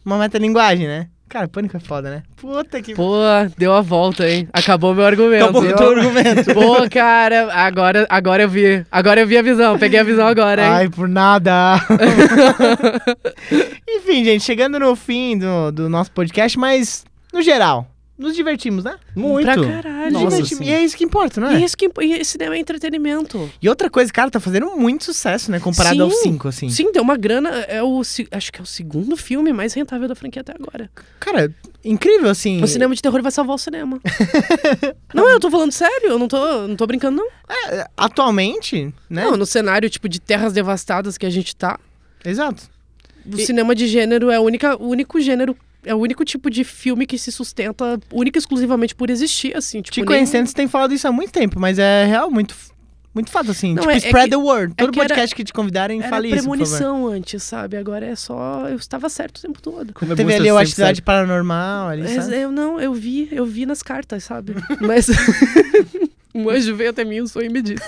Uma 0.04 0.18
metalinguagem, 0.18 0.88
né? 0.88 1.08
Cara, 1.28 1.48
pânico 1.48 1.76
é 1.76 1.80
foda, 1.80 2.10
né? 2.10 2.24
Puta 2.36 2.82
que. 2.82 2.94
Pô, 2.94 3.18
deu 3.58 3.74
a 3.74 3.82
volta, 3.82 4.30
hein? 4.30 4.48
Acabou 4.54 4.94
meu 4.94 5.06
argumento. 5.06 5.44
Acabou 5.46 5.64
o 5.64 5.76
teu 5.76 5.90
argumento. 5.90 6.54
Pô, 6.54 6.90
cara, 6.90 7.52
agora, 7.52 8.06
agora 8.10 8.44
eu 8.44 8.50
vi. 8.50 8.86
Agora 8.92 9.22
eu 9.22 9.28
vi 9.28 9.38
a 9.38 9.42
visão. 9.42 9.78
Peguei 9.78 10.00
a 10.00 10.04
visão 10.04 10.28
agora, 10.28 10.64
hein? 10.64 10.72
Ai, 10.72 10.90
por 10.90 11.08
nada. 11.10 11.76
Enfim, 13.90 14.24
gente, 14.24 14.44
chegando 14.44 14.80
no 14.80 14.96
fim 14.96 15.38
do, 15.38 15.72
do 15.72 15.90
nosso 15.90 16.12
podcast, 16.12 16.60
mas 16.60 17.04
no 17.34 17.42
geral, 17.42 17.88
nos 18.18 18.34
divertimos, 18.36 18.84
né? 18.84 18.96
Muito. 19.16 19.44
Pra 19.46 19.56
caralho. 19.56 20.12
Nos 20.12 20.22
Nossa, 20.24 20.36
divertimos. 20.38 20.66
sim. 20.66 20.72
E 20.72 20.74
é 20.74 20.84
isso 20.84 20.96
que 20.96 21.04
importa, 21.04 21.42
não 21.42 21.52
E 21.52 21.56
é? 21.62 21.66
isso 21.66 21.76
que 21.76 21.90
e 22.02 22.24
cinema 22.24 22.56
é 22.56 22.60
entretenimento. 22.60 23.50
E 23.62 23.68
outra 23.68 23.90
coisa, 23.90 24.12
cara, 24.14 24.32
tá 24.32 24.40
fazendo 24.40 24.76
muito 24.78 25.04
sucesso, 25.06 25.52
né? 25.52 25.60
Comparado 25.60 25.96
Sim. 25.98 26.02
aos 26.02 26.16
cinco, 26.22 26.48
assim. 26.48 26.70
Sim, 26.70 26.92
deu 26.92 27.04
uma 27.04 27.18
grana. 27.18 27.50
É 27.68 27.84
o, 27.84 28.02
acho 28.32 28.52
que 28.54 28.60
é 28.60 28.64
o 28.64 28.66
segundo 28.66 29.18
filme 29.18 29.52
mais 29.52 29.74
rentável 29.74 30.08
da 30.08 30.16
franquia 30.16 30.42
até 30.42 30.54
agora. 30.54 30.90
Cara, 31.20 31.54
incrível, 31.84 32.30
assim. 32.30 32.62
O 32.64 32.68
cinema 32.68 32.96
de 32.96 33.02
terror 33.02 33.22
vai 33.22 33.32
salvar 33.32 33.56
o 33.56 33.60
cinema. 33.60 34.00
não, 35.14 35.30
eu 35.30 35.40
tô 35.40 35.52
falando 35.52 35.72
sério, 35.72 36.10
eu 36.10 36.20
não 36.20 36.28
tô, 36.28 36.68
não 36.68 36.76
tô 36.76 36.88
brincando, 36.88 37.18
não. 37.18 37.28
É, 37.70 37.88
atualmente, 37.98 38.94
né? 39.10 39.24
Não, 39.26 39.36
no 39.38 39.46
cenário, 39.46 39.90
tipo, 39.90 40.08
de 40.08 40.20
terras 40.20 40.54
devastadas 40.54 41.18
que 41.18 41.26
a 41.26 41.30
gente 41.30 41.56
tá, 41.56 41.80
Exato. 42.24 42.64
o 43.26 43.36
E- 43.38 43.46
cinema 43.46 43.76
de 43.76 43.88
gênero 43.88 44.30
é 44.32 44.36
a 44.38 44.42
única, 44.42 44.76
o 44.82 44.88
único 44.90 45.20
gênero. 45.20 45.56
É 45.86 45.94
o 45.94 45.98
único 45.98 46.26
tipo 46.26 46.50
de 46.50 46.64
filme 46.64 47.06
que 47.06 47.18
se 47.18 47.32
sustenta 47.32 48.00
única 48.12 48.38
e 48.38 48.40
exclusivamente 48.40 48.96
por 48.96 49.10
existir, 49.10 49.56
assim. 49.56 49.82
Tipo, 49.82 49.94
Te 49.94 50.00
nem- 50.02 50.06
conhecendo, 50.08 50.48
você 50.48 50.54
tem 50.54 50.68
falado 50.68 50.94
isso 50.94 51.08
há 51.08 51.12
muito 51.12 51.32
tempo, 51.32 51.60
mas 51.60 51.78
é 51.80 52.06
real, 52.06 52.30
muito, 52.32 52.56
muito 53.14 53.30
fato, 53.32 53.52
assim. 53.52 53.74
Não, 53.76 53.82
tipo, 53.84 53.92
é- 53.92 53.96
é 53.96 53.98
spread 53.98 54.26
que- 54.26 54.30
the 54.32 54.36
word. 54.38 54.74
é 54.74 54.76
Todo 54.76 54.92
que 54.92 55.00
era- 55.00 55.08
podcast 55.10 55.36
que 55.36 55.44
te 55.44 55.54
convidarem, 55.54 56.00
Era 56.00 56.10
fale 56.10 56.28
isso, 56.30 56.38
premonição 56.38 57.08
antes, 57.08 57.44
sabe? 57.44 57.78
Agora 57.78 58.06
é 58.06 58.16
só. 58.16 58.68
Eu 58.68 58.76
estava 58.78 59.08
certo 59.10 59.38
o 59.38 59.42
tempo 59.42 59.62
todo. 59.62 59.94
Como 59.94 60.12
é 60.12 60.16
Teve 60.16 60.34
ali 60.34 60.52
o 60.52 60.58
Atividade 60.58 61.02
Paranormal, 61.02 61.90
ali, 61.90 62.02
Mas 62.04 62.24
sabe? 62.26 62.36
eu 62.38 62.52
não, 62.52 62.80
eu 62.80 62.94
vi, 62.94 63.30
eu 63.32 63.46
vi 63.46 63.66
nas 63.66 63.82
cartas, 63.84 64.24
sabe? 64.24 64.56
Mas. 64.82 65.08
Um 66.46 66.50
anjo 66.50 66.76
veio 66.76 66.90
até 66.90 67.06
mim, 67.06 67.22
um 67.22 67.28
sonho 67.28 67.50
me 67.50 67.62
disse. 67.62 67.82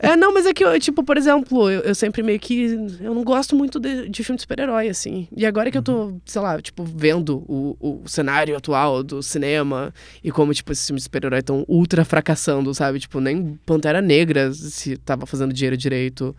é, 0.00 0.16
não, 0.16 0.34
mas 0.34 0.46
é 0.46 0.52
que, 0.52 0.64
eu, 0.64 0.80
tipo, 0.80 1.04
por 1.04 1.16
exemplo, 1.16 1.70
eu, 1.70 1.80
eu 1.82 1.94
sempre 1.94 2.20
meio 2.20 2.40
que. 2.40 2.64
Eu 3.00 3.14
não 3.14 3.22
gosto 3.22 3.54
muito 3.54 3.78
de, 3.78 4.08
de 4.08 4.24
filme 4.24 4.36
de 4.36 4.42
super-herói, 4.42 4.88
assim. 4.88 5.28
E 5.36 5.46
agora 5.46 5.70
que 5.70 5.78
eu 5.78 5.82
tô, 5.82 6.20
sei 6.26 6.42
lá, 6.42 6.60
tipo, 6.60 6.82
vendo 6.82 7.44
o, 7.46 7.76
o 7.80 8.08
cenário 8.08 8.56
atual 8.56 9.04
do 9.04 9.22
cinema 9.22 9.94
e 10.24 10.32
como, 10.32 10.52
tipo, 10.52 10.72
esses 10.72 10.84
filmes 10.84 11.02
de 11.02 11.04
super-herói 11.04 11.38
estão 11.38 11.64
ultra 11.68 12.04
fracassando, 12.04 12.74
sabe? 12.74 12.98
Tipo, 12.98 13.20
nem 13.20 13.56
Pantera 13.64 14.02
Negra 14.02 14.52
se 14.52 14.96
tava 14.96 15.24
fazendo 15.24 15.52
dinheiro 15.54 15.76
direito. 15.76 16.34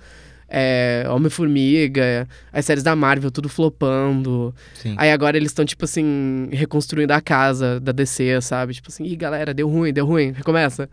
É, 0.55 1.03
Homem-Formiga, 1.09 2.27
as 2.51 2.63
séries 2.65 2.83
da 2.83 2.95
Marvel, 2.95 3.31
tudo 3.31 3.49
flopando. 3.49 4.53
Sim. 4.75 4.93
Aí 4.97 5.11
agora 5.11 5.35
eles 5.35 5.49
estão, 5.49 5.65
tipo 5.65 5.83
assim, 5.85 6.47
reconstruindo 6.51 7.11
a 7.11 7.19
casa 7.19 7.79
da 7.79 7.91
DC, 7.91 8.39
sabe? 8.41 8.73
Tipo 8.75 8.89
assim, 8.89 9.03
ih, 9.03 9.15
galera, 9.15 9.51
deu 9.51 9.67
ruim, 9.67 9.91
deu 9.91 10.05
ruim, 10.05 10.31
recomeça. 10.31 10.87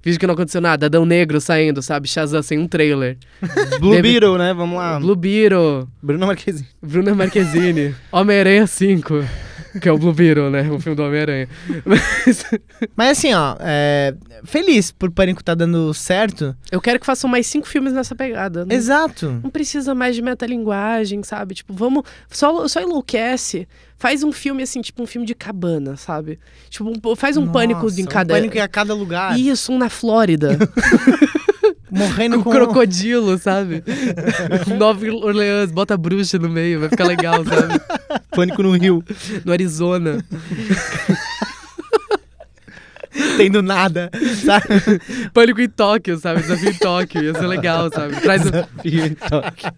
Finge 0.00 0.16
que 0.16 0.26
não 0.28 0.34
aconteceu 0.34 0.60
nada, 0.60 0.86
Adão 0.86 1.04
Negro 1.04 1.40
saindo, 1.40 1.82
sabe? 1.82 2.06
Shazam 2.06 2.40
sem 2.42 2.58
um 2.58 2.68
trailer. 2.68 3.18
Blue 3.80 3.90
Deve- 3.96 4.02
Beetle, 4.12 4.38
né? 4.38 4.54
Vamos 4.54 4.78
lá. 4.78 5.00
Blue 5.00 5.16
Beetle, 5.16 5.88
Bruno 6.00 6.26
Marquezine. 6.28 6.68
Bruna 6.80 7.12
Marquezine, 7.14 7.94
Homem-Aranha 8.12 8.66
5, 8.66 9.24
que 9.80 9.88
é 9.88 9.92
o 9.92 9.98
Blue 9.98 10.12
Beetle, 10.12 10.50
né? 10.50 10.62
O 10.70 10.80
filme 10.80 10.96
do 10.96 11.02
Homem-Aranha. 11.02 11.48
Mas 11.84 12.44
Mas 12.96 13.18
assim, 13.18 13.32
ó, 13.34 13.56
é, 13.60 14.14
feliz 14.44 14.90
por 14.90 15.10
Pânico 15.10 15.44
tá 15.44 15.54
dando 15.54 15.92
certo. 15.92 16.56
eu 16.72 16.80
quero 16.80 16.98
que 16.98 17.06
façam 17.06 17.28
mais 17.28 17.46
cinco 17.46 17.68
filmes 17.68 17.92
nessa 17.92 18.14
pegada. 18.14 18.64
Não, 18.64 18.74
Exato. 18.74 19.40
não 19.42 19.50
precisa 19.50 19.94
mais 19.94 20.14
de 20.16 20.22
metalinguagem, 20.22 21.22
sabe? 21.22 21.54
Tipo, 21.54 21.72
vamos. 21.74 22.04
Só, 22.30 22.66
só 22.68 22.80
enlouquece. 22.80 23.68
Faz 23.98 24.22
um 24.22 24.32
filme 24.32 24.62
assim, 24.62 24.80
tipo 24.80 25.02
um 25.02 25.06
filme 25.06 25.26
de 25.26 25.34
cabana, 25.34 25.94
sabe? 25.94 26.38
Tipo, 26.70 26.90
um- 26.90 27.14
faz 27.16 27.36
um 27.36 27.46
pânico 27.46 27.82
Nossa, 27.82 28.00
em 28.00 28.06
cada. 28.06 28.32
Um 28.32 28.36
pânico 28.38 28.56
em 28.56 28.68
cada 28.68 28.94
lugar. 28.94 29.38
Isso, 29.38 29.70
um 29.72 29.76
na 29.78 29.90
Flórida. 29.90 30.56
Morrendo 31.90 32.38
com 32.38 32.44
com... 32.44 32.50
crocodilo, 32.50 33.38
sabe? 33.38 33.82
Nova 34.78 35.04
Orleans, 35.06 35.70
bota 35.72 35.94
a 35.94 35.96
bruxa 35.96 36.38
no 36.38 36.48
meio, 36.48 36.80
vai 36.80 36.88
ficar 36.88 37.04
legal, 37.04 37.44
sabe? 37.44 37.80
Pânico 38.30 38.62
no 38.62 38.72
Rio. 38.72 39.04
No 39.44 39.52
Arizona. 39.52 40.24
tendo 43.36 43.62
nada, 43.62 44.10
sabe? 44.44 44.66
Pânico 45.32 45.60
em 45.60 45.68
Tóquio, 45.68 46.18
sabe? 46.18 46.42
Desafio 46.42 46.70
em 46.70 46.74
Tóquio, 46.74 47.22
ia 47.22 47.34
ser 47.34 47.46
legal, 47.46 47.90
sabe? 47.92 48.20
Traz. 48.20 48.42
Desafio 48.42 49.06
em 49.06 49.14
Tóquio. 49.14 49.72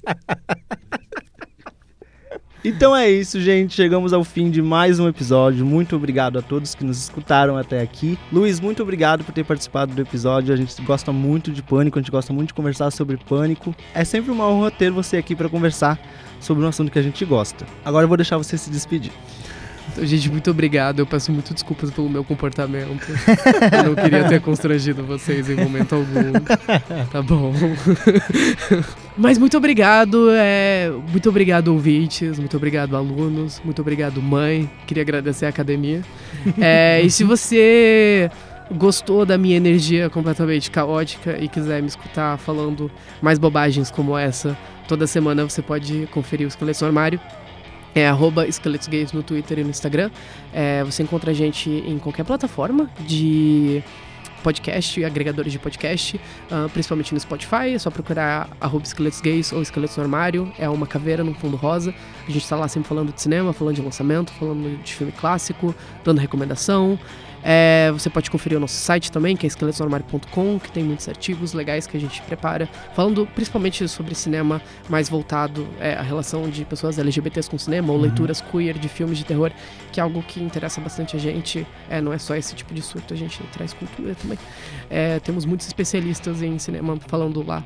Então 2.65 2.95
é 2.95 3.11
isso, 3.11 3.41
gente. 3.41 3.75
Chegamos 3.75 4.13
ao 4.13 4.23
fim 4.23 4.49
de 4.49 4.63
mais 4.63 5.01
um 5.01 5.09
episódio. 5.09 5.67
Muito 5.67 5.97
obrigado 5.97 6.39
a 6.39 6.43
todos 6.43 6.77
que 6.77 6.85
nos 6.85 6.97
escutaram 6.97 7.57
até 7.57 7.81
aqui. 7.81 8.17
Luiz, 8.33 8.61
muito 8.61 8.81
obrigado 8.85 9.25
por 9.25 9.33
ter 9.33 9.45
participado 9.45 9.93
do 9.93 10.01
episódio. 10.01 10.55
A 10.55 10.57
gente 10.57 10.81
gosta 10.83 11.11
muito 11.13 11.51
de 11.51 11.61
pânico, 11.61 11.99
a 11.99 12.03
gente 12.03 12.13
gosta 12.13 12.33
muito 12.33 12.49
de 12.49 12.55
conversar 12.55 12.93
sobre 12.93 13.17
pânico. 13.17 13.75
É 13.93 14.05
sempre 14.05 14.31
uma 14.31 14.47
honra 14.47 14.71
ter 14.71 14.93
você 14.93 15.17
aqui 15.17 15.35
para 15.35 15.49
conversar 15.49 15.99
sobre 16.39 16.65
um 16.65 16.69
assunto 16.69 16.93
que 16.93 17.01
a 17.01 17.03
gente 17.03 17.25
gosta. 17.25 17.67
Agora 17.85 18.05
eu 18.05 18.09
vou 18.09 18.17
deixar 18.17 18.39
você 18.39 18.57
se 18.57 18.71
despedir. 18.71 19.11
Então, 19.91 20.07
gente, 20.07 20.31
muito 20.31 20.51
obrigado. 20.51 21.01
Eu 21.01 21.07
peço 21.07 21.33
muito 21.33 21.53
desculpas 21.53 21.91
pelo 21.91 22.09
meu 22.09 22.25
comportamento. 22.25 23.07
Eu 23.73 23.85
não 23.85 23.95
queria 23.95 24.25
ter 24.29 24.41
constrangido 24.41 25.03
vocês 25.05 25.51
em 25.51 25.57
momento 25.57 25.95
algum. 25.95 26.33
Tá 27.11 27.21
bom. 27.21 27.53
Mas 29.17 29.39
muito 29.39 29.57
obrigado. 29.57 30.31
É... 30.31 30.91
Muito 31.11 31.29
obrigado, 31.29 31.69
ouvintes. 31.69 32.39
Muito 32.39 32.57
obrigado, 32.57 32.97
alunos. 32.97 33.61
Muito 33.65 33.83
obrigado, 33.83 34.23
mãe. 34.23 34.71
Queria 34.87 35.03
agradecer 35.03 35.47
a 35.47 35.49
academia. 35.49 36.03
É, 36.59 37.03
e 37.03 37.11
se 37.11 37.25
você 37.25 38.31
gostou 38.73 39.27
da 39.27 39.37
minha 39.37 39.57
energia 39.57 40.09
completamente 40.09 40.71
caótica 40.71 41.37
e 41.39 41.49
quiser 41.49 41.81
me 41.83 41.89
escutar 41.89 42.39
falando 42.39 42.91
mais 43.21 43.39
bobagens 43.39 43.91
como 43.91 44.17
essa, 44.17 44.57
toda 44.89 45.07
semana 45.07 45.45
você 45.45 45.61
pode 45.61 46.09
conferir 46.11 46.47
o 46.47 46.49
Esqueleto 46.49 46.85
Armário. 46.85 47.21
É 47.95 48.09
arroba 48.09 48.47
Esqueletos 48.47 48.89
Gays 48.89 49.13
no 49.13 49.23
Twitter 49.23 49.59
e 49.59 49.65
no 49.65 49.71
Instagram. 49.71 50.11
É, 50.53 50.83
você 50.83 51.03
encontra 51.03 51.31
a 51.31 51.35
gente 51.35 51.69
em 51.71 51.99
qualquer 51.99 52.25
plataforma 52.25 52.91
de 53.01 53.83
podcast, 54.43 55.03
agregadores 55.05 55.53
de 55.53 55.59
podcast, 55.59 56.21
ah, 56.51 56.69
principalmente 56.73 57.15
no 57.15 57.21
Spotify. 57.21 57.75
É 57.75 57.79
só 57.79 57.91
procurar 57.91 58.51
arroba 58.61 58.85
Esqueletos 58.85 59.21
Gays 59.21 59.53
ou 59.53 59.63
Esqueletos 59.63 59.97
no 59.97 60.03
Armário. 60.03 60.53
É 60.59 60.69
uma 60.69 60.87
caveira 60.87 61.23
no 61.25 61.35
fundo 61.35 61.57
rosa. 61.57 61.95
A 62.27 62.31
gente 62.31 62.47
tá 62.47 62.57
lá 62.57 62.69
sempre 62.69 62.89
falando 62.89 63.13
de 63.13 63.21
cinema, 63.21 63.53
falando 63.53 63.77
de 63.77 63.83
lançamento, 63.83 64.33
falando 64.33 64.83
de 64.83 64.95
filme 64.95 65.13
clássico, 65.13 65.75
dando 66.05 66.19
recomendação. 66.19 66.99
É, 67.43 67.91
você 67.93 68.09
pode 68.09 68.31
conferir 68.31 68.57
o 68.57 68.61
nosso 68.61 68.75
site 68.75 69.11
também, 69.11 69.37
que 69.37 69.47
é 69.47 69.49
esqueletosnormário.com, 69.49 70.59
que 70.59 70.71
tem 70.71 70.85
muitos 70.85 71.09
artigos 71.09 71.53
legais 71.53 71.87
que 71.87 71.97
a 71.97 72.01
gente 72.01 72.23
prepara, 72.23 72.69
falando 72.95 73.27
principalmente 73.35 73.87
sobre 73.89 74.15
cinema 74.15 74.63
mais 74.89 75.09
voltado 75.09 75.67
é, 75.81 75.95
à 75.95 76.03
relação 76.03 76.49
de 76.49 76.65
pessoas 76.65 76.99
LGBTs 76.99 77.51
com 77.51 77.59
cinema, 77.59 77.93
ou 77.93 78.01
leituras 78.01 78.41
queer 78.41 78.79
de 78.79 78.89
filmes 78.89 79.19
de 79.19 79.25
terror, 79.25 79.51
que 79.91 80.01
é 80.01 80.03
algo 80.03 80.23
que 80.23 80.43
interessa 80.43 80.81
bastante 80.81 81.17
a 81.17 81.19
gente. 81.19 81.67
É, 81.91 82.01
não 82.01 82.13
é 82.13 82.19
só 82.19 82.35
esse 82.35 82.55
tipo 82.55 82.73
de 82.73 82.83
surto, 82.83 83.13
a 83.13 83.17
gente 83.17 83.43
traz 83.53 83.73
cultura 83.73 84.15
também. 84.15 84.39
É, 84.89 85.19
temos 85.21 85.45
muitos 85.45 85.67
especialistas 85.67 86.43
em 86.43 86.59
cinema 86.59 86.99
falando 87.09 87.45
lá 87.45 87.65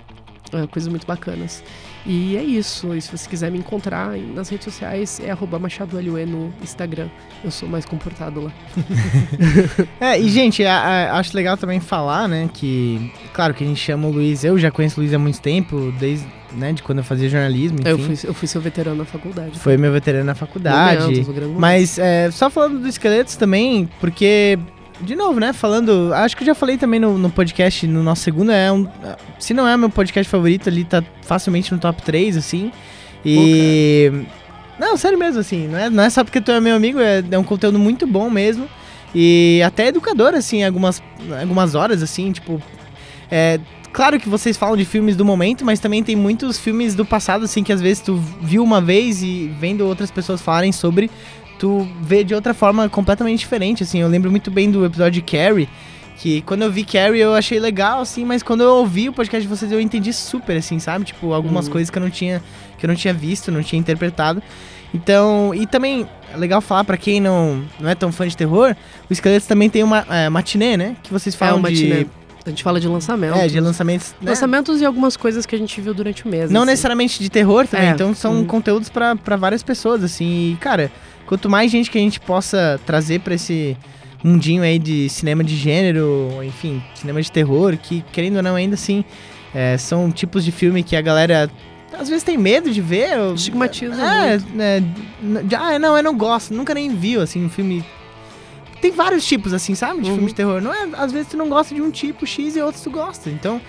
é, 0.53 0.67
coisas 0.67 0.89
muito 0.89 1.07
bacanas. 1.07 1.63
E 2.05 2.37
é 2.37 2.43
isso. 2.43 2.95
E 2.95 3.01
se 3.03 3.11
você 3.11 3.29
quiser 3.29 3.51
me 3.51 3.59
encontrar 3.59 4.11
nas 4.35 4.49
redes 4.49 4.65
sociais, 4.65 5.21
é 5.21 5.31
arroba 5.31 5.59
no 5.59 6.53
Instagram. 6.63 7.09
Eu 7.43 7.51
sou 7.51 7.69
mais 7.69 7.85
comportado 7.85 8.41
lá. 8.43 8.53
É, 10.01 10.19
e 10.21 10.29
gente, 10.29 10.65
a- 10.65 10.79
a- 10.79 11.19
acho 11.19 11.35
legal 11.37 11.57
também 11.57 11.81
falar, 11.81 12.29
né, 12.29 12.49
que, 12.53 13.11
claro 13.33 13.55
que 13.55 13.65
a 13.65 13.67
gente 13.67 13.81
chama 13.81 14.07
o 14.09 14.11
Luiz, 14.13 14.45
eu 14.45 14.59
já 14.59 14.71
conheço 14.71 15.01
o 15.01 15.03
Luiz 15.03 15.13
há 15.15 15.19
muito 15.19 15.41
tempo, 15.41 15.93
desde, 15.99 16.27
né, 16.53 16.73
de 16.73 16.83
quando 16.83 16.99
eu 16.99 17.05
fazia 17.05 17.29
jornalismo, 17.29 17.79
enfim. 17.81 17.89
Eu 17.91 17.99
fui, 17.99 18.19
eu 18.25 18.35
fui 18.35 18.47
seu 18.49 18.61
veterano 18.61 18.97
na 18.99 19.05
faculdade. 19.05 19.59
Foi 19.59 19.77
meu 19.77 19.91
veterano 19.93 20.25
na 20.25 20.35
faculdade. 20.35 21.03
Mas 21.59 21.99
é, 21.99 22.31
só 22.31 22.51
falando 22.51 22.79
do 22.81 22.89
Esqueletos 22.89 23.37
também, 23.37 23.89
porque, 24.01 24.59
de 25.01 25.15
novo, 25.15 25.39
né? 25.39 25.53
Falando. 25.53 26.13
Acho 26.15 26.37
que 26.37 26.43
eu 26.43 26.47
já 26.47 26.55
falei 26.55 26.79
também 26.79 26.99
no, 26.99 27.19
no 27.19 27.31
podcast, 27.31 27.87
no 27.87 28.03
nosso 28.03 28.23
segundo, 28.23 28.51
é 28.51 28.73
um. 28.73 28.87
Se 29.39 29.53
não 29.53 29.67
é 29.67 29.77
meu 29.77 29.91
podcast 29.91 30.31
favorito, 30.31 30.69
ali 30.69 30.85
tá 30.85 31.03
facilmente 31.23 31.73
no 31.73 31.79
top 31.79 32.03
3, 32.03 32.37
assim. 32.37 32.73
E. 33.25 34.11
não, 34.79 34.97
sério 34.97 35.19
mesmo, 35.19 35.41
assim. 35.41 35.69
Não 35.69 35.79
é, 35.79 35.91
não 35.91 36.03
é 36.03 36.11
só 36.11 36.25
porque 36.25 36.41
tu 36.41 36.51
é 36.51 36.61
meu 36.61 36.77
amigo, 36.77 37.01
é, 37.01 37.23
é 37.31 37.39
um 37.39 37.45
conteúdo 37.45 37.79
muito 37.79 38.07
bom 38.07 38.31
mesmo. 38.31 38.69
E 39.15 39.63
até 39.65 39.89
educador, 39.89 40.35
assim, 40.35 40.65
algumas, 40.65 41.03
algumas 41.41 41.75
horas, 41.75 42.03
assim, 42.03 42.33
tipo. 42.33 42.61
É, 43.31 43.59
claro 43.93 44.21
que 44.21 44.29
vocês 44.29 44.57
falam 44.57 44.77
de 44.77 44.85
filmes 44.85 45.17
do 45.17 45.25
momento, 45.25 45.65
mas 45.65 45.81
também 45.81 46.03
tem 46.03 46.15
muitos 46.15 46.59
filmes 46.59 46.95
do 46.95 47.05
passado, 47.05 47.45
assim, 47.45 47.63
que 47.63 47.73
às 47.73 47.81
vezes 47.81 48.03
tu 48.03 48.17
viu 48.41 48.63
uma 48.63 48.81
vez 48.81 49.23
e 49.23 49.53
vendo 49.59 49.87
outras 49.87 50.11
pessoas 50.11 50.41
falarem 50.41 50.73
sobre, 50.73 51.11
tu 51.59 51.87
vê 52.01 52.23
de 52.25 52.35
outra 52.35 52.53
forma 52.55 52.89
completamente 52.89 53.41
diferente, 53.41 53.83
assim. 53.83 54.01
Eu 54.01 54.09
lembro 54.09 54.31
muito 54.31 54.51
bem 54.51 54.71
do 54.71 54.85
episódio 54.85 55.23
de 55.23 55.23
Carrie, 55.23 55.69
que 56.17 56.41
quando 56.43 56.63
eu 56.63 56.71
vi 56.71 56.85
Carrie 56.85 57.21
eu 57.21 57.35
achei 57.35 57.59
legal, 57.61 58.01
assim, 58.01 58.25
mas 58.25 58.43
quando 58.43 58.63
eu 58.63 58.71
ouvi 58.77 59.09
o 59.09 59.13
podcast 59.13 59.43
de 59.43 59.49
vocês 59.49 59.71
eu 59.73 59.81
entendi 59.81 60.13
super, 60.13 60.57
assim, 60.57 60.79
sabe? 60.79 61.05
Tipo, 61.05 61.33
algumas 61.33 61.67
Uhum. 61.67 61.73
coisas 61.73 61.91
que 61.91 61.99
eu 61.99 62.03
não 62.03 62.11
tinha 62.11 62.43
que 62.79 62.85
eu 62.85 62.89
não 62.89 62.95
tinha 62.95 63.15
visto, 63.15 63.51
não 63.51 63.63
tinha 63.63 63.79
interpretado. 63.81 64.43
Então, 64.95 65.53
e 65.55 65.67
também 65.67 66.07
é 66.33 66.37
legal 66.37 66.61
falar 66.61 66.85
pra 66.85 66.97
quem 66.97 67.21
não, 67.21 67.63
não 67.81 67.89
é 67.89 67.95
tão 67.95 68.13
fã 68.13 68.27
de 68.29 68.37
terror, 68.37 68.75
o 69.09 69.13
Esqueletos 69.13 69.47
também 69.49 69.69
tem 69.69 69.83
uma 69.83 70.07
é, 70.11 70.29
matinê, 70.29 70.77
né? 70.77 70.97
Que 71.03 71.13
vocês 71.13 71.35
falam 71.35 71.57
é 71.57 71.59
uma 71.59 71.73
de 71.73 71.87
matinê. 71.89 72.07
A 72.47 72.51
gente 72.51 72.63
fala 72.63 72.79
de 72.81 72.87
lançamentos. 72.89 73.39
é, 73.41 73.47
de 73.49 73.59
lançamentos, 73.61 74.15
né? 74.23 74.31
Lançamentos 74.31 74.81
e 74.81 74.85
algumas 74.85 75.17
coisas 75.17 75.45
que 75.45 75.55
a 75.55 75.59
gente 75.59 75.81
viu 75.81 75.93
durante 75.93 76.25
o 76.25 76.29
mês. 76.29 76.51
Não 76.51 76.63
assim. 76.63 76.71
necessariamente 76.71 77.21
de 77.21 77.29
terror 77.29 77.67
também, 77.67 77.89
É, 77.89 77.91
então 77.91 78.15
são 78.15 78.35
uhum. 78.37 78.45
conteúdos 78.45 78.89
pra 78.89 79.17
pra 79.17 79.37
várias 79.37 79.63
pessoas, 79.63 80.05
assim. 80.05 80.53
E, 80.53 80.57
cara, 80.61 80.91
quanto 81.27 81.51
mais 81.51 81.71
gente 81.71 81.91
que 81.91 81.99
a 81.99 82.01
gente 82.01 82.21
possa 82.21 82.81
trazer 82.87 83.21
pra 83.21 83.35
esse 83.35 83.77
mundinho 84.23 84.63
aí 84.63 84.79
de 84.79 85.09
cinema 85.09 85.43
de 85.45 85.57
gênero, 85.57 86.31
enfim, 86.45 86.83
cinema 86.95 87.21
de 87.21 87.31
terror, 87.31 87.77
que 87.77 88.05
querendo 88.13 88.37
ou 88.37 88.43
não, 88.43 88.55
ainda 88.55 88.75
assim, 88.75 89.05
é, 89.55 89.77
são 89.77 90.11
tipos 90.11 90.45
de 90.45 90.53
filme 90.53 90.83
que 90.83 90.95
a 90.97 91.01
galera 91.01 91.51
às 91.99 92.09
vezes 92.09 92.23
tem 92.25 92.37
medo 92.37 92.71
de 92.71 92.81
ver. 92.81 93.11
Estigmatiza 93.35 93.95
É, 94.03 94.39
né, 94.55 94.83
n- 95.23 95.43
de- 95.45 95.55
ah, 95.55 95.79
não, 95.79 95.97
eu 95.97 96.03
não 96.03 96.17
gosto, 96.17 96.53
nunca 96.55 96.75
nem 96.75 96.95
viu, 96.95 97.21
assim, 97.23 97.45
um 97.45 97.49
filme. 97.49 97.85
Tem 98.81 98.91
vários 98.91 99.27
tipos, 99.27 99.53
assim, 99.55 99.75
sabe? 99.75 100.01
De 100.03 100.09
Uhum. 100.11 100.15
filme 100.17 100.29
de 100.29 100.35
terror. 100.35 100.61
Não 100.61 100.73
é, 100.73 100.89
às 100.97 101.11
vezes 101.13 101.29
tu 101.29 101.37
não 101.37 101.49
gosta 101.49 101.75
de 101.75 101.81
um 101.83 101.91
tipo 101.91 102.27
X 102.27 102.57
e 102.57 102.61
outros 102.61 102.83
tu 102.83 102.91
gosta. 102.91 103.31
Então, 103.31 103.61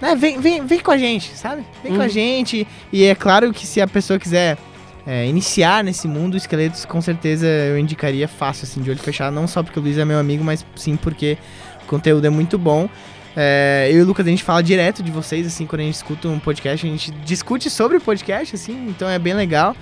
né, 0.00 0.14
vem, 0.14 0.38
vem, 0.40 0.64
vem 0.64 0.78
com 0.80 0.90
a 0.90 0.98
gente, 0.98 1.34
sabe? 1.36 1.64
Vem 1.82 1.94
com 1.94 2.00
a 2.00 2.04
Uhum. 2.04 2.08
gente. 2.10 2.66
E 2.92 3.04
é 3.04 3.14
claro 3.14 3.52
que 3.52 3.66
se 3.66 3.80
a 3.80 3.86
pessoa 3.86 4.18
quiser 4.18 4.58
é, 5.06 5.26
iniciar 5.26 5.82
nesse 5.84 6.08
mundo, 6.08 6.36
esqueletos, 6.36 6.84
com 6.84 7.00
certeza 7.00 7.46
eu 7.46 7.78
indicaria 7.78 8.26
fácil, 8.28 8.64
assim, 8.64 8.80
de 8.80 8.90
olho 8.90 8.98
fechado. 8.98 9.34
Não 9.34 9.46
só 9.46 9.62
porque 9.62 9.78
o 9.78 9.82
Luiz 9.82 9.98
é 9.98 10.04
meu 10.04 10.18
amigo, 10.18 10.42
mas 10.44 10.64
sim 10.76 10.96
porque 10.96 11.36
o 11.82 11.86
conteúdo 11.86 12.26
é 12.26 12.30
muito 12.30 12.56
bom. 12.58 12.88
É, 13.36 13.88
eu 13.90 13.98
e 13.98 14.02
o 14.02 14.06
Lucas, 14.06 14.26
a 14.26 14.30
gente 14.30 14.44
fala 14.44 14.62
direto 14.62 15.02
de 15.02 15.10
vocês, 15.10 15.46
assim, 15.46 15.66
quando 15.66 15.80
a 15.80 15.84
gente 15.84 15.94
escuta 15.96 16.28
um 16.28 16.38
podcast, 16.38 16.86
a 16.86 16.90
gente 16.90 17.10
discute 17.24 17.68
sobre 17.68 17.96
o 17.96 18.00
podcast, 18.00 18.54
assim, 18.54 18.86
então 18.88 19.08
é 19.08 19.18
bem 19.18 19.34
legal. 19.34 19.76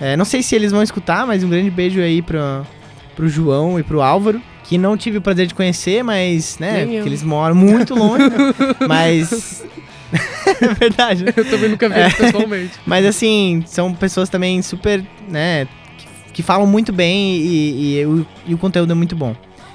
É, 0.00 0.16
não 0.16 0.24
sei 0.24 0.42
se 0.42 0.54
eles 0.56 0.72
vão 0.72 0.82
escutar, 0.82 1.26
mas 1.26 1.42
um 1.44 1.48
grande 1.48 1.70
beijo 1.70 2.00
aí 2.00 2.20
pro, 2.20 2.38
pro 3.16 3.28
João 3.28 3.78
e 3.80 3.82
pro 3.82 4.00
Álvaro, 4.02 4.40
que 4.62 4.78
não 4.78 4.96
tive 4.96 5.18
o 5.18 5.22
prazer 5.22 5.46
de 5.46 5.54
conhecer, 5.54 6.04
mas, 6.04 6.58
né, 6.60 6.84
Nem 6.84 6.96
eu. 6.96 7.02
que 7.02 7.08
eles 7.08 7.22
moram 7.24 7.54
muito 7.56 7.94
longe, 7.94 8.24
mas... 8.86 9.64
é 10.62 10.74
verdade, 10.74 11.24
né? 11.24 11.32
Eu 11.36 11.44
também 11.50 11.68
nunca 11.70 11.88
vi 11.88 11.96
É. 11.96 12.02
eles 12.02 12.14
pessoalmente. 12.14 12.72
Mas 12.86 13.04
assim, 13.04 13.64
são 13.66 13.92
pessoas 13.92 14.28
também 14.28 14.62
super, 14.62 15.02
né, 15.28 15.66
que, 15.98 16.06
que 16.34 16.42
falam 16.42 16.66
muito 16.66 16.92
bem 16.92 17.36
e, 17.38 17.98
e 18.00 18.06
o, 18.06 18.26
e 18.46 18.54
o 18.54 18.58
conteúdo 18.58 18.92
é 18.92 18.94
muito 18.94 19.16
bom. 19.16 19.34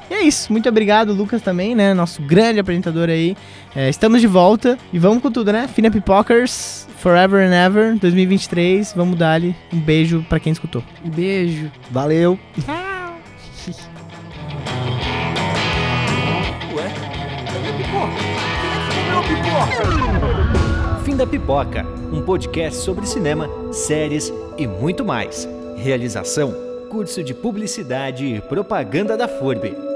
E 0.09 0.13
é 0.13 0.23
isso, 0.23 0.51
muito 0.51 0.67
obrigado, 0.67 1.13
Lucas 1.13 1.41
também, 1.41 1.73
né, 1.73 1.93
nosso 1.93 2.21
grande 2.21 2.59
apresentador 2.59 3.09
aí. 3.09 3.35
É, 3.75 3.89
estamos 3.89 4.19
de 4.21 4.27
volta 4.27 4.77
e 4.91 4.99
vamos 4.99 5.21
com 5.23 5.31
tudo, 5.31 5.53
né? 5.53 5.69
Fina 5.73 5.89
Pipokers, 5.89 6.85
Forever 6.97 7.47
and 7.49 7.53
Ever, 7.55 7.97
2023, 7.97 8.93
vamos 8.93 9.17
dar 9.17 9.33
ali 9.35 9.55
um 9.73 9.79
beijo 9.79 10.25
pra 10.27 10.37
quem 10.39 10.51
escutou. 10.51 10.83
Beijo. 11.05 11.71
Valeu! 11.89 12.37
Ué? 12.67 12.87
da 21.21 21.27
Pipoca, 21.27 21.85
um 22.11 22.23
podcast 22.23 22.79
sobre 22.79 23.05
cinema, 23.05 23.47
séries 23.71 24.33
e 24.57 24.65
muito 24.65 25.05
mais. 25.05 25.47
Realização: 25.75 26.51
Curso 26.89 27.23
de 27.23 27.31
Publicidade 27.31 28.25
e 28.25 28.41
Propaganda 28.41 29.15
da 29.15 29.27
FURB. 29.27 29.90